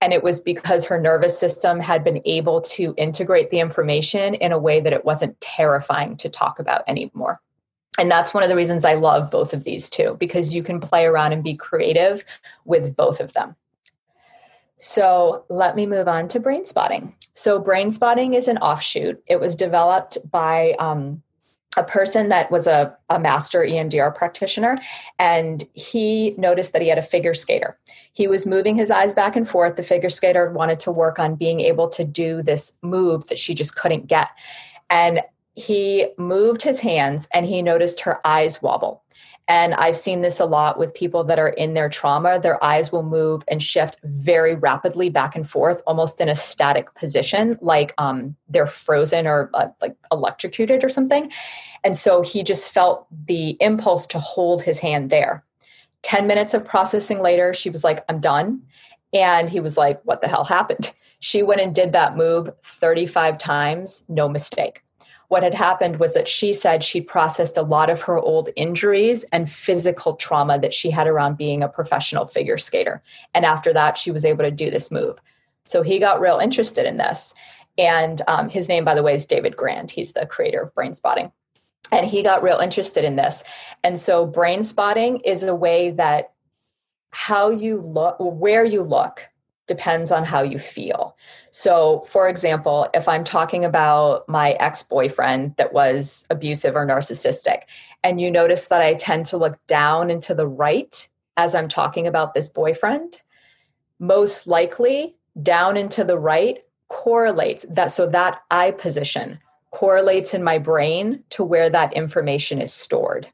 And 0.00 0.12
it 0.12 0.22
was 0.22 0.40
because 0.40 0.86
her 0.86 1.00
nervous 1.00 1.38
system 1.38 1.78
had 1.78 2.02
been 2.02 2.22
able 2.24 2.60
to 2.62 2.94
integrate 2.96 3.50
the 3.50 3.60
information 3.60 4.34
in 4.34 4.52
a 4.52 4.58
way 4.58 4.80
that 4.80 4.92
it 4.92 5.04
wasn't 5.04 5.40
terrifying 5.40 6.16
to 6.18 6.28
talk 6.28 6.58
about 6.58 6.82
anymore. 6.88 7.40
And 7.98 8.10
that's 8.10 8.32
one 8.32 8.42
of 8.42 8.48
the 8.48 8.56
reasons 8.56 8.84
I 8.84 8.94
love 8.94 9.30
both 9.30 9.52
of 9.52 9.64
these 9.64 9.90
too, 9.90 10.16
because 10.18 10.54
you 10.54 10.62
can 10.62 10.80
play 10.80 11.04
around 11.04 11.32
and 11.32 11.44
be 11.44 11.54
creative 11.54 12.24
with 12.64 12.96
both 12.96 13.20
of 13.20 13.34
them. 13.34 13.56
So 14.78 15.44
let 15.50 15.76
me 15.76 15.84
move 15.84 16.08
on 16.08 16.28
to 16.28 16.40
brain 16.40 16.64
spotting. 16.64 17.14
So, 17.34 17.58
brain 17.58 17.90
spotting 17.90 18.32
is 18.32 18.48
an 18.48 18.56
offshoot. 18.58 19.22
It 19.26 19.38
was 19.38 19.54
developed 19.54 20.16
by 20.30 20.74
um, 20.78 21.22
a 21.76 21.84
person 21.84 22.28
that 22.30 22.50
was 22.50 22.66
a, 22.66 22.96
a 23.08 23.18
master 23.18 23.60
EMDR 23.60 24.14
practitioner, 24.14 24.76
and 25.18 25.64
he 25.74 26.34
noticed 26.36 26.72
that 26.72 26.82
he 26.82 26.88
had 26.88 26.98
a 26.98 27.02
figure 27.02 27.34
skater. 27.34 27.78
He 28.12 28.26
was 28.26 28.46
moving 28.46 28.76
his 28.76 28.90
eyes 28.90 29.12
back 29.12 29.36
and 29.36 29.48
forth. 29.48 29.76
The 29.76 29.82
figure 29.82 30.10
skater 30.10 30.50
wanted 30.50 30.80
to 30.80 30.92
work 30.92 31.18
on 31.18 31.36
being 31.36 31.60
able 31.60 31.88
to 31.90 32.04
do 32.04 32.42
this 32.42 32.76
move 32.82 33.28
that 33.28 33.38
she 33.38 33.54
just 33.54 33.76
couldn't 33.76 34.08
get. 34.08 34.28
And 34.88 35.20
he 35.54 36.08
moved 36.16 36.62
his 36.62 36.80
hands 36.80 37.28
and 37.32 37.46
he 37.46 37.62
noticed 37.62 38.00
her 38.00 38.24
eyes 38.26 38.60
wobble. 38.60 39.04
And 39.48 39.74
I've 39.74 39.96
seen 39.96 40.22
this 40.22 40.38
a 40.38 40.44
lot 40.44 40.78
with 40.78 40.94
people 40.94 41.24
that 41.24 41.38
are 41.38 41.48
in 41.48 41.74
their 41.74 41.88
trauma. 41.88 42.38
Their 42.38 42.62
eyes 42.62 42.92
will 42.92 43.02
move 43.02 43.42
and 43.48 43.62
shift 43.62 43.98
very 44.04 44.54
rapidly 44.54 45.08
back 45.10 45.34
and 45.34 45.48
forth, 45.48 45.82
almost 45.86 46.20
in 46.20 46.28
a 46.28 46.36
static 46.36 46.94
position, 46.94 47.58
like 47.60 47.92
um, 47.98 48.36
they're 48.48 48.66
frozen 48.66 49.26
or 49.26 49.50
uh, 49.54 49.68
like 49.80 49.96
electrocuted 50.12 50.84
or 50.84 50.88
something. 50.88 51.32
And 51.82 51.96
so 51.96 52.22
he 52.22 52.44
just 52.44 52.72
felt 52.72 53.06
the 53.26 53.56
impulse 53.60 54.06
to 54.08 54.20
hold 54.20 54.62
his 54.62 54.78
hand 54.78 55.10
there. 55.10 55.44
10 56.02 56.26
minutes 56.26 56.54
of 56.54 56.64
processing 56.64 57.20
later, 57.20 57.52
she 57.52 57.70
was 57.70 57.82
like, 57.82 58.04
I'm 58.08 58.20
done. 58.20 58.62
And 59.12 59.50
he 59.50 59.58
was 59.58 59.76
like, 59.76 60.00
What 60.04 60.20
the 60.20 60.28
hell 60.28 60.44
happened? 60.44 60.92
She 61.18 61.42
went 61.42 61.60
and 61.60 61.74
did 61.74 61.92
that 61.92 62.16
move 62.16 62.50
35 62.62 63.36
times, 63.36 64.04
no 64.08 64.28
mistake 64.28 64.82
what 65.30 65.44
had 65.44 65.54
happened 65.54 66.00
was 66.00 66.14
that 66.14 66.26
she 66.26 66.52
said 66.52 66.82
she 66.82 67.00
processed 67.00 67.56
a 67.56 67.62
lot 67.62 67.88
of 67.88 68.02
her 68.02 68.18
old 68.18 68.48
injuries 68.56 69.22
and 69.32 69.48
physical 69.48 70.16
trauma 70.16 70.58
that 70.58 70.74
she 70.74 70.90
had 70.90 71.06
around 71.06 71.38
being 71.38 71.62
a 71.62 71.68
professional 71.68 72.26
figure 72.26 72.58
skater. 72.58 73.00
And 73.32 73.44
after 73.44 73.72
that, 73.72 73.96
she 73.96 74.10
was 74.10 74.24
able 74.24 74.42
to 74.42 74.50
do 74.50 74.72
this 74.72 74.90
move. 74.90 75.20
So 75.66 75.82
he 75.82 76.00
got 76.00 76.20
real 76.20 76.38
interested 76.38 76.84
in 76.84 76.96
this. 76.96 77.32
And 77.78 78.20
um, 78.26 78.48
his 78.48 78.68
name, 78.68 78.84
by 78.84 78.96
the 78.96 79.04
way, 79.04 79.14
is 79.14 79.24
David 79.24 79.54
Grand. 79.54 79.92
He's 79.92 80.14
the 80.14 80.26
creator 80.26 80.62
of 80.62 80.74
Brain 80.74 80.94
Spotting. 80.94 81.30
And 81.92 82.06
he 82.06 82.24
got 82.24 82.42
real 82.42 82.58
interested 82.58 83.04
in 83.04 83.14
this. 83.14 83.44
And 83.84 84.00
so, 84.00 84.26
brain 84.26 84.64
spotting 84.64 85.20
is 85.20 85.44
a 85.44 85.54
way 85.54 85.90
that 85.90 86.32
how 87.12 87.50
you 87.50 87.80
look, 87.80 88.16
where 88.18 88.64
you 88.64 88.82
look, 88.82 89.29
depends 89.70 90.10
on 90.10 90.24
how 90.24 90.42
you 90.42 90.58
feel. 90.58 91.16
So, 91.52 92.00
for 92.00 92.28
example, 92.28 92.88
if 92.92 93.06
I'm 93.08 93.22
talking 93.22 93.64
about 93.64 94.28
my 94.28 94.54
ex 94.54 94.82
boyfriend 94.82 95.54
that 95.58 95.72
was 95.72 96.26
abusive 96.28 96.74
or 96.74 96.84
narcissistic, 96.84 97.62
and 98.02 98.20
you 98.20 98.32
notice 98.32 98.66
that 98.66 98.82
I 98.82 98.94
tend 98.94 99.26
to 99.26 99.36
look 99.36 99.64
down 99.68 100.10
and 100.10 100.20
to 100.24 100.34
the 100.34 100.48
right 100.48 101.08
as 101.36 101.54
I'm 101.54 101.68
talking 101.68 102.08
about 102.08 102.34
this 102.34 102.48
boyfriend, 102.48 103.22
most 104.00 104.48
likely 104.48 105.14
down 105.40 105.76
and 105.76 105.88
to 105.92 106.02
the 106.02 106.18
right 106.18 106.58
correlates 106.88 107.64
that. 107.70 107.92
So, 107.92 108.08
that 108.08 108.42
eye 108.50 108.72
position 108.72 109.38
correlates 109.70 110.34
in 110.34 110.42
my 110.42 110.58
brain 110.58 111.22
to 111.30 111.44
where 111.44 111.70
that 111.70 111.92
information 111.92 112.60
is 112.60 112.72
stored. 112.72 113.28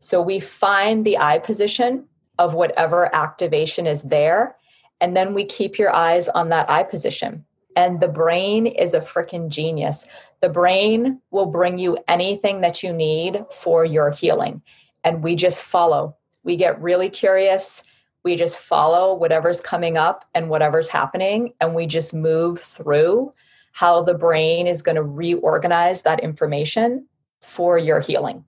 So, 0.00 0.22
we 0.22 0.40
find 0.40 1.04
the 1.04 1.18
eye 1.18 1.40
position 1.40 2.06
of 2.38 2.54
whatever 2.54 3.14
activation 3.14 3.86
is 3.86 4.04
there 4.04 4.56
and 5.00 5.16
then 5.16 5.34
we 5.34 5.44
keep 5.44 5.78
your 5.78 5.94
eyes 5.94 6.28
on 6.28 6.48
that 6.48 6.68
eye 6.70 6.82
position. 6.82 7.44
And 7.76 8.00
the 8.00 8.08
brain 8.08 8.66
is 8.66 8.92
a 8.92 9.00
freaking 9.00 9.48
genius. 9.48 10.08
The 10.40 10.48
brain 10.48 11.20
will 11.30 11.46
bring 11.46 11.78
you 11.78 11.98
anything 12.08 12.60
that 12.62 12.82
you 12.82 12.92
need 12.92 13.44
for 13.52 13.84
your 13.84 14.10
healing. 14.10 14.62
And 15.04 15.22
we 15.22 15.36
just 15.36 15.62
follow. 15.62 16.16
We 16.42 16.56
get 16.56 16.80
really 16.82 17.08
curious. 17.08 17.84
We 18.24 18.34
just 18.34 18.58
follow 18.58 19.14
whatever's 19.14 19.60
coming 19.60 19.96
up 19.96 20.24
and 20.34 20.50
whatever's 20.50 20.88
happening. 20.88 21.54
And 21.60 21.74
we 21.74 21.86
just 21.86 22.12
move 22.12 22.58
through 22.58 23.30
how 23.72 24.02
the 24.02 24.14
brain 24.14 24.66
is 24.66 24.82
going 24.82 24.96
to 24.96 25.04
reorganize 25.04 26.02
that 26.02 26.20
information 26.20 27.06
for 27.42 27.78
your 27.78 28.00
healing. 28.00 28.44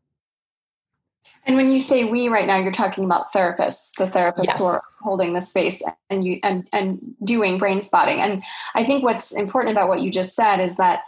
And 1.45 1.57
when 1.57 1.71
you 1.71 1.79
say 1.79 2.05
we 2.05 2.29
right 2.29 2.47
now, 2.47 2.59
you're 2.59 2.73
talking 2.73 3.05
about 3.05 3.33
therapists, 3.33 3.93
the 3.97 4.07
therapists 4.07 4.45
yes. 4.45 4.59
who 4.59 4.65
are 4.65 4.83
holding 5.01 5.33
the 5.33 5.41
space 5.41 5.83
and 6.11 6.23
you 6.23 6.39
and 6.43 6.69
and 6.73 6.99
doing 7.25 7.59
brain 7.59 7.81
spotting. 7.81 8.21
And 8.21 8.43
I 8.75 8.85
think 8.85 9.03
what's 9.03 9.33
important 9.33 9.73
about 9.73 9.89
what 9.89 10.01
you 10.01 10.11
just 10.11 10.35
said 10.35 10.61
is 10.61 10.77
that 10.77 11.01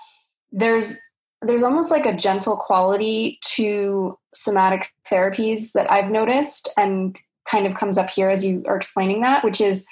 there's 0.50 0.98
there's 1.42 1.62
almost 1.62 1.90
like 1.90 2.06
a 2.06 2.14
gentle 2.14 2.56
quality 2.56 3.38
to 3.42 4.16
somatic 4.32 4.92
therapies 5.10 5.72
that 5.72 5.90
I've 5.90 6.10
noticed 6.10 6.68
and 6.76 7.18
kind 7.46 7.66
of 7.66 7.74
comes 7.74 7.98
up 7.98 8.08
here 8.08 8.30
as 8.30 8.44
you 8.44 8.62
are 8.66 8.76
explaining 8.76 9.20
that, 9.22 9.44
which 9.44 9.60
is 9.60 9.84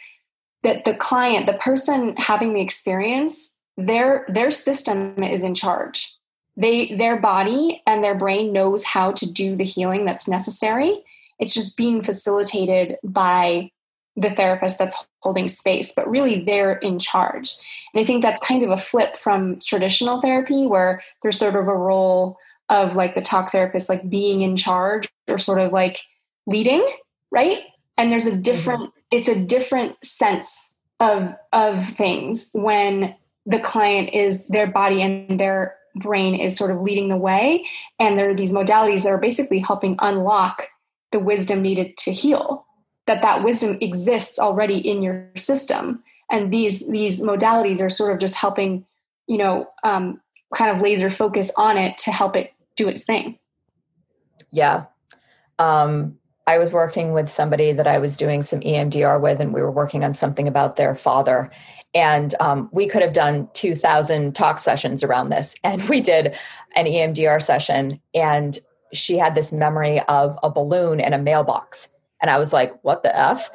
that 0.62 0.84
the 0.84 0.94
client, 0.94 1.46
the 1.46 1.54
person 1.54 2.14
having 2.16 2.54
the 2.54 2.60
experience, 2.60 3.52
their 3.76 4.24
their 4.28 4.50
system 4.50 5.22
is 5.22 5.42
in 5.42 5.54
charge 5.54 6.14
they 6.56 6.94
their 6.96 7.18
body 7.18 7.82
and 7.86 8.02
their 8.02 8.14
brain 8.14 8.52
knows 8.52 8.84
how 8.84 9.12
to 9.12 9.30
do 9.30 9.56
the 9.56 9.64
healing 9.64 10.04
that's 10.04 10.28
necessary 10.28 11.02
it's 11.40 11.54
just 11.54 11.76
being 11.76 12.02
facilitated 12.02 12.98
by 13.02 13.72
the 14.14 14.30
therapist 14.30 14.78
that's 14.78 15.04
holding 15.20 15.48
space, 15.48 15.92
but 15.94 16.08
really 16.08 16.44
they're 16.44 16.74
in 16.74 16.98
charge. 16.98 17.54
And 17.92 18.00
I 18.00 18.04
think 18.04 18.22
that's 18.22 18.46
kind 18.46 18.62
of 18.62 18.70
a 18.70 18.76
flip 18.76 19.16
from 19.16 19.58
traditional 19.58 20.20
therapy 20.20 20.66
where 20.66 21.02
there's 21.22 21.38
sort 21.38 21.56
of 21.56 21.66
a 21.66 21.76
role 21.76 22.38
of 22.68 22.94
like 22.94 23.14
the 23.14 23.22
talk 23.22 23.50
therapist, 23.50 23.88
like 23.88 24.08
being 24.08 24.42
in 24.42 24.54
charge 24.54 25.08
or 25.28 25.38
sort 25.38 25.58
of 25.58 25.72
like 25.72 26.02
leading, 26.46 26.86
right? 27.30 27.62
And 27.96 28.12
there's 28.12 28.26
a 28.26 28.32
mm-hmm. 28.32 28.42
different, 28.42 28.82
mm-hmm. 28.82 29.16
it's 29.16 29.28
a 29.28 29.42
different 29.42 30.04
sense 30.04 30.70
of 31.00 31.34
of 31.54 31.88
things 31.88 32.50
when 32.52 33.16
the 33.46 33.58
client 33.58 34.10
is 34.10 34.44
their 34.48 34.66
body 34.66 35.00
and 35.00 35.40
their 35.40 35.76
brain 35.94 36.34
is 36.34 36.56
sort 36.56 36.70
of 36.70 36.80
leading 36.80 37.08
the 37.08 37.16
way. 37.16 37.66
And 37.98 38.18
there 38.18 38.28
are 38.28 38.34
these 38.34 38.52
modalities 38.52 39.04
that 39.04 39.12
are 39.12 39.18
basically 39.18 39.58
helping 39.58 39.96
unlock 39.98 40.68
the 41.12 41.18
wisdom 41.18 41.62
needed 41.62 41.96
to 41.98 42.12
heal 42.12 42.66
that 43.06 43.22
that 43.22 43.42
wisdom 43.42 43.76
exists 43.80 44.38
already 44.38 44.78
in 44.78 45.02
your 45.02 45.28
system. 45.36 46.02
And 46.30 46.52
these 46.52 46.86
these 46.88 47.22
modalities 47.22 47.82
are 47.82 47.90
sort 47.90 48.12
of 48.12 48.18
just 48.18 48.36
helping 48.36 48.86
you 49.26 49.38
know 49.38 49.68
um, 49.82 50.20
kind 50.54 50.74
of 50.74 50.82
laser 50.82 51.10
focus 51.10 51.52
on 51.56 51.76
it 51.76 51.98
to 51.98 52.12
help 52.12 52.36
it 52.36 52.52
do 52.76 52.88
its 52.88 53.04
thing. 53.04 53.38
Yeah. 54.50 54.84
Um, 55.58 56.16
i 56.46 56.56
was 56.58 56.72
working 56.72 57.12
with 57.12 57.28
somebody 57.28 57.70
that 57.70 57.86
i 57.86 57.98
was 57.98 58.16
doing 58.16 58.42
some 58.42 58.60
emdr 58.60 59.20
with 59.20 59.40
and 59.40 59.52
we 59.52 59.60
were 59.60 59.70
working 59.70 60.02
on 60.02 60.14
something 60.14 60.48
about 60.48 60.76
their 60.76 60.94
father 60.94 61.50
and 61.94 62.34
um, 62.40 62.68
we 62.72 62.86
could 62.86 63.02
have 63.02 63.12
done 63.12 63.48
2000 63.54 64.34
talk 64.34 64.58
sessions 64.58 65.02
around 65.02 65.28
this 65.30 65.56
and 65.64 65.88
we 65.88 66.00
did 66.00 66.36
an 66.76 66.86
emdr 66.86 67.42
session 67.42 68.00
and 68.14 68.58
she 68.92 69.18
had 69.18 69.34
this 69.34 69.52
memory 69.52 70.00
of 70.02 70.38
a 70.42 70.50
balloon 70.50 71.00
and 71.00 71.14
a 71.14 71.18
mailbox 71.18 71.90
and 72.20 72.30
I 72.30 72.38
was 72.38 72.52
like, 72.52 72.78
what 72.82 73.02
the 73.02 73.16
F? 73.16 73.50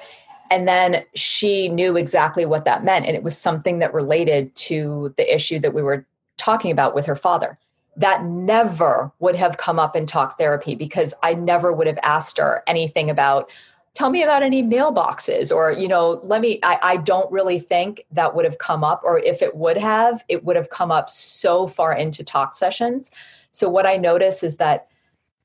And 0.51 0.67
then 0.67 1.03
she 1.15 1.69
knew 1.69 1.97
exactly 1.97 2.45
what 2.45 2.65
that 2.65 2.83
meant. 2.83 3.05
And 3.05 3.15
it 3.15 3.23
was 3.23 3.38
something 3.38 3.79
that 3.79 3.93
related 3.93 4.55
to 4.55 5.13
the 5.17 5.33
issue 5.33 5.59
that 5.59 5.73
we 5.73 5.81
were 5.81 6.05
talking 6.38 6.71
about 6.71 6.93
with 6.93 7.05
her 7.05 7.15
father. 7.15 7.57
That 7.97 8.23
never 8.25 9.11
would 9.19 9.36
have 9.36 9.57
come 9.57 9.79
up 9.79 9.95
in 9.95 10.05
talk 10.05 10.38
therapy 10.38 10.75
because 10.75 11.13
I 11.23 11.33
never 11.33 11.71
would 11.71 11.88
have 11.88 11.99
asked 12.03 12.38
her 12.38 12.61
anything 12.67 13.09
about, 13.09 13.49
tell 13.96 14.10
me 14.10 14.22
about 14.22 14.43
any 14.43 14.62
mailboxes 14.62 15.56
or, 15.56 15.72
you 15.72 15.88
know, 15.88 16.20
let 16.24 16.41
me, 16.41 16.60
I, 16.62 16.78
I 16.84 16.98
don't 16.98 17.32
really 17.32 17.60
think 17.60 18.06
that 18.12 18.36
would 18.36 18.46
have 18.46 18.60
come 18.60 18.84
up. 18.84 19.02
Or 19.04 19.20
if 19.20 19.41
it 19.41 19.56
would 19.56 19.78
have, 19.78 20.24
it 20.28 20.43
would 20.43 20.58
have 20.58 20.70
come 20.70 20.91
up 20.91 21.10
so 21.10 21.66
far 21.66 21.96
into 21.98 22.24
talk 22.24 22.54
sessions. 22.54 23.10
So 23.52 23.70
what 23.70 23.86
I 23.88 23.96
notice 23.96 24.43
is 24.43 24.58
that 24.58 24.91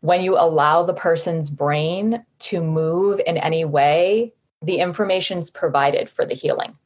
when 0.01 0.23
you 0.23 0.37
allow 0.37 0.83
the 0.83 0.95
person's 0.95 1.49
brain 1.49 2.25
to 2.41 2.61
move 2.63 3.21
in 3.25 3.37
any 3.39 3.65
way, 3.65 4.33
the 4.63 4.79
information's 4.79 5.51
provided 5.51 6.11
for 6.11 6.27
the 6.27 6.35
healing. 6.35 6.77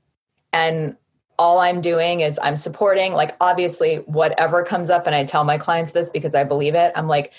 And 0.53 0.97
all 1.39 1.59
I'm 1.59 1.81
doing 1.81 2.21
is 2.21 2.39
I'm 2.43 2.57
supporting, 2.57 3.13
like, 3.15 3.35
obviously, 3.41 3.97
whatever 4.07 4.63
comes 4.63 4.91
up, 4.91 5.07
and 5.07 5.17
I 5.17 5.25
tell 5.25 5.43
my 5.43 5.59
clients 5.59 5.93
this 5.93 6.09
because 6.09 6.35
I 6.35 6.45
believe 6.45 6.77
it. 6.77 6.93
I'm 6.95 7.09
like, 7.09 7.33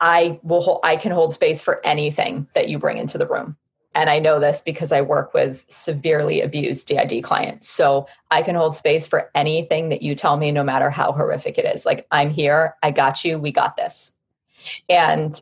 I 0.00 0.40
will, 0.42 0.80
I 0.82 0.96
can 0.96 1.12
hold 1.12 1.34
space 1.34 1.62
for 1.62 1.80
anything 1.84 2.48
that 2.54 2.68
you 2.68 2.78
bring 2.78 2.98
into 2.98 3.18
the 3.18 3.26
room. 3.26 3.56
And 3.94 4.08
I 4.08 4.18
know 4.18 4.40
this 4.40 4.62
because 4.62 4.90
I 4.90 5.02
work 5.02 5.34
with 5.34 5.64
severely 5.68 6.40
abused 6.40 6.88
DID 6.88 7.22
clients. 7.22 7.68
So 7.68 8.06
I 8.30 8.42
can 8.42 8.54
hold 8.54 8.74
space 8.74 9.06
for 9.06 9.30
anything 9.34 9.90
that 9.90 10.02
you 10.02 10.14
tell 10.14 10.36
me, 10.36 10.50
no 10.50 10.64
matter 10.64 10.88
how 10.88 11.12
horrific 11.12 11.58
it 11.58 11.66
is. 11.66 11.84
Like, 11.84 12.06
I'm 12.10 12.30
here. 12.30 12.74
I 12.82 12.90
got 12.90 13.24
you. 13.24 13.38
We 13.38 13.52
got 13.52 13.76
this. 13.76 14.14
And 14.88 15.40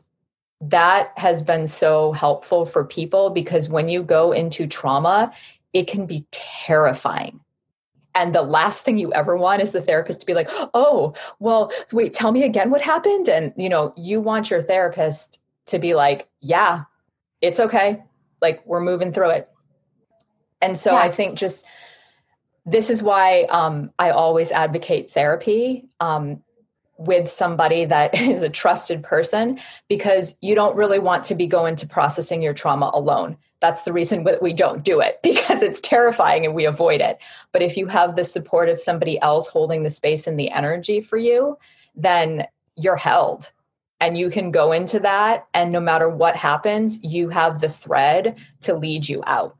that 0.59 1.13
has 1.17 1.41
been 1.41 1.65
so 1.65 2.11
helpful 2.11 2.65
for 2.65 2.83
people 2.83 3.29
because 3.29 3.69
when 3.69 3.89
you 3.89 4.03
go 4.03 4.31
into 4.31 4.67
trauma, 4.67 5.31
it 5.73 5.87
can 5.87 6.05
be 6.05 6.25
terrifying. 6.31 7.39
And 8.13 8.35
the 8.35 8.41
last 8.41 8.83
thing 8.83 8.97
you 8.97 9.13
ever 9.13 9.37
want 9.37 9.61
is 9.61 9.71
the 9.71 9.81
therapist 9.81 10.19
to 10.21 10.25
be 10.25 10.33
like, 10.33 10.49
oh, 10.73 11.13
well, 11.39 11.71
wait, 11.91 12.13
tell 12.13 12.31
me 12.31 12.43
again 12.43 12.69
what 12.69 12.81
happened. 12.81 13.29
And, 13.29 13.53
you 13.55 13.69
know, 13.69 13.93
you 13.95 14.19
want 14.19 14.51
your 14.51 14.61
therapist 14.61 15.41
to 15.67 15.79
be 15.79 15.93
like, 15.93 16.27
yeah, 16.41 16.83
it's 17.41 17.59
okay. 17.59 18.03
Like, 18.41 18.65
we're 18.65 18.81
moving 18.81 19.13
through 19.13 19.29
it. 19.31 19.49
And 20.61 20.77
so 20.77 20.91
yeah. 20.91 20.99
I 20.99 21.11
think 21.11 21.37
just 21.37 21.65
this 22.65 22.89
is 22.89 23.01
why 23.01 23.43
um, 23.43 23.91
I 23.97 24.11
always 24.11 24.51
advocate 24.51 25.11
therapy. 25.11 25.89
Um, 25.99 26.43
with 27.01 27.27
somebody 27.29 27.85
that 27.85 28.13
is 28.19 28.43
a 28.43 28.49
trusted 28.49 29.03
person 29.03 29.59
because 29.87 30.37
you 30.41 30.55
don't 30.55 30.75
really 30.75 30.99
want 30.99 31.23
to 31.25 31.35
be 31.35 31.47
going 31.47 31.75
to 31.77 31.87
processing 31.87 32.41
your 32.41 32.53
trauma 32.53 32.91
alone. 32.93 33.37
That's 33.61 33.83
the 33.83 33.93
reason 33.93 34.25
that 34.25 34.41
we 34.41 34.53
don't 34.53 34.83
do 34.83 34.99
it 34.99 35.19
because 35.23 35.63
it's 35.63 35.79
terrifying 35.79 36.45
and 36.45 36.53
we 36.53 36.65
avoid 36.65 36.99
it. 36.99 37.19
But 37.51 37.61
if 37.61 37.77
you 37.77 37.87
have 37.87 38.15
the 38.15 38.23
support 38.23 38.67
of 38.67 38.79
somebody 38.79 39.19
else 39.21 39.47
holding 39.47 39.83
the 39.83 39.89
space 39.89 40.27
and 40.27 40.39
the 40.39 40.51
energy 40.51 40.99
for 40.99 41.17
you, 41.17 41.57
then 41.95 42.45
you're 42.75 42.97
held 42.97 43.51
and 43.99 44.17
you 44.17 44.29
can 44.29 44.51
go 44.51 44.71
into 44.71 44.99
that. 44.99 45.47
And 45.53 45.71
no 45.71 45.79
matter 45.79 46.09
what 46.09 46.35
happens, 46.35 47.01
you 47.03 47.29
have 47.29 47.61
the 47.61 47.69
thread 47.69 48.37
to 48.61 48.73
lead 48.73 49.07
you 49.07 49.23
out 49.27 49.55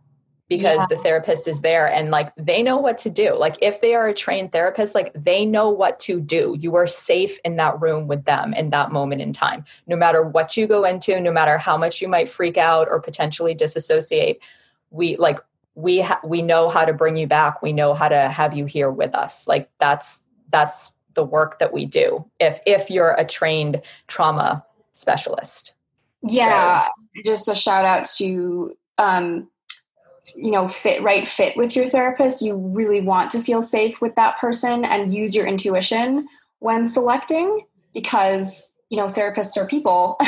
because 0.51 0.79
yeah. 0.79 0.85
the 0.89 0.97
therapist 0.97 1.47
is 1.47 1.61
there 1.61 1.89
and 1.89 2.11
like 2.11 2.35
they 2.35 2.61
know 2.61 2.75
what 2.75 2.97
to 2.97 3.09
do. 3.09 3.33
Like 3.33 3.55
if 3.61 3.79
they 3.79 3.95
are 3.95 4.09
a 4.09 4.13
trained 4.13 4.51
therapist, 4.51 4.93
like 4.93 5.13
they 5.15 5.45
know 5.45 5.69
what 5.69 5.97
to 6.01 6.19
do. 6.19 6.57
You 6.59 6.75
are 6.75 6.87
safe 6.87 7.39
in 7.45 7.55
that 7.55 7.79
room 7.79 8.05
with 8.05 8.25
them 8.25 8.53
in 8.53 8.69
that 8.71 8.91
moment 8.91 9.21
in 9.21 9.31
time. 9.31 9.63
No 9.87 9.95
matter 9.95 10.21
what 10.23 10.57
you 10.57 10.67
go 10.67 10.83
into, 10.83 11.17
no 11.21 11.31
matter 11.31 11.57
how 11.57 11.77
much 11.77 12.01
you 12.01 12.09
might 12.09 12.29
freak 12.29 12.57
out 12.57 12.89
or 12.89 12.99
potentially 12.99 13.53
disassociate, 13.53 14.41
we 14.89 15.15
like 15.15 15.39
we 15.75 16.01
ha- 16.01 16.19
we 16.21 16.41
know 16.41 16.67
how 16.67 16.83
to 16.83 16.91
bring 16.91 17.15
you 17.15 17.27
back. 17.27 17.61
We 17.61 17.71
know 17.71 17.93
how 17.93 18.09
to 18.09 18.27
have 18.27 18.53
you 18.53 18.65
here 18.65 18.91
with 18.91 19.15
us. 19.15 19.47
Like 19.47 19.69
that's 19.79 20.25
that's 20.49 20.91
the 21.13 21.23
work 21.23 21.59
that 21.59 21.71
we 21.71 21.85
do. 21.85 22.25
If 22.41 22.59
if 22.67 22.89
you're 22.89 23.15
a 23.17 23.23
trained 23.23 23.81
trauma 24.07 24.65
specialist. 24.95 25.75
Yeah, 26.27 26.83
so. 26.83 26.91
just 27.23 27.47
a 27.47 27.55
shout 27.55 27.85
out 27.85 28.03
to 28.17 28.73
um 28.97 29.47
you 30.35 30.51
know 30.51 30.67
fit 30.67 31.01
right 31.01 31.27
fit 31.27 31.57
with 31.57 31.75
your 31.75 31.89
therapist 31.89 32.41
you 32.41 32.55
really 32.55 33.01
want 33.01 33.31
to 33.31 33.41
feel 33.41 33.61
safe 33.61 33.99
with 34.01 34.13
that 34.15 34.37
person 34.39 34.85
and 34.85 35.13
use 35.13 35.35
your 35.35 35.47
intuition 35.47 36.27
when 36.59 36.87
selecting 36.87 37.65
because 37.93 38.75
you 38.91 38.97
know 38.97 39.07
therapists 39.07 39.57
are 39.57 39.65
people. 39.65 40.17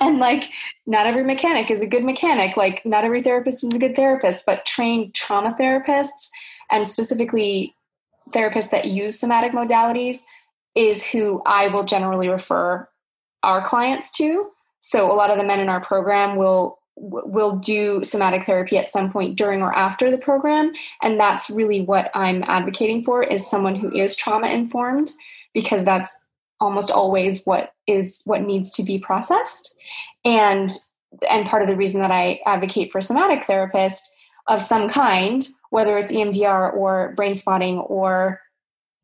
And 0.00 0.18
like 0.18 0.50
not 0.86 1.06
every 1.06 1.22
mechanic 1.22 1.70
is 1.70 1.82
a 1.82 1.86
good 1.86 2.02
mechanic. 2.02 2.56
Like 2.56 2.84
not 2.84 3.04
every 3.04 3.22
therapist 3.22 3.62
is 3.62 3.74
a 3.74 3.78
good 3.78 3.94
therapist 3.94 4.44
but 4.46 4.64
trained 4.64 5.14
trauma 5.14 5.54
therapists 5.58 6.28
and 6.70 6.88
specifically 6.88 7.74
therapists 8.30 8.70
that 8.70 8.86
use 8.86 9.20
somatic 9.20 9.52
modalities 9.52 10.18
is 10.74 11.06
who 11.06 11.42
I 11.46 11.68
will 11.68 11.84
generally 11.84 12.28
refer 12.28 12.88
our 13.42 13.62
clients 13.62 14.10
to. 14.12 14.50
So 14.80 15.10
a 15.10 15.14
lot 15.14 15.30
of 15.30 15.38
the 15.38 15.44
men 15.44 15.60
in 15.60 15.68
our 15.68 15.80
program 15.80 16.36
will 16.36 16.78
will 16.96 17.56
do 17.56 18.04
somatic 18.04 18.44
therapy 18.44 18.76
at 18.76 18.88
some 18.88 19.10
point 19.10 19.36
during 19.36 19.62
or 19.62 19.74
after 19.74 20.10
the 20.10 20.18
program. 20.18 20.72
And 21.00 21.18
that's 21.18 21.50
really 21.50 21.82
what 21.82 22.10
i'm 22.14 22.42
advocating 22.44 23.02
for 23.04 23.22
is 23.22 23.48
someone 23.48 23.74
who 23.74 23.90
is 23.94 24.14
trauma 24.14 24.48
informed 24.48 25.10
because 25.54 25.84
that's 25.84 26.16
almost 26.60 26.90
always 26.90 27.42
what 27.44 27.72
is 27.86 28.22
what 28.24 28.42
needs 28.42 28.70
to 28.72 28.82
be 28.82 28.98
processed. 28.98 29.74
And 30.24 30.70
and 31.28 31.46
part 31.46 31.62
of 31.62 31.68
the 31.68 31.76
reason 31.76 32.00
that 32.00 32.10
i 32.10 32.40
advocate 32.46 32.90
for 32.90 33.00
somatic 33.00 33.46
therapist 33.46 34.14
of 34.46 34.62
some 34.62 34.88
kind 34.88 35.46
whether 35.70 35.98
it's 35.98 36.12
emdr 36.12 36.72
or 36.74 37.12
brain 37.16 37.34
spotting 37.34 37.78
or 37.78 38.40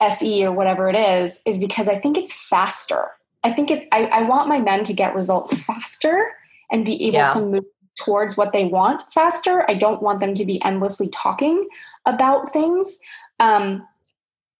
se 0.01 0.43
or 0.45 0.53
whatever 0.53 0.89
it 0.89 0.97
is 0.97 1.43
is 1.45 1.59
because 1.59 1.89
i 1.89 1.99
think 1.99 2.16
it's 2.16 2.32
faster. 2.32 3.11
I 3.45 3.53
think 3.53 3.70
it's 3.70 3.84
i, 3.93 4.05
I 4.05 4.22
want 4.22 4.49
my 4.49 4.59
men 4.59 4.84
to 4.84 4.95
get 4.95 5.14
results 5.14 5.55
faster 5.64 6.32
and 6.70 6.84
be 6.84 7.05
able 7.05 7.18
yeah. 7.18 7.32
to 7.34 7.41
move 7.41 7.64
towards 7.99 8.36
what 8.36 8.53
they 8.53 8.64
want 8.64 9.03
faster. 9.12 9.64
I 9.68 9.74
don't 9.74 10.03
want 10.03 10.20
them 10.20 10.34
to 10.34 10.44
be 10.44 10.62
endlessly 10.64 11.09
talking 11.09 11.68
about 12.07 12.53
things. 12.53 12.99
Um, 13.40 13.86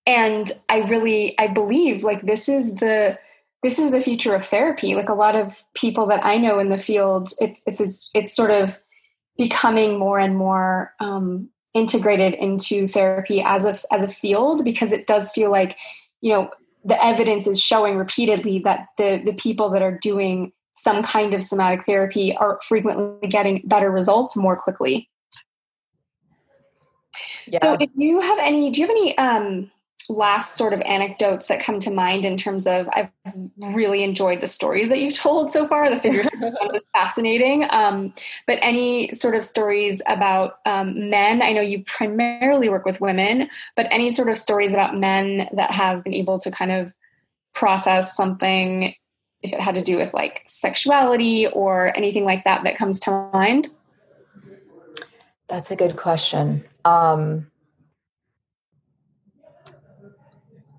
and 0.07 0.51
I 0.69 0.89
really, 0.89 1.39
I 1.39 1.47
believe 1.47 2.03
like 2.03 2.23
this 2.23 2.49
is 2.49 2.75
the, 2.77 3.19
this 3.63 3.79
is 3.79 3.91
the 3.91 4.03
future 4.03 4.35
of 4.35 4.47
therapy. 4.47 4.95
Like 4.95 5.09
a 5.09 5.15
lot 5.15 5.35
of 5.35 5.63
people 5.75 6.07
that 6.07 6.25
I 6.25 6.37
know 6.39 6.59
in 6.59 6.69
the 6.69 6.79
field, 6.79 7.33
it's, 7.41 7.63
it's, 7.67 7.81
it's, 7.81 8.11
it's 8.15 8.35
sort 8.35 8.51
of 8.51 8.79
becoming 9.37 9.99
more 9.99 10.19
and 10.19 10.37
more, 10.37 10.95
um, 11.01 11.49
integrated 11.75 12.35
into 12.35 12.89
therapy 12.89 13.43
as 13.43 13.67
a, 13.67 13.79
as 13.93 14.03
a 14.03 14.09
field, 14.09 14.65
because 14.65 14.93
it 14.93 15.07
does 15.07 15.31
feel 15.31 15.51
like, 15.51 15.77
you 16.21 16.33
know, 16.33 16.51
the 16.85 17.05
evidence 17.05 17.47
is 17.47 17.61
showing 17.61 17.97
repeatedly 17.97 18.59
that 18.61 18.89
the, 18.97 19.21
the 19.25 19.35
people 19.35 19.71
that 19.71 19.83
are 19.83 19.99
doing 19.99 20.53
some 20.79 21.03
kind 21.03 21.35
of 21.35 21.43
somatic 21.43 21.85
therapy 21.87 22.37
are 22.37 22.61
frequently 22.63 23.29
getting 23.29 23.63
better 23.65 23.91
results 23.91 24.37
more 24.37 24.57
quickly. 24.57 25.11
Yeah. 27.47 27.59
So 27.63 27.77
if 27.81 27.91
you 27.97 28.21
have 28.21 28.39
any, 28.39 28.71
do 28.71 28.81
you 28.81 28.87
have 28.87 28.97
any 28.97 29.19
um, 29.19 29.71
last 30.09 30.57
sort 30.57 30.73
of 30.73 30.81
anecdotes 30.83 31.49
that 31.49 31.61
come 31.61 31.81
to 31.81 31.91
mind 31.91 32.25
in 32.25 32.37
terms 32.37 32.67
of 32.67 32.89
I've 32.93 33.11
really 33.57 34.05
enjoyed 34.05 34.41
the 34.41 34.47
stories 34.47 34.89
that 34.89 35.01
you've 35.01 35.15
told 35.15 35.51
so 35.51 35.67
far. 35.67 35.91
The 35.93 36.01
figure 36.01 36.23
was 36.23 36.85
fascinating. 36.93 37.67
Um, 37.71 38.15
but 38.47 38.59
any 38.63 39.13
sort 39.15 39.35
of 39.35 39.43
stories 39.43 40.01
about 40.07 40.61
um, 40.65 41.11
men? 41.11 41.43
I 41.43 41.53
know 41.53 41.61
you 41.61 41.83
primarily 41.85 42.69
work 42.69 42.85
with 42.85 43.01
women, 43.01 43.51
but 43.75 43.87
any 43.91 44.11
sort 44.11 44.29
of 44.29 44.39
stories 44.39 44.73
about 44.73 44.97
men 44.97 45.49
that 45.55 45.73
have 45.73 46.05
been 46.05 46.15
able 46.15 46.39
to 46.41 46.51
kind 46.53 46.71
of 46.71 46.93
process 47.55 48.17
something, 48.17 48.95
if 49.43 49.53
it 49.53 49.61
had 49.61 49.75
to 49.77 49.83
do 49.83 49.97
with 49.97 50.13
like 50.15 50.45
sexuality 50.47 51.47
or 51.47 51.97
anything 51.97 52.25
like 52.25 52.45
that, 52.45 52.65
that 52.65 52.77
comes 52.77 53.01
to 53.01 53.31
mind? 53.33 53.69
That's 55.49 55.71
a 55.71 55.77
good 55.77 55.97
question. 55.97 56.65
Um, 56.85 57.51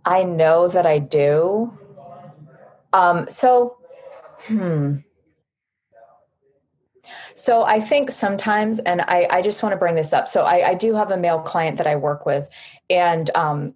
I 0.05 0.24
know 0.24 0.68
that 0.68 0.86
I 0.86 0.99
do. 0.99 1.78
Um, 2.93 3.30
so, 3.30 3.78
hmm. 4.41 4.97
So 7.36 7.64
I 7.64 7.80
think 7.80 8.12
sometimes, 8.12 8.80
and 8.80 9.01
I, 9.01 9.28
I 9.30 9.41
just 9.41 9.64
want 9.64 9.74
to 9.74 9.78
bring 9.78 9.95
this 9.95 10.12
up. 10.12 10.28
So 10.28 10.43
I, 10.43 10.70
I, 10.70 10.74
do 10.74 10.93
have 10.95 11.10
a 11.10 11.18
male 11.18 11.39
client 11.39 11.78
that 11.78 11.88
I 11.88 11.95
work 11.95 12.26
with, 12.26 12.49
and 12.89 13.30
um, 13.34 13.76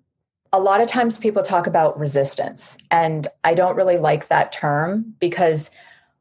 a 0.53 0.59
lot 0.59 0.79
of 0.79 0.87
times 0.87 1.17
people 1.17 1.43
talk 1.43 1.67
about 1.67 1.99
resistance, 1.99 2.77
and 2.89 3.27
I 3.43 3.53
don't 3.53 3.75
really 3.75 3.97
like 3.97 4.29
that 4.29 4.53
term 4.53 5.15
because 5.19 5.71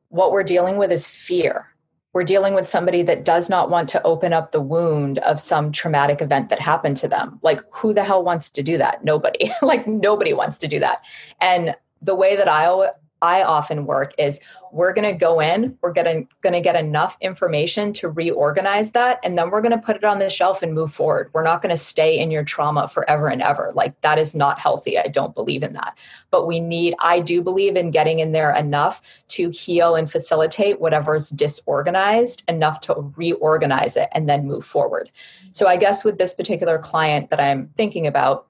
what 0.08 0.32
we're 0.32 0.42
dealing 0.42 0.76
with 0.78 0.90
is 0.90 1.06
fear 1.06 1.72
we're 2.12 2.24
dealing 2.24 2.54
with 2.54 2.68
somebody 2.68 3.02
that 3.02 3.24
does 3.24 3.48
not 3.48 3.70
want 3.70 3.88
to 3.90 4.02
open 4.02 4.32
up 4.32 4.52
the 4.52 4.60
wound 4.60 5.18
of 5.20 5.40
some 5.40 5.72
traumatic 5.72 6.20
event 6.20 6.50
that 6.50 6.60
happened 6.60 6.98
to 6.98 7.08
them. 7.08 7.38
Like, 7.42 7.62
who 7.70 7.94
the 7.94 8.04
hell 8.04 8.22
wants 8.22 8.50
to 8.50 8.62
do 8.62 8.76
that? 8.78 9.04
Nobody. 9.04 9.50
like, 9.62 9.86
nobody 9.86 10.32
wants 10.34 10.58
to 10.58 10.68
do 10.68 10.78
that. 10.80 11.02
And 11.40 11.74
the 12.02 12.14
way 12.14 12.36
that 12.36 12.48
I 12.48 12.90
I 13.22 13.44
often 13.44 13.86
work 13.86 14.12
is 14.18 14.40
we're 14.72 14.92
going 14.92 15.10
to 15.10 15.16
go 15.16 15.40
in, 15.40 15.78
we're 15.80 15.92
going 15.92 16.26
to 16.42 16.60
get 16.60 16.76
enough 16.76 17.16
information 17.20 17.92
to 17.94 18.08
reorganize 18.08 18.92
that 18.92 19.20
and 19.22 19.38
then 19.38 19.50
we're 19.50 19.60
going 19.60 19.78
to 19.78 19.84
put 19.84 19.96
it 19.96 20.04
on 20.04 20.18
the 20.18 20.28
shelf 20.28 20.62
and 20.62 20.74
move 20.74 20.92
forward. 20.92 21.30
We're 21.32 21.44
not 21.44 21.62
going 21.62 21.70
to 21.70 21.76
stay 21.76 22.18
in 22.18 22.30
your 22.30 22.42
trauma 22.42 22.88
forever 22.88 23.28
and 23.28 23.40
ever. 23.40 23.70
Like 23.74 23.98
that 24.00 24.18
is 24.18 24.34
not 24.34 24.58
healthy. 24.58 24.98
I 24.98 25.06
don't 25.06 25.34
believe 25.34 25.62
in 25.62 25.74
that. 25.74 25.96
But 26.30 26.46
we 26.46 26.58
need 26.58 26.94
I 26.98 27.20
do 27.20 27.42
believe 27.42 27.76
in 27.76 27.92
getting 27.92 28.18
in 28.18 28.32
there 28.32 28.54
enough 28.54 29.00
to 29.28 29.50
heal 29.50 29.94
and 29.94 30.10
facilitate 30.10 30.80
whatever's 30.80 31.30
disorganized 31.30 32.42
enough 32.48 32.80
to 32.82 33.12
reorganize 33.16 33.96
it 33.96 34.08
and 34.12 34.28
then 34.28 34.46
move 34.46 34.64
forward. 34.64 35.10
So 35.52 35.68
I 35.68 35.76
guess 35.76 36.04
with 36.04 36.18
this 36.18 36.34
particular 36.34 36.78
client 36.78 37.30
that 37.30 37.40
I'm 37.40 37.68
thinking 37.76 38.06
about 38.06 38.48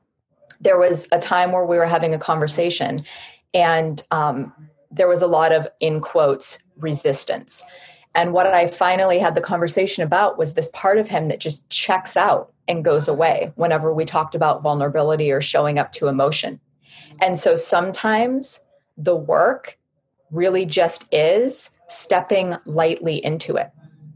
there 0.60 0.78
was 0.78 1.08
a 1.10 1.18
time 1.18 1.52
where 1.52 1.64
we 1.64 1.76
were 1.76 1.86
having 1.86 2.14
a 2.14 2.18
conversation 2.18 3.00
and 3.54 4.02
um, 4.10 4.52
there 4.90 5.08
was 5.08 5.22
a 5.22 5.26
lot 5.26 5.52
of 5.52 5.66
in 5.80 6.00
quotes 6.00 6.58
resistance. 6.78 7.62
And 8.14 8.32
what 8.32 8.46
i 8.46 8.66
finally 8.66 9.18
had 9.18 9.34
the 9.34 9.40
conversation 9.40 10.02
about 10.02 10.36
was 10.36 10.54
this 10.54 10.70
part 10.74 10.98
of 10.98 11.08
him 11.08 11.28
that 11.28 11.40
just 11.40 11.68
checks 11.70 12.16
out 12.16 12.52
and 12.68 12.84
goes 12.84 13.08
away 13.08 13.52
whenever 13.56 13.92
we 13.92 14.04
talked 14.04 14.34
about 14.34 14.62
vulnerability 14.62 15.32
or 15.32 15.40
showing 15.40 15.78
up 15.78 15.92
to 15.92 16.08
emotion. 16.08 16.60
And 17.20 17.38
so 17.38 17.56
sometimes 17.56 18.60
the 18.96 19.16
work 19.16 19.78
really 20.30 20.66
just 20.66 21.04
is 21.12 21.70
stepping 21.88 22.56
lightly 22.64 23.22
into 23.24 23.56
it. 23.56 23.70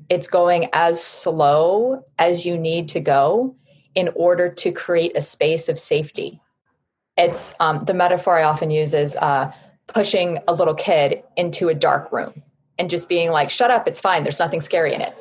It's 0.09 0.29
going 0.29 0.69
as 0.73 1.03
slow 1.03 2.05
as 2.19 2.47
you 2.47 2.57
need 2.57 2.89
to 2.91 3.01
go 3.01 3.57
in 3.95 4.11
order 4.15 4.49
to 4.49 4.73
create 4.73 5.17
a 5.17 5.21
space 5.21 5.69
of 5.69 5.79
safety 5.79 6.41
it's 7.17 7.55
um, 7.61 7.85
the 7.85 7.95
metaphor 7.95 8.39
I 8.39 8.45
often 8.45 8.71
use 8.71 8.95
is 8.95 9.17
uh, 9.17 9.53
pushing 9.87 10.39
a 10.49 10.55
little 10.55 10.75
kid 10.75 11.23
into 11.37 11.69
a 11.69 11.75
dark 11.75 12.13
room 12.13 12.43
and 12.79 12.91
just 12.91 13.09
being 13.09 13.31
like, 13.31 13.51
shut 13.51 13.71
up, 13.71 13.89
it's 13.89 14.01
fine. 14.01 14.23
There's 14.23 14.39
nothing 14.39 14.61
scary 14.61 14.95
in 14.95 15.01
it. 15.01 15.15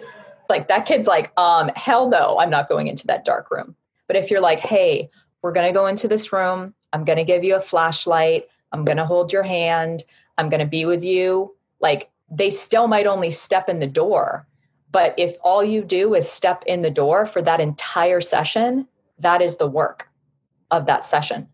Like 0.49 0.67
that 0.67 0.85
kid's 0.85 1.07
like, 1.07 1.31
um, 1.39 1.71
hell 1.75 2.09
no, 2.09 2.37
I'm 2.39 2.49
not 2.49 2.69
going 2.69 2.87
into 2.87 3.07
that 3.07 3.25
dark 3.25 3.49
room. 3.49 3.75
But 4.07 4.15
if 4.15 4.29
you're 4.29 4.41
like, 4.41 4.59
hey, 4.59 5.09
we're 5.41 5.51
going 5.51 5.67
to 5.67 5.73
go 5.73 5.87
into 5.87 6.07
this 6.07 6.31
room, 6.31 6.73
I'm 6.93 7.05
going 7.05 7.17
to 7.17 7.23
give 7.23 7.43
you 7.43 7.55
a 7.55 7.61
flashlight, 7.61 8.47
I'm 8.71 8.85
going 8.85 8.97
to 8.97 9.05
hold 9.05 9.31
your 9.31 9.43
hand, 9.43 10.03
I'm 10.37 10.49
going 10.49 10.59
to 10.59 10.67
be 10.67 10.85
with 10.85 11.03
you, 11.03 11.55
like 11.79 12.09
they 12.29 12.49
still 12.49 12.87
might 12.87 13.07
only 13.07 13.31
step 13.31 13.69
in 13.69 13.79
the 13.79 13.87
door. 13.87 14.47
But 14.91 15.13
if 15.17 15.35
all 15.43 15.63
you 15.63 15.83
do 15.83 16.13
is 16.13 16.29
step 16.29 16.63
in 16.67 16.81
the 16.81 16.91
door 16.91 17.25
for 17.25 17.41
that 17.41 17.59
entire 17.59 18.21
session, 18.21 18.87
that 19.19 19.41
is 19.41 19.57
the 19.57 19.67
work 19.67 20.09
of 20.71 20.85
that 20.85 21.05
session. 21.05 21.47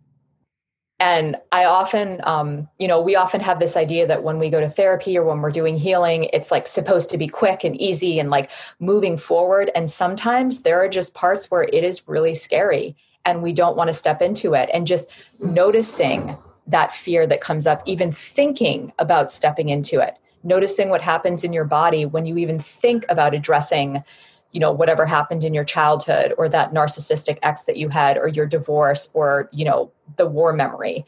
And 1.02 1.36
I 1.52 1.66
often, 1.66 2.22
um, 2.26 2.70
you 2.78 2.88
know, 2.88 3.02
we 3.02 3.16
often 3.16 3.41
have 3.41 3.60
this 3.60 3.76
idea 3.76 4.06
that 4.06 4.22
when 4.22 4.38
we 4.38 4.52
go 4.52 4.60
to 4.60 4.70
therapy 4.70 5.18
or 5.18 5.24
when 5.24 5.41
we're 5.41 5.49
doing 5.49 5.76
healing, 5.76 6.30
it's 6.32 6.52
like 6.52 6.68
supposed 6.68 7.10
to 7.10 7.18
be 7.18 7.28
quick 7.28 7.64
and 7.64 7.76
easy 7.82 8.20
and 8.20 8.30
like 8.30 8.52
moving 8.80 9.18
forward. 9.18 9.72
And 9.74 9.89
sometimes 9.89 10.62
there 10.62 10.80
are 10.80 10.88
just 10.88 11.16
parts 11.16 11.49
where 11.49 11.64
it 11.64 11.84
is 11.84 12.08
really 12.08 12.36
scary 12.36 12.95
and 13.26 13.41
we 13.41 13.52
don't 13.52 13.76
want 13.76 13.88
to 13.88 13.95
step 13.95 14.22
into 14.22 14.54
it. 14.54 14.70
And 14.72 14.86
just 14.86 15.12
noticing 15.39 16.38
that 16.68 16.93
fear 16.93 17.26
that 17.26 17.41
comes 17.41 17.66
up, 17.66 17.82
even 17.88 18.12
thinking 18.12 18.93
about 18.99 19.32
stepping 19.32 19.70
into 19.70 20.02
it, 20.02 20.20
noticing 20.43 20.89
what 20.89 21.02
happens 21.02 21.43
in 21.43 21.52
your 21.52 21.66
body 21.66 22.06
when 22.06 22.28
you 22.28 22.38
even 22.38 22.60
think 22.60 23.06
about 23.10 23.34
addressing 23.34 24.04
you 24.52 24.60
know 24.60 24.72
whatever 24.72 25.06
happened 25.06 25.43
in 25.43 25.54
your 25.54 25.64
childhood 25.64 26.34
or 26.38 26.49
that 26.49 26.74
narcissistic 26.74 27.38
ex 27.41 27.66
that 27.66 27.78
you 27.78 27.89
had 27.89 28.18
or 28.18 28.28
your 28.28 28.45
divorce 28.45 29.10
or 29.14 29.49
you 29.52 29.66
know 29.66 29.91
the 30.18 30.28
war 30.28 30.54
memory 30.54 31.06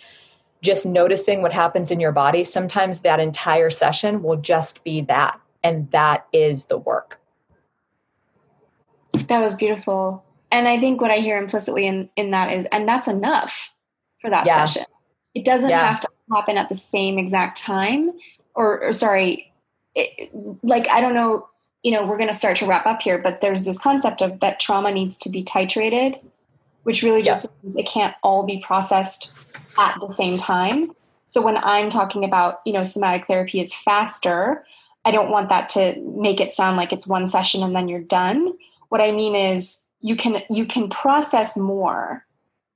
just 0.61 0.85
noticing 0.85 1.41
what 1.41 1.51
happens 1.51 1.91
in 1.91 1.99
your 1.99 2.11
body 2.11 2.43
sometimes 2.43 3.01
that 3.01 3.19
entire 3.19 3.69
session 3.69 4.23
will 4.23 4.37
just 4.37 4.83
be 4.83 5.01
that 5.01 5.39
and 5.63 5.89
that 5.91 6.25
is 6.33 6.65
the 6.65 6.77
work 6.77 7.19
that 9.27 9.39
was 9.39 9.53
beautiful 9.55 10.23
and 10.51 10.67
i 10.67 10.79
think 10.79 11.01
what 11.01 11.11
i 11.11 11.17
hear 11.17 11.37
implicitly 11.37 11.85
in 11.85 12.09
in 12.15 12.31
that 12.31 12.51
is 12.51 12.65
and 12.71 12.87
that's 12.87 13.07
enough 13.07 13.71
for 14.21 14.29
that 14.29 14.45
yeah. 14.45 14.65
session 14.65 14.85
it 15.33 15.43
doesn't 15.43 15.69
yeah. 15.69 15.91
have 15.91 15.99
to 15.99 16.07
happen 16.31 16.57
at 16.57 16.69
the 16.69 16.75
same 16.75 17.17
exact 17.17 17.57
time 17.57 18.11
or, 18.55 18.81
or 18.83 18.93
sorry 18.93 19.51
it, 19.95 20.31
like 20.63 20.87
i 20.89 21.01
don't 21.01 21.13
know 21.13 21.47
you 21.83 21.91
know, 21.91 22.05
we're 22.05 22.17
going 22.17 22.29
to 22.29 22.35
start 22.35 22.57
to 22.57 22.65
wrap 22.65 22.85
up 22.85 23.01
here, 23.01 23.17
but 23.17 23.41
there's 23.41 23.65
this 23.65 23.77
concept 23.77 24.21
of 24.21 24.39
that 24.39 24.59
trauma 24.59 24.91
needs 24.91 25.17
to 25.17 25.29
be 25.29 25.43
titrated, 25.43 26.19
which 26.83 27.03
really 27.03 27.21
just 27.21 27.45
yeah. 27.45 27.51
means 27.61 27.75
it 27.75 27.85
can't 27.85 28.15
all 28.23 28.43
be 28.43 28.63
processed 28.65 29.31
at 29.77 29.97
the 29.99 30.09
same 30.09 30.37
time. 30.37 30.93
So 31.27 31.41
when 31.41 31.57
I'm 31.57 31.89
talking 31.89 32.23
about, 32.23 32.61
you 32.65 32.73
know, 32.73 32.83
somatic 32.83 33.27
therapy 33.27 33.59
is 33.59 33.75
faster, 33.75 34.65
I 35.03 35.11
don't 35.11 35.29
want 35.29 35.49
that 35.49 35.69
to 35.69 35.99
make 35.99 36.39
it 36.39 36.53
sound 36.53 36.77
like 36.77 36.93
it's 36.93 37.07
one 37.07 37.27
session 37.27 37.63
and 37.63 37.75
then 37.75 37.89
you're 37.89 37.99
done. 37.99 38.53
What 38.89 39.01
I 39.01 39.11
mean 39.11 39.35
is 39.35 39.81
you 39.99 40.15
can 40.15 40.43
you 40.49 40.65
can 40.65 40.89
process 40.89 41.57
more 41.57 42.25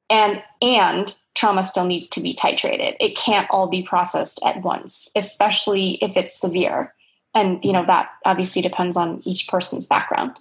and 0.09 0.41
and 0.61 1.15
trauma 1.35 1.61
still 1.61 1.85
needs 1.85 2.07
to 2.09 2.21
be 2.21 2.33
titrated. 2.33 2.97
It 2.99 3.15
can't 3.15 3.47
all 3.51 3.67
be 3.67 3.83
processed 3.83 4.43
at 4.43 4.63
once, 4.63 5.09
especially 5.15 5.99
if 6.01 6.17
it's 6.17 6.37
severe 6.37 6.93
and 7.37 7.63
you 7.63 7.71
know 7.71 7.85
that 7.85 8.09
obviously 8.25 8.61
depends 8.61 8.97
on 8.97 9.21
each 9.23 9.47
person's 9.47 9.85
background. 9.85 10.39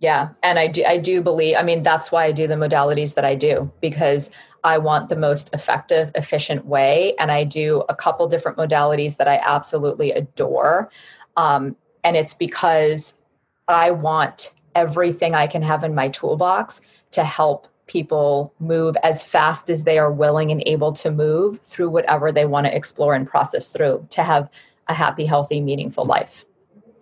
Yeah 0.00 0.28
and 0.44 0.60
i 0.60 0.68
do 0.68 0.84
i 0.84 0.96
do 0.96 1.20
believe 1.20 1.56
i 1.56 1.62
mean 1.64 1.82
that's 1.82 2.12
why 2.12 2.24
i 2.24 2.30
do 2.30 2.46
the 2.46 2.54
modalities 2.54 3.14
that 3.14 3.24
i 3.24 3.34
do 3.34 3.68
because 3.80 4.30
i 4.62 4.78
want 4.78 5.08
the 5.08 5.16
most 5.16 5.52
effective 5.52 6.12
efficient 6.14 6.66
way. 6.66 7.14
And 7.18 7.32
i 7.32 7.42
do 7.42 7.82
a 7.88 7.96
couple 7.96 8.28
different 8.28 8.58
modalities 8.58 9.16
that 9.16 9.26
i 9.26 9.40
absolutely 9.42 10.12
adore. 10.12 10.88
Um, 11.36 11.74
and 12.04 12.16
it's 12.16 12.34
because 12.34 13.18
i 13.66 13.90
want 13.90 14.54
everything 14.76 15.34
i 15.34 15.48
can 15.48 15.62
have 15.62 15.82
in 15.82 15.94
my 15.96 16.08
toolbox 16.08 16.80
to 17.10 17.24
help 17.24 17.66
people 17.88 18.54
move 18.60 18.96
as 19.02 19.24
fast 19.24 19.68
as 19.68 19.82
they 19.82 19.98
are 19.98 20.12
willing 20.12 20.52
and 20.52 20.62
able 20.66 20.92
to 20.92 21.10
move 21.10 21.58
through 21.60 21.90
whatever 21.90 22.30
they 22.30 22.46
want 22.46 22.66
to 22.66 22.76
explore 22.76 23.14
and 23.14 23.26
process 23.26 23.70
through 23.70 24.06
to 24.10 24.22
have 24.22 24.48
a 24.88 24.94
happy, 24.94 25.26
healthy, 25.26 25.60
meaningful 25.60 26.04
life. 26.04 26.44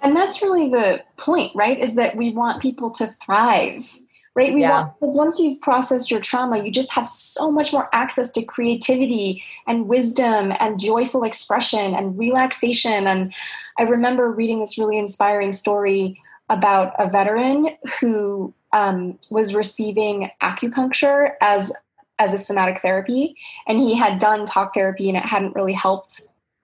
And 0.03 0.15
that's 0.15 0.43
really 0.43 0.69
the 0.69 1.03
point, 1.17 1.53
right? 1.55 1.79
Is 1.79 1.95
that 1.95 2.17
we 2.17 2.31
want 2.31 2.63
people 2.63 2.91
to 2.93 3.09
thrive, 3.25 3.99
right? 4.35 4.53
We 4.53 4.61
yeah. 4.61 4.71
want, 4.71 5.01
because 5.01 5.17
once 5.17 5.41
you've 5.41 5.61
processed 5.61 6.11
your 6.11 6.21
trauma, 6.21 6.63
you 6.63 6.71
just 6.71 6.93
have 6.93 7.09
so 7.09 7.51
much 7.51 7.73
more 7.73 7.89
access 7.93 8.31
to 8.33 8.45
creativity 8.45 9.43
and 9.67 9.89
wisdom 9.89 10.53
and 10.61 10.79
joyful 10.79 11.25
expression 11.25 11.95
and 11.95 12.19
relaxation. 12.19 13.07
And 13.07 13.33
I 13.79 13.85
remember 13.85 14.31
reading 14.31 14.61
this 14.61 14.79
really 14.79 14.99
inspiring 14.99 15.53
story 15.53 16.21
about 16.49 16.93
a 16.99 17.09
veteran 17.09 17.77
who 18.01 18.55
um, 18.73 19.19
was 19.31 19.55
receiving 19.55 20.31
acupuncture 20.43 21.33
as 21.41 21.73
as 22.19 22.33
a 22.33 22.39
somatic 22.39 22.81
therapy 22.81 23.37
and 23.67 23.79
he 23.79 23.95
had 23.95 24.19
done 24.19 24.47
talk 24.47 24.73
therapy 24.73 25.09
and 25.09 25.19
it 25.19 25.25
hadn't 25.25 25.55
really 25.55 25.75
helped 25.75 26.23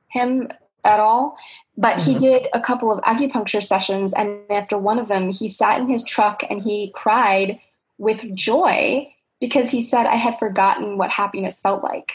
him 0.09 0.49
at 0.85 1.01
all. 1.01 1.37
But 1.76 1.99
mm-hmm. 1.99 2.11
he 2.11 2.18
did 2.18 2.49
a 2.53 2.61
couple 2.61 2.93
of 2.93 3.03
acupuncture 3.05 3.62
sessions, 3.62 4.12
and 4.14 4.41
after 4.51 4.76
one 4.76 4.99
of 4.99 5.09
them, 5.09 5.30
he 5.30 5.49
sat 5.49 5.80
in 5.80 5.89
his 5.89 6.05
truck 6.05 6.43
and 6.51 6.62
he 6.62 6.93
cried 6.95 7.59
with 7.99 8.35
joy 8.35 9.07
because 9.41 9.70
he 9.70 9.80
said 9.80 10.07
I 10.07 10.16
had 10.16 10.39
forgotten 10.39 10.99
what 10.99 11.11
happiness 11.11 11.61
felt 11.61 11.83
like. 11.83 12.14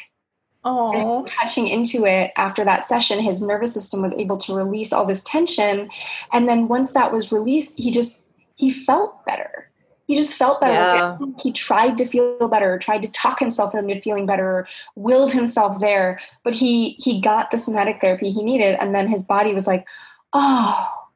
Oh, 0.64 1.24
touching 1.26 1.68
into 1.68 2.06
it 2.06 2.32
after 2.36 2.66
that 2.66 2.86
session, 2.86 3.20
his 3.20 3.42
nervous 3.42 3.74
system 3.74 4.02
was 4.02 4.12
able 4.14 4.38
to 4.38 4.54
release 4.54 4.92
all 4.92 5.06
this 5.06 5.24
tension, 5.24 5.90
and 6.34 6.48
then 6.48 6.68
once 6.68 6.92
that 6.92 7.14
was 7.14 7.32
released, 7.32 7.80
he 7.80 7.90
just 7.90 8.18
he 8.56 8.70
felt 8.70 9.26
better. 9.26 9.70
He 10.08 10.16
just 10.16 10.38
felt 10.38 10.62
better. 10.62 10.74
Yeah. 10.74 11.18
He 11.42 11.52
tried 11.52 11.98
to 11.98 12.06
feel 12.06 12.48
better, 12.48 12.80
tried 12.80 13.02
to 13.02 13.12
talk 13.12 13.40
himself 13.40 13.76
into 13.76 14.00
feeling 14.02 14.26
better, 14.26 14.66
willed 14.96 15.34
himself 15.34 15.82
there, 15.82 16.20
but 16.44 16.56
he 16.56 16.92
he 16.92 17.20
got 17.20 17.52
the 17.52 17.58
somatic 17.58 18.00
therapy 18.00 18.32
he 18.32 18.42
needed, 18.42 18.78
and 18.80 18.96
then 18.96 19.08
his 19.08 19.26
body 19.26 19.54
was 19.54 19.68
like, 19.68 19.86
"Oh, 20.32 21.08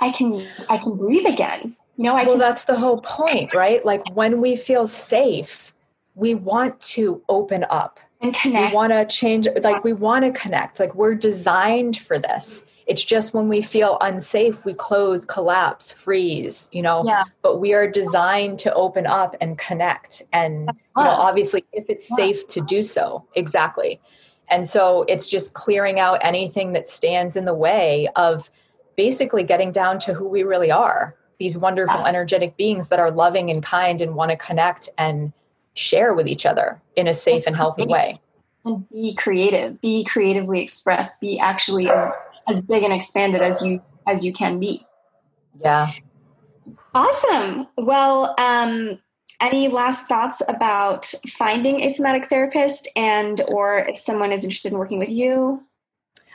I 0.00 0.10
can 0.10 0.44
I 0.68 0.78
can 0.78 0.96
breathe 0.96 1.26
again." 1.26 1.76
You 1.96 2.04
know, 2.04 2.16
I 2.16 2.24
well, 2.24 2.32
can. 2.32 2.38
that's 2.40 2.64
the 2.64 2.76
whole 2.76 3.00
point, 3.00 3.54
right? 3.54 3.84
Like 3.86 4.02
when 4.12 4.40
we 4.40 4.56
feel 4.56 4.88
safe, 4.88 5.72
we 6.16 6.34
want 6.34 6.80
to 6.80 7.22
open 7.28 7.64
up 7.70 8.00
and 8.20 8.34
connect. 8.34 8.72
We 8.72 8.76
want 8.76 8.92
to 8.92 9.04
change, 9.04 9.46
like 9.62 9.84
we 9.84 9.92
want 9.92 10.24
to 10.24 10.32
connect. 10.32 10.80
Like 10.80 10.96
we're 10.96 11.14
designed 11.14 11.96
for 11.96 12.18
this. 12.18 12.64
It's 12.86 13.04
just 13.04 13.32
when 13.34 13.48
we 13.48 13.62
feel 13.62 13.98
unsafe, 14.00 14.64
we 14.64 14.74
close, 14.74 15.24
collapse, 15.24 15.92
freeze, 15.92 16.68
you 16.72 16.82
know. 16.82 17.04
Yeah. 17.06 17.24
But 17.42 17.60
we 17.60 17.74
are 17.74 17.86
designed 17.86 18.58
to 18.60 18.72
open 18.74 19.06
up 19.06 19.36
and 19.40 19.56
connect. 19.58 20.22
And 20.32 20.70
you 20.96 21.04
know, 21.04 21.10
obviously, 21.10 21.64
if 21.72 21.88
it's 21.88 22.08
Yeah. 22.10 22.16
safe 22.16 22.48
to 22.48 22.60
do 22.60 22.82
so, 22.82 23.24
exactly. 23.34 24.00
And 24.48 24.66
so 24.66 25.04
it's 25.08 25.30
just 25.30 25.54
clearing 25.54 25.98
out 26.00 26.18
anything 26.22 26.72
that 26.72 26.88
stands 26.88 27.36
in 27.36 27.44
the 27.44 27.54
way 27.54 28.08
of 28.16 28.50
basically 28.96 29.44
getting 29.44 29.72
down 29.72 29.98
to 30.00 30.12
who 30.14 30.28
we 30.28 30.42
really 30.42 30.70
are 30.70 31.16
these 31.38 31.56
wonderful, 31.58 31.98
Yeah. 32.00 32.06
energetic 32.06 32.56
beings 32.56 32.88
that 32.90 33.00
are 33.00 33.10
loving 33.10 33.50
and 33.50 33.62
kind 33.64 34.00
and 34.00 34.14
want 34.14 34.30
to 34.30 34.36
connect 34.36 34.88
and 34.96 35.32
share 35.74 36.12
with 36.14 36.28
each 36.28 36.46
other 36.46 36.80
in 36.94 37.08
a 37.08 37.14
safe 37.14 37.46
and 37.46 37.56
healthy 37.56 37.86
way. 37.86 38.16
and 38.64 38.88
be 38.90 39.12
creative 39.14 39.80
be 39.80 40.04
creatively 40.04 40.60
expressed 40.60 41.20
be 41.20 41.36
actually 41.40 41.90
as, 41.90 42.08
as 42.48 42.60
big 42.60 42.82
and 42.82 42.92
expanded 42.92 43.40
as 43.42 43.62
you 43.64 43.80
as 44.06 44.24
you 44.24 44.32
can 44.32 44.58
be 44.58 44.86
Yeah. 45.60 45.90
awesome 46.94 47.66
well 47.76 48.34
um 48.38 48.98
any 49.40 49.68
last 49.68 50.06
thoughts 50.06 50.40
about 50.48 51.04
finding 51.36 51.82
a 51.82 51.88
somatic 51.88 52.28
therapist 52.28 52.88
and 52.94 53.40
or 53.48 53.78
if 53.88 53.98
someone 53.98 54.30
is 54.32 54.44
interested 54.44 54.72
in 54.72 54.78
working 54.78 54.98
with 54.98 55.10
you 55.10 55.62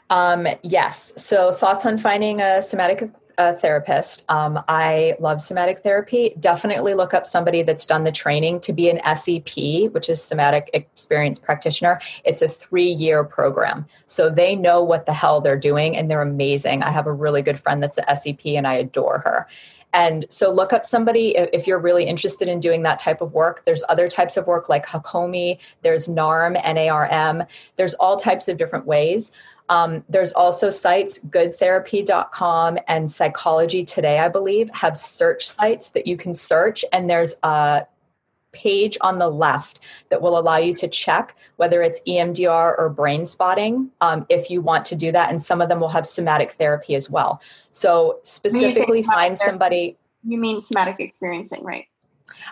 Um, 0.10 0.48
yes. 0.64 1.14
So, 1.18 1.52
thoughts 1.52 1.86
on 1.86 1.98
finding 1.98 2.40
a 2.40 2.62
somatic 2.62 3.10
uh, 3.38 3.54
therapist. 3.54 4.26
Um, 4.30 4.64
I 4.68 5.16
love 5.20 5.42
somatic 5.42 5.80
therapy. 5.80 6.34
Definitely 6.40 6.94
look 6.94 7.14
up 7.14 7.26
somebody 7.26 7.62
that's 7.64 7.86
done 7.86 8.04
the 8.04 8.12
training 8.12 8.62
to 8.62 8.74
be 8.74 8.90
an 8.90 9.00
SEP, 9.16 9.92
which 9.94 10.10
is 10.10 10.22
somatic 10.22 10.70
experience 10.74 11.40
practitioner. 11.40 12.00
It's 12.24 12.42
a 12.42 12.48
three 12.48 12.92
year 12.92 13.24
program. 13.24 13.86
So, 14.08 14.30
they 14.30 14.56
know 14.56 14.84
what 14.84 15.06
the 15.06 15.14
hell 15.14 15.42
they're 15.42 15.58
doing 15.58 15.96
and 15.96 16.10
they're 16.10 16.22
amazing. 16.22 16.84
I 16.84 16.90
have 16.90 17.08
a 17.08 17.12
really 17.12 17.42
good 17.42 17.60
friend 17.60 17.82
that's 17.82 17.98
a 17.98 18.16
SEP 18.16 18.46
and 18.46 18.68
I 18.68 18.76
adore 18.76 19.20
her. 19.20 19.48
And 19.94 20.26
so 20.30 20.52
look 20.52 20.74
up 20.74 20.86
somebody 20.86 21.30
if 21.38 21.66
you're 21.66 21.80
really 21.80 22.06
interested 22.06 22.48
in 22.48 22.60
doing 22.60 22.84
that 22.84 23.00
type 23.00 23.22
of 23.22 23.34
work. 23.34 23.64
There's 23.66 23.84
other 23.90 24.08
types 24.08 24.38
of 24.38 24.46
work 24.46 24.70
like 24.70 24.86
Hakomi, 24.86 25.60
there's 25.82 26.08
NARM, 26.08 26.60
N-A-R-M. 26.64 27.44
There's 27.78 27.94
all 27.96 28.18
types 28.18 28.48
of 28.48 28.58
different 28.58 28.86
ways. 28.86 29.32
Um, 29.70 30.04
there's 30.08 30.32
also 30.32 30.70
sites, 30.70 31.20
goodtherapy.com 31.20 32.80
and 32.88 33.12
Psychology 33.12 33.84
Today, 33.84 34.20
I 34.20 34.30
believe, 34.30 34.70
have 34.72 34.96
search 34.96 35.48
sites 35.48 35.90
that 35.92 36.08
you 36.08 36.18
can 36.18 36.34
search. 36.34 36.86
And 36.94 37.10
there's 37.10 37.36
a 37.44 37.86
page 38.54 38.98
on 39.02 39.20
the 39.20 39.30
left 39.30 39.80
that 40.10 40.22
will 40.22 40.38
allow 40.38 40.58
you 40.58 40.74
to 40.74 40.88
check 40.88 41.36
whether 41.58 41.82
it's 41.82 42.02
EMDR 42.08 42.76
or 42.78 42.90
brain 42.90 43.26
spotting 43.26 43.92
um, 44.02 44.26
if 44.30 44.50
you 44.50 44.62
want 44.62 44.86
to 44.86 44.96
do 44.96 45.12
that. 45.12 45.30
And 45.30 45.44
some 45.44 45.62
of 45.62 45.70
them 45.70 45.80
will 45.80 45.90
have 45.90 46.08
somatic 46.08 46.52
therapy 46.52 46.96
as 46.96 47.10
well. 47.10 47.42
So 47.72 48.20
specifically 48.24 49.04
find 49.04 49.38
somebody. 49.38 49.98
you 50.26 50.40
mean 50.40 50.60
somatic 50.60 51.00
experiencing 51.00 51.64
right 51.64 51.88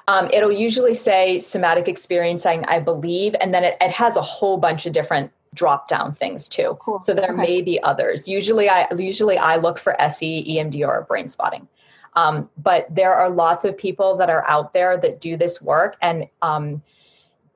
Um, 0.08 0.30
it'll 0.32 0.52
usually 0.52 0.94
say 0.94 1.40
somatic 1.40 1.88
experiencing, 1.88 2.66
I 2.66 2.80
believe, 2.80 3.36
and 3.42 3.54
then 3.54 3.64
it, 3.64 3.78
it 3.82 3.92
has 3.92 4.18
a 4.18 4.22
whole 4.22 4.58
bunch 4.58 4.86
of 4.86 4.94
different 4.94 5.32
drop 5.56 5.88
down 5.88 6.14
things 6.14 6.48
too. 6.48 6.78
Cool. 6.82 7.00
So 7.00 7.14
there 7.16 7.32
Okay. 7.34 7.42
may 7.42 7.62
be 7.62 7.82
others. 7.82 8.28
Usually, 8.28 8.70
I 8.70 8.88
usually 8.96 9.38
I 9.40 9.56
look 9.56 9.80
for 9.80 10.00
SE, 10.00 10.44
EMDR, 10.58 10.88
or 10.88 11.02
brain 11.08 11.28
spotting. 11.30 11.68
Um, 12.14 12.50
but 12.58 12.88
there 12.94 13.14
are 13.14 13.30
lots 13.30 13.66
of 13.66 13.78
people 13.78 14.16
that 14.18 14.30
are 14.30 14.46
out 14.48 14.74
there 14.74 14.98
that 14.98 15.20
do 15.20 15.36
this 15.36 15.62
work, 15.62 15.98
and 16.02 16.28
um, 16.42 16.82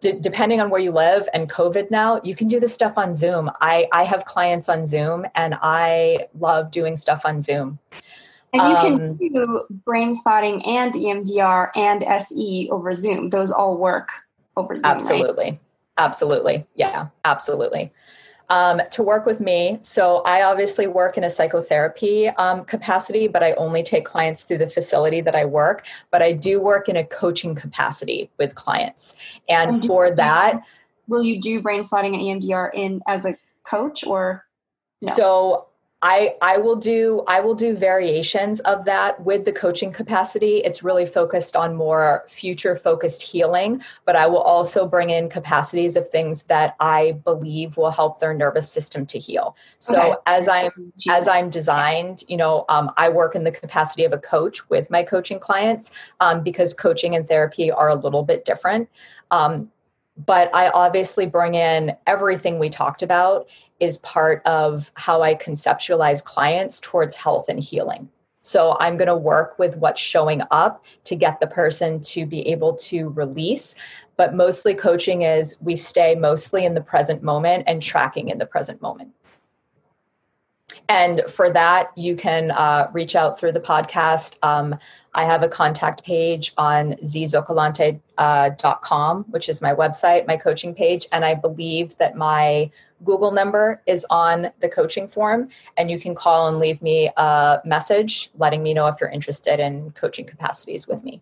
d- 0.02 0.18
depending 0.20 0.60
on 0.60 0.70
where 0.70 0.82
you 0.82 0.91
live 0.91 1.30
and 1.34 1.50
COVID 1.50 1.91
now, 1.91 2.20
you 2.24 2.36
can 2.36 2.47
do 2.47 2.60
this 2.60 2.74
stuff 2.74 2.97
on 2.97 3.14
Zoom. 3.14 3.52
I 3.62 3.88
I 3.93 4.04
have 4.04 4.26
clients 4.26 4.68
on 4.68 4.86
Zoom, 4.86 5.26
and 5.36 5.56
I 5.62 6.28
love 6.38 6.72
doing 6.72 6.97
stuff 6.97 7.22
on 7.26 7.41
Zoom. 7.41 7.80
and 8.54 8.68
you 8.68 8.76
Um, 8.76 8.80
can 8.80 9.18
do 9.18 9.66
brain 9.86 10.16
spotting 10.16 10.66
and 10.66 10.93
emdr 10.93 11.70
and 11.76 12.04
se 12.22 12.68
over 12.72 12.95
zoom 12.95 13.30
those 13.30 13.52
all 13.52 13.78
work 13.78 14.10
over 14.58 14.76
zoom 14.76 14.97
right? 15.06 15.60
Absolutely. 16.00 16.66
Yeah 16.76 17.08
absolutely. 17.26 17.91
Um, 18.52 18.82
to 18.89 19.04
work 19.04 19.28
with 19.28 19.39
me 19.39 19.78
so 19.84 20.24
i 20.26 20.41
obviously 20.41 20.88
work 20.88 21.20
in 21.20 21.24
a 21.24 21.30
psychotherapy 21.30 22.30
um, 22.30 22.66
capacity 22.66 23.28
but 23.28 23.43
i 23.43 23.52
only 23.54 23.84
take 23.84 24.06
clients 24.06 24.41
through 24.41 24.58
the 24.58 24.68
facility 24.68 25.22
that 25.22 25.36
i 25.36 25.45
work 25.45 25.86
but 26.10 26.24
i 26.24 26.34
do 26.34 26.60
work 26.60 26.89
in 26.89 26.97
a 26.97 27.04
coaching 27.04 27.54
capacity 27.54 28.32
with 28.39 28.56
clients. 28.56 29.16
And, 29.47 29.76
And 29.76 29.86
for 29.86 30.10
do- 30.10 30.16
that 30.16 30.64
will 31.08 31.22
you 31.22 31.39
do 31.39 31.62
brain 31.62 31.84
spotting 31.84 32.16
and 32.16 32.41
emdr 32.41 32.72
in 32.74 33.02
as 33.08 33.28
a 33.28 33.38
coach 33.64 34.04
or 34.04 34.45
No. 35.02 35.14
So 35.14 35.68
I 36.02 36.36
I 36.41 36.58
will 36.58 36.78
do 36.78 37.24
I 37.28 37.41
will 37.41 37.56
do 37.56 37.76
variations 37.76 38.62
of 38.62 38.86
that 38.86 39.22
with 39.26 39.43
the 39.43 39.52
coaching 39.52 39.91
capacity. 39.91 40.58
It's 40.58 40.82
really 40.82 41.06
focused 41.06 41.58
on 41.58 41.76
more 41.76 42.24
future 42.30 42.78
focused 42.78 43.22
healing, 43.22 43.82
but 44.06 44.16
I 44.16 44.28
will 44.28 44.41
also 44.41 44.88
bring 44.88 45.10
in 45.10 45.30
capacities 45.30 45.97
of 45.97 46.10
things 46.10 46.43
that 46.43 46.76
I 46.80 47.14
believe 47.24 47.76
will 47.76 47.91
help 47.91 48.20
their 48.20 48.34
nervous 48.34 48.72
system 48.72 49.06
to 49.08 49.20
heal. 49.20 49.58
So 49.80 50.00
Okay. 50.00 50.18
as 50.26 50.47
I'm 50.47 50.72
as 51.10 51.28
I'm 51.28 51.50
designed, 51.50 52.24
you 52.30 52.38
know, 52.38 52.64
um, 52.70 52.91
I 52.95 53.10
work 53.10 53.36
in 53.36 53.43
the 53.43 53.52
capacity 53.52 54.06
of 54.06 54.14
a 54.14 54.18
coach 54.18 54.70
with 54.70 54.89
my 54.89 55.04
coaching 55.04 55.39
clients 55.39 55.91
um, 56.22 56.43
because 56.43 56.74
coaching 56.74 57.16
and 57.16 57.28
therapy 57.28 57.72
are 57.72 57.89
a 57.89 57.95
little 57.95 58.24
bit 58.24 58.45
different. 58.45 58.89
Um, 59.32 59.72
but 60.26 60.54
I 60.54 60.70
obviously 60.70 61.26
bring 61.26 61.56
in 61.56 61.95
everything 62.06 62.60
we 62.60 62.70
talked 62.70 63.02
about 63.02 63.47
is 63.80 63.97
part 63.97 64.45
of 64.45 64.91
how 64.95 65.21
I 65.21 65.36
conceptualize 65.36 66.23
clients 66.23 66.80
towards 66.80 67.15
health 67.15 67.49
and 67.49 67.59
healing. 67.59 68.09
So 68.41 68.77
I'm 68.80 68.97
going 68.97 69.07
to 69.07 69.15
work 69.15 69.59
with 69.59 69.77
what's 69.77 70.01
showing 70.01 70.41
up 70.49 70.84
to 71.05 71.15
get 71.15 71.39
the 71.39 71.47
person 71.47 72.01
to 72.01 72.25
be 72.25 72.47
able 72.47 72.73
to 72.77 73.09
release. 73.09 73.75
But 74.17 74.34
mostly 74.34 74.73
coaching 74.73 75.21
is 75.23 75.57
we 75.61 75.75
stay 75.75 76.15
mostly 76.15 76.65
in 76.65 76.73
the 76.73 76.82
present 76.82 77.21
moment 77.21 77.65
and 77.67 77.84
tracking 77.84 78.30
in 78.30 78.38
the 78.38 78.45
present 78.45 78.82
moment. 78.82 79.11
And 80.89 81.21
for 81.29 81.51
that, 81.51 81.91
you 81.95 82.15
can 82.15 82.49
uh, 82.49 82.89
reach 82.91 83.15
out 83.15 83.39
through 83.39 83.51
the 83.51 83.59
podcast. 83.59 84.43
Um, 84.43 84.75
I 85.13 85.23
have 85.23 85.43
a 85.43 85.47
contact 85.47 86.03
page 86.03 86.51
on 86.57 86.93
zzocolante.com, 86.95 88.01
uh, 88.17 88.49
com, 88.81 89.23
which 89.25 89.49
is 89.49 89.61
my 89.61 89.73
website, 89.73 90.25
my 90.25 90.35
coaching 90.35 90.73
page. 90.73 91.05
And 91.11 91.23
I 91.23 91.35
believe 91.35 91.95
that 91.97 92.15
my 92.15 92.71
Google 93.05 93.31
number 93.31 93.83
is 93.85 94.03
on 94.09 94.49
the 94.61 94.67
coaching 94.67 95.07
form. 95.07 95.49
And 95.77 95.91
you 95.91 95.99
can 95.99 96.15
call 96.15 96.47
and 96.47 96.57
leave 96.57 96.81
me 96.81 97.11
a 97.17 97.61
message 97.66 98.32
letting 98.39 98.63
me 98.63 98.74
know 98.74 98.87
if 98.87 98.99
you're 98.99 99.11
interested 99.11 99.59
in 99.59 99.91
coaching 99.91 100.25
capacities 100.25 100.87
with 100.87 101.03
me. 101.03 101.21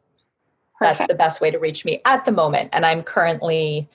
That's 0.80 1.06
the 1.08 1.16
best 1.16 1.42
way 1.42 1.52
to 1.52 1.60
reach 1.60 1.84
me 1.84 2.02
at 2.06 2.26
the 2.26 2.32
moment. 2.32 2.70
And 2.72 2.86
I'm 2.86 3.04
currently 3.04 3.90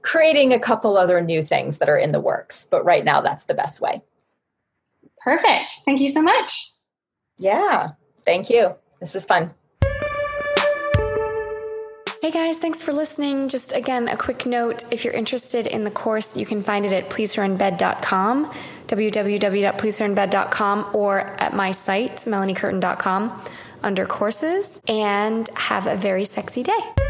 creating 0.00 0.54
a 0.54 0.58
couple 0.58 0.96
other 0.96 1.20
new 1.20 1.42
things 1.42 1.78
that 1.78 1.90
are 1.90 1.98
in 1.98 2.12
the 2.12 2.20
works. 2.20 2.66
But 2.70 2.84
right 2.84 3.04
now, 3.04 3.20
that's 3.20 3.44
the 3.44 3.54
best 3.54 3.80
way. 3.80 4.02
Perfect. 5.22 5.82
Thank 5.84 6.00
you 6.00 6.08
so 6.08 6.22
much. 6.22 6.72
Yeah. 7.38 7.90
Thank 8.24 8.50
you. 8.50 8.74
This 9.00 9.14
is 9.14 9.24
fun. 9.24 9.52
Hey 12.22 12.30
guys, 12.30 12.60
thanks 12.60 12.80
for 12.80 12.92
listening. 12.92 13.48
Just 13.48 13.74
again, 13.74 14.06
a 14.06 14.16
quick 14.16 14.46
note 14.46 14.84
if 14.92 15.04
you're 15.04 15.12
interested 15.12 15.66
in 15.66 15.82
the 15.82 15.90
course, 15.90 16.36
you 16.36 16.46
can 16.46 16.62
find 16.62 16.86
it 16.86 16.92
at 16.92 17.10
pleaseherinbed.com, 17.10 18.46
www.pleaseherinbed.com, 18.46 20.86
or 20.92 21.18
at 21.18 21.52
my 21.52 21.72
site, 21.72 22.18
melaniecurtin.com, 22.18 23.42
under 23.82 24.06
courses, 24.06 24.80
and 24.86 25.48
have 25.56 25.88
a 25.88 25.96
very 25.96 26.24
sexy 26.24 26.62
day. 26.62 27.01